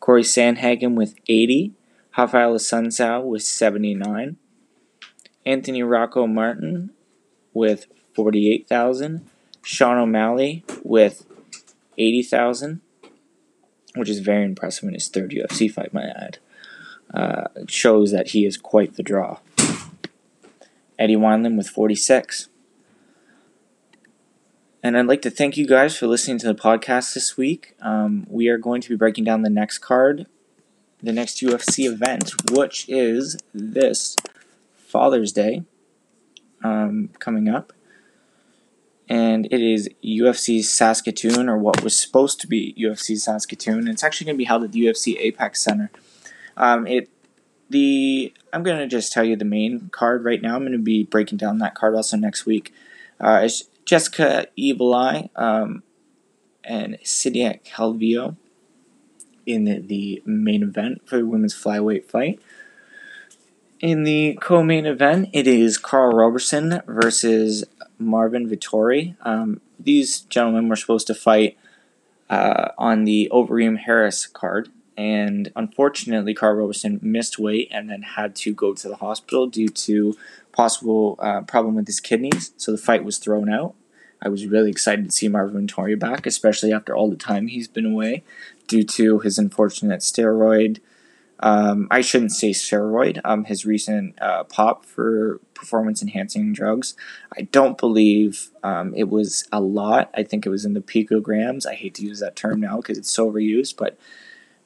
Cory 0.01 0.23
Sandhagen 0.23 0.95
with 0.95 1.15
eighty. 1.29 1.73
Rafael 2.17 2.55
Assunção 2.55 3.23
with 3.23 3.43
seventy 3.43 3.95
nine. 3.95 4.35
Anthony 5.45 5.83
Rocco 5.83 6.27
Martin 6.27 6.89
with 7.53 7.85
forty 8.13 8.51
eight 8.51 8.67
thousand. 8.67 9.29
Sean 9.69 9.99
O'Malley 9.99 10.63
with 10.83 11.27
eighty 11.95 12.23
thousand, 12.23 12.81
which 13.95 14.09
is 14.09 14.17
very 14.17 14.43
impressive 14.43 14.87
in 14.87 14.95
his 14.95 15.07
third 15.07 15.29
UFC 15.29 15.71
fight, 15.71 15.91
I 15.93 16.05
add 16.05 16.39
uh, 17.13 17.43
shows 17.67 18.11
that 18.11 18.29
he 18.29 18.47
is 18.47 18.57
quite 18.57 18.95
the 18.95 19.03
draw. 19.03 19.37
Eddie 20.97 21.15
Wineland 21.15 21.55
with 21.55 21.69
46. 21.69 22.49
And 24.81 24.97
I'd 24.97 25.05
like 25.05 25.21
to 25.21 25.29
thank 25.29 25.55
you 25.55 25.67
guys 25.67 25.95
for 25.95 26.07
listening 26.07 26.39
to 26.39 26.47
the 26.47 26.55
podcast 26.55 27.13
this 27.13 27.37
week. 27.37 27.75
Um, 27.79 28.25
we 28.27 28.47
are 28.47 28.57
going 28.57 28.81
to 28.81 28.89
be 28.89 28.95
breaking 28.95 29.23
down 29.23 29.43
the 29.43 29.51
next 29.51 29.77
card, 29.79 30.25
the 31.01 31.13
next 31.13 31.41
UFC 31.41 31.85
event, 31.85 32.33
which 32.51 32.85
is 32.89 33.37
this 33.53 34.15
Father's 34.75 35.31
Day 35.31 35.63
um, 36.63 37.11
coming 37.19 37.47
up. 37.47 37.71
And 39.09 39.47
it 39.47 39.61
is 39.61 39.89
UFC 40.03 40.63
Saskatoon, 40.63 41.49
or 41.49 41.57
what 41.57 41.83
was 41.83 41.97
supposed 41.97 42.39
to 42.41 42.47
be 42.47 42.75
UFC 42.77 43.17
Saskatoon. 43.17 43.79
And 43.79 43.89
it's 43.89 44.03
actually 44.03 44.25
going 44.25 44.35
to 44.35 44.39
be 44.39 44.45
held 44.45 44.63
at 44.63 44.71
the 44.71 44.85
UFC 44.85 45.17
Apex 45.19 45.61
Center. 45.61 45.89
Um, 46.55 46.85
it 46.85 47.09
the 47.69 48.33
I'm 48.51 48.63
gonna 48.63 48.87
just 48.87 49.13
tell 49.13 49.23
you 49.23 49.35
the 49.35 49.45
main 49.45 49.89
card 49.89 50.25
right 50.25 50.41
now. 50.41 50.55
I'm 50.55 50.63
gonna 50.63 50.77
be 50.77 51.03
breaking 51.03 51.37
down 51.37 51.59
that 51.59 51.75
card 51.75 51.95
also 51.95 52.17
next 52.17 52.45
week. 52.45 52.73
Uh, 53.19 53.41
it's 53.43 53.65
Jessica 53.85 54.47
Evil 54.55 54.93
Eye 54.93 55.29
um, 55.35 55.83
and 56.63 56.97
Cynthia 57.03 57.59
Calvillo 57.65 58.35
in 59.45 59.65
the, 59.65 59.79
the 59.79 60.21
main 60.25 60.63
event 60.63 61.07
for 61.07 61.17
the 61.17 61.25
women's 61.25 61.55
flyweight 61.55 62.05
fight. 62.05 62.39
In 63.79 64.03
the 64.03 64.37
co-main 64.41 64.85
event, 64.85 65.29
it 65.31 65.47
is 65.47 65.77
Karl 65.77 66.11
Roberson 66.11 66.81
versus 66.85 67.63
Marvin 67.97 68.49
Vettori. 68.49 69.15
Um, 69.21 69.61
these 69.79 70.21
gentlemen 70.21 70.67
were 70.67 70.75
supposed 70.75 71.07
to 71.07 71.15
fight 71.15 71.57
uh, 72.29 72.69
on 72.77 73.05
the 73.05 73.29
Overeem 73.31 73.77
Harris 73.77 74.27
card, 74.27 74.67
and 74.97 75.49
unfortunately, 75.55 76.33
Karl 76.33 76.55
Roberson 76.55 76.99
missed 77.01 77.39
weight 77.39 77.69
and 77.71 77.89
then 77.89 78.01
had 78.01 78.35
to 78.37 78.53
go 78.53 78.73
to 78.73 78.89
the 78.89 78.97
hospital 78.97 79.47
due 79.47 79.69
to 79.69 80.17
possible 80.51 81.15
uh, 81.19 81.41
problem 81.41 81.75
with 81.75 81.87
his 81.87 82.01
kidneys. 82.01 82.51
So 82.57 82.73
the 82.73 82.77
fight 82.77 83.05
was 83.05 83.17
thrown 83.17 83.49
out. 83.49 83.75
I 84.21 84.27
was 84.27 84.45
really 84.45 84.71
excited 84.71 85.05
to 85.05 85.11
see 85.11 85.29
Marvin 85.29 85.67
Vettori 85.67 85.97
back, 85.97 86.25
especially 86.25 86.73
after 86.73 86.93
all 86.93 87.09
the 87.09 87.15
time 87.15 87.47
he's 87.47 87.69
been 87.69 87.85
away 87.85 88.23
due 88.67 88.83
to 88.83 89.19
his 89.19 89.39
unfortunate 89.39 90.01
steroid. 90.01 90.79
Um, 91.41 91.87
I 91.89 92.01
shouldn't 92.01 92.33
say 92.33 92.51
steroid. 92.51 93.21
Um, 93.23 93.45
his 93.45 93.65
recent 93.65 94.21
uh, 94.21 94.43
pop 94.43 94.85
for 94.85 95.39
performance 95.53 96.01
enhancing 96.01 96.53
drugs. 96.53 96.95
I 97.37 97.43
don't 97.43 97.77
believe 97.77 98.51
um, 98.63 98.93
it 98.95 99.09
was 99.09 99.47
a 99.51 99.61
lot. 99.61 100.09
I 100.13 100.23
think 100.23 100.45
it 100.45 100.49
was 100.49 100.65
in 100.65 100.73
the 100.73 100.81
picograms. 100.81 101.65
I 101.65 101.75
hate 101.75 101.95
to 101.95 102.05
use 102.05 102.19
that 102.19 102.35
term 102.35 102.59
now 102.59 102.77
because 102.77 102.97
it's 102.97 103.11
so 103.11 103.31
overused, 103.31 103.77
but 103.77 103.97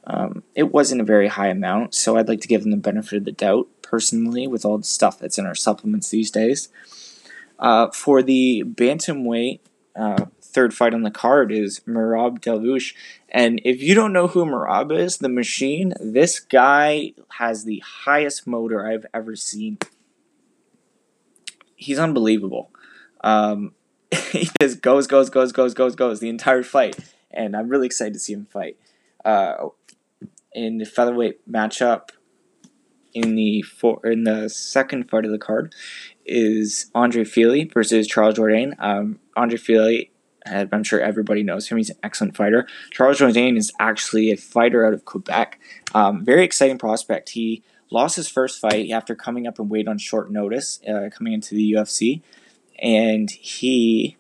um, 0.06 0.44
it 0.56 0.74
wasn't 0.74 1.02
a 1.02 1.06
very 1.06 1.28
high 1.28 1.48
amount, 1.48 1.96
so 1.96 2.18
I'd 2.18 2.28
like 2.28 2.42
to 2.42 2.48
give 2.48 2.62
them 2.62 2.72
the 2.72 2.78
benefit 2.78 3.18
of 3.18 3.26
the 3.26 3.32
doubt 3.32 3.68
personally 3.82 4.48
with 4.48 4.66
all 4.66 4.78
the 4.78 4.84
stuff 4.84 5.18
that's 5.18 5.38
in 5.38 5.46
our 5.46 5.56
supplements 5.56 6.10
these 6.10 6.32
days. 6.32 6.70
Uh, 7.60 7.90
for 7.92 8.22
the 8.22 8.64
bantamweight 8.66 9.60
uh, 9.96 10.26
third 10.42 10.74
fight 10.74 10.94
on 10.94 11.04
the 11.04 11.12
card 11.12 11.52
is 11.52 11.82
Merab 11.82 12.40
Dvalishvili, 12.40 12.94
and 13.30 13.62
if 13.64 13.82
you 13.82 13.96
don't 13.96 14.14
know 14.14 14.28
who 14.28 14.46
Merab 14.46 14.98
is, 14.98 15.18
the 15.18 15.30
machine, 15.30 15.94
this 16.00 16.40
guy 16.40 17.14
has 17.38 17.64
the 17.64 17.84
highest 18.06 18.48
motor 18.48 18.88
I've 18.88 19.06
ever 19.14 19.36
seen. 19.36 19.78
He's 21.76 22.00
unbelievable. 22.00 22.72
Um, 23.24 23.74
he 24.32 24.50
just 24.62 24.82
goes, 24.82 25.08
goes, 25.08 25.30
goes, 25.30 25.52
goes, 25.52 25.74
goes, 25.74 25.96
goes 25.96 26.20
the 26.20 26.30
entire 26.30 26.64
fight, 26.64 26.98
and 27.32 27.56
I'm 27.56 27.70
really 27.70 27.88
excited 27.88 28.14
to 28.14 28.20
see 28.20 28.34
him 28.34 28.46
fight. 28.46 28.78
Uh, 29.24 29.70
in 30.54 30.78
the 30.78 30.86
featherweight 30.86 31.50
matchup 31.52 32.10
in 33.14 33.36
the 33.36 33.62
for 33.62 34.00
in 34.04 34.24
the 34.24 34.50
second 34.50 35.10
fight 35.10 35.26
of 35.26 35.32
the 35.32 35.38
card 35.38 35.74
is 36.26 36.90
Andre 36.96 37.24
Fili 37.24 37.66
versus 37.66 38.08
Charles 38.08 38.36
Jourdain. 38.36 38.74
Um, 38.80 39.20
Andre 39.36 39.58
Fili, 39.58 40.12
I'm 40.46 40.84
sure 40.84 41.00
everybody 41.00 41.44
knows 41.44 41.68
him. 41.68 41.78
He's 41.78 41.90
an 41.90 41.98
excellent 42.04 42.36
fighter. 42.36 42.68
Charles 42.92 43.20
Jourdain 43.20 43.58
is 43.58 43.72
actually 43.80 44.32
a 44.32 44.38
fighter 44.38 44.86
out 44.86 44.94
of 44.94 45.06
Quebec. 45.06 45.60
Um, 45.94 46.26
very 46.26 46.44
exciting 46.44 46.78
prospect. 46.78 47.30
He 47.30 47.64
lost 47.90 48.16
his 48.16 48.28
first 48.28 48.60
fight 48.60 48.90
after 48.90 49.16
coming 49.16 49.48
up 49.48 49.60
and 49.60 49.70
weight 49.70 49.88
on 49.88 49.98
short 49.98 50.32
notice, 50.32 50.80
uh, 50.88 51.10
coming 51.16 51.34
into 51.34 51.56
the 51.56 51.74
UFC, 51.74 52.22
and 52.80 53.30
he 53.32 54.18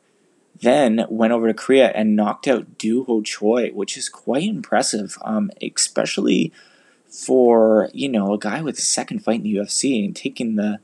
then 0.61 1.05
went 1.09 1.33
over 1.33 1.47
to 1.47 1.53
Korea 1.53 1.89
and 1.89 2.15
knocked 2.15 2.47
out 2.47 2.77
Doo 2.77 3.03
Ho 3.05 3.21
Choi, 3.21 3.71
which 3.71 3.97
is 3.97 4.07
quite 4.07 4.43
impressive, 4.43 5.17
um, 5.23 5.51
especially 5.61 6.53
for 7.09 7.89
you 7.93 8.09
know 8.09 8.33
a 8.33 8.39
guy 8.39 8.61
with 8.61 8.77
a 8.77 8.81
second 8.81 9.19
fight 9.19 9.37
in 9.37 9.43
the 9.43 9.55
UFC 9.55 10.03
and 10.03 10.15
taking 10.15 10.55
the 10.55 10.79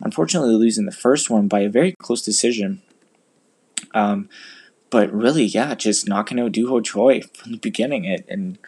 unfortunately 0.00 0.54
losing 0.54 0.86
the 0.86 0.92
first 0.92 1.28
one 1.28 1.48
by 1.48 1.60
a 1.60 1.68
very 1.68 1.92
close 1.98 2.22
decision. 2.22 2.82
Um, 3.96 4.28
but 4.90 5.10
really, 5.10 5.44
yeah, 5.44 5.74
just 5.74 6.06
knocking 6.06 6.38
out 6.38 6.52
Doo 6.52 6.68
Ho 6.68 6.80
Choi 6.80 7.22
from 7.22 7.52
the 7.52 7.58
beginning. 7.58 8.04
It 8.04 8.26
and 8.28 8.58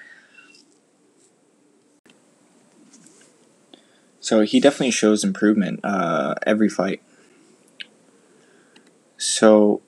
so 4.20 4.40
he 4.40 4.58
definitely 4.58 4.90
shows 4.90 5.22
improvement 5.22 5.80
uh, 5.84 6.34
every 6.46 6.70
fight. 6.70 7.02
So 9.18 9.82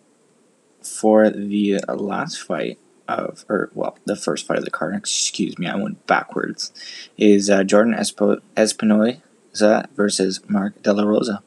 for 0.82 1.30
the 1.30 1.80
last 1.88 2.42
fight 2.42 2.78
of, 3.08 3.44
or 3.48 3.70
well, 3.74 3.96
the 4.04 4.16
first 4.16 4.46
fight 4.46 4.58
of 4.58 4.64
the 4.64 4.70
card, 4.70 4.94
excuse 4.94 5.58
me, 5.58 5.66
I 5.66 5.76
went 5.76 6.06
backwards, 6.06 6.70
is 7.16 7.48
uh, 7.48 7.64
Jordan 7.64 7.94
Espo- 7.94 8.42
Espinosa 8.56 9.88
versus 9.96 10.40
Mark 10.48 10.82
De 10.82 10.92
La 10.92 11.02
Rosa. 11.02 11.42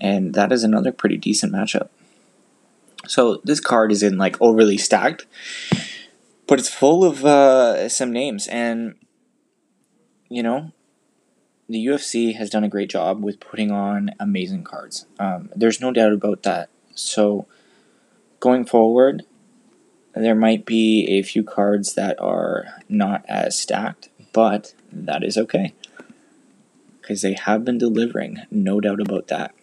And 0.00 0.34
that 0.34 0.50
is 0.50 0.64
another 0.64 0.92
pretty 0.92 1.16
decent 1.16 1.52
matchup. 1.52 1.88
So 3.06 3.40
this 3.44 3.60
card 3.60 3.92
isn't 3.92 4.18
like 4.18 4.40
overly 4.40 4.78
stacked, 4.78 5.26
but 6.46 6.58
it's 6.58 6.68
full 6.68 7.04
of 7.04 7.24
uh, 7.24 7.88
some 7.88 8.12
names, 8.12 8.46
and 8.48 8.94
you 10.28 10.42
know, 10.42 10.72
the 11.68 11.84
UFC 11.86 12.34
has 12.36 12.50
done 12.50 12.64
a 12.64 12.68
great 12.68 12.90
job 12.90 13.22
with 13.22 13.40
putting 13.40 13.70
on 13.70 14.10
amazing 14.18 14.64
cards. 14.64 15.06
Um, 15.18 15.50
there's 15.54 15.80
no 15.80 15.92
doubt 15.92 16.12
about 16.12 16.42
that. 16.42 16.68
So 16.94 17.46
going 18.40 18.64
forward, 18.64 19.24
there 20.14 20.34
might 20.34 20.64
be 20.66 21.06
a 21.08 21.22
few 21.22 21.42
cards 21.42 21.94
that 21.94 22.20
are 22.20 22.66
not 22.88 23.24
as 23.28 23.58
stacked, 23.58 24.08
but 24.32 24.74
that 24.92 25.24
is 25.24 25.36
okay 25.36 25.74
because 27.00 27.20
they 27.20 27.34
have 27.34 27.64
been 27.66 27.76
delivering, 27.76 28.38
no 28.50 28.80
doubt 28.80 29.00
about 29.00 29.28
that. 29.28 29.54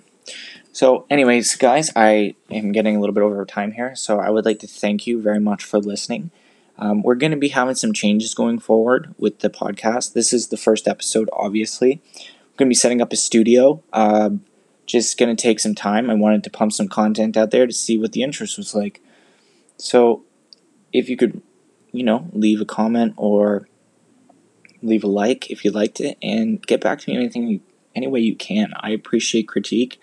So, 0.73 1.05
anyways, 1.09 1.55
guys, 1.55 1.91
I 1.97 2.35
am 2.49 2.71
getting 2.71 2.95
a 2.95 2.99
little 3.01 3.13
bit 3.13 3.23
over 3.23 3.43
time 3.43 3.73
here, 3.73 3.93
so 3.93 4.19
I 4.19 4.29
would 4.29 4.45
like 4.45 4.59
to 4.59 4.67
thank 4.67 5.05
you 5.05 5.21
very 5.21 5.39
much 5.39 5.65
for 5.65 5.79
listening. 5.79 6.31
Um, 6.77 7.03
we're 7.03 7.15
going 7.15 7.31
to 7.31 7.37
be 7.37 7.49
having 7.49 7.75
some 7.75 7.91
changes 7.91 8.33
going 8.33 8.57
forward 8.57 9.13
with 9.17 9.39
the 9.39 9.49
podcast. 9.49 10.13
This 10.13 10.31
is 10.31 10.47
the 10.47 10.55
first 10.55 10.87
episode, 10.87 11.29
obviously. 11.33 12.01
I'm 12.15 12.55
going 12.55 12.67
to 12.67 12.69
be 12.69 12.75
setting 12.75 13.01
up 13.01 13.11
a 13.11 13.17
studio. 13.17 13.83
Uh, 13.91 14.29
just 14.85 15.17
going 15.17 15.35
to 15.35 15.41
take 15.41 15.59
some 15.59 15.75
time. 15.75 16.09
I 16.09 16.13
wanted 16.13 16.41
to 16.45 16.49
pump 16.49 16.71
some 16.71 16.87
content 16.87 17.35
out 17.35 17.51
there 17.51 17.67
to 17.67 17.73
see 17.73 17.97
what 17.97 18.13
the 18.13 18.23
interest 18.23 18.57
was 18.57 18.73
like. 18.73 19.03
So, 19.75 20.23
if 20.93 21.09
you 21.09 21.17
could, 21.17 21.41
you 21.91 22.03
know, 22.03 22.29
leave 22.31 22.61
a 22.61 22.65
comment 22.65 23.13
or 23.17 23.67
leave 24.81 25.03
a 25.03 25.07
like 25.07 25.51
if 25.51 25.65
you 25.65 25.71
liked 25.71 25.99
it, 25.99 26.17
and 26.23 26.65
get 26.65 26.79
back 26.79 26.99
to 26.99 27.09
me 27.11 27.17
anything, 27.17 27.59
any 27.93 28.07
way 28.07 28.21
you 28.21 28.37
can. 28.37 28.71
I 28.79 28.91
appreciate 28.91 29.49
critique 29.49 29.99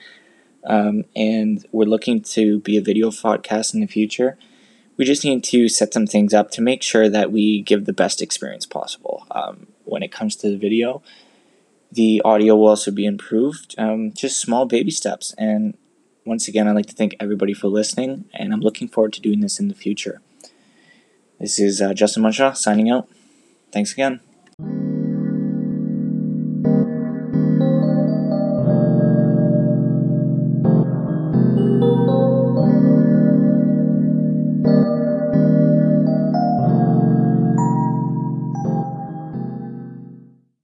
um, 0.65 1.05
and 1.15 1.65
we're 1.73 1.85
looking 1.85 2.21
to 2.23 2.61
be 2.61 2.77
a 2.77 2.83
video 2.83 3.11
podcast 3.11 3.75
in 3.75 3.81
the 3.81 3.87
future. 3.87 4.39
We 4.97 5.05
just 5.05 5.25
need 5.25 5.45
to 5.45 5.69
set 5.69 5.93
some 5.93 6.07
things 6.07 6.35
up 6.35 6.51
to 6.53 6.61
make 6.61 6.83
sure 6.83 7.09
that 7.09 7.31
we 7.31 7.63
give 7.63 7.85
the 7.85 7.93
best 7.93 8.21
experience 8.21 8.67
possible. 8.67 9.27
Um, 9.31 9.69
when 9.85 10.03
it 10.03 10.11
comes 10.11 10.35
to 10.37 10.51
the 10.51 10.57
video, 10.57 11.03
the 11.93 12.21
audio 12.25 12.57
will 12.57 12.69
also 12.69 12.91
be 12.91 13.07
improved. 13.07 13.75
Um, 13.79 14.13
just 14.13 14.41
small 14.41 14.67
baby 14.67 14.91
steps. 14.91 15.35
And 15.39 15.77
once 16.25 16.49
again, 16.49 16.69
I'd 16.69 16.75
like 16.75 16.87
to 16.87 16.95
thank 16.95 17.15
everybody 17.19 17.55
for 17.55 17.69
listening, 17.69 18.27
and 18.35 18.53
I'm 18.53 18.61
looking 18.61 18.89
forward 18.89 19.13
to 19.15 19.21
doing 19.21 19.41
this 19.41 19.59
in 19.59 19.69
the 19.69 19.75
future. 19.75 20.21
This 21.41 21.59
is 21.59 21.81
uh, 21.81 21.95
Justin 21.95 22.25
Munshaw 22.25 22.57
signing 22.57 22.91
out. 22.91 23.09
Thanks 23.73 23.93
again. 23.93 24.21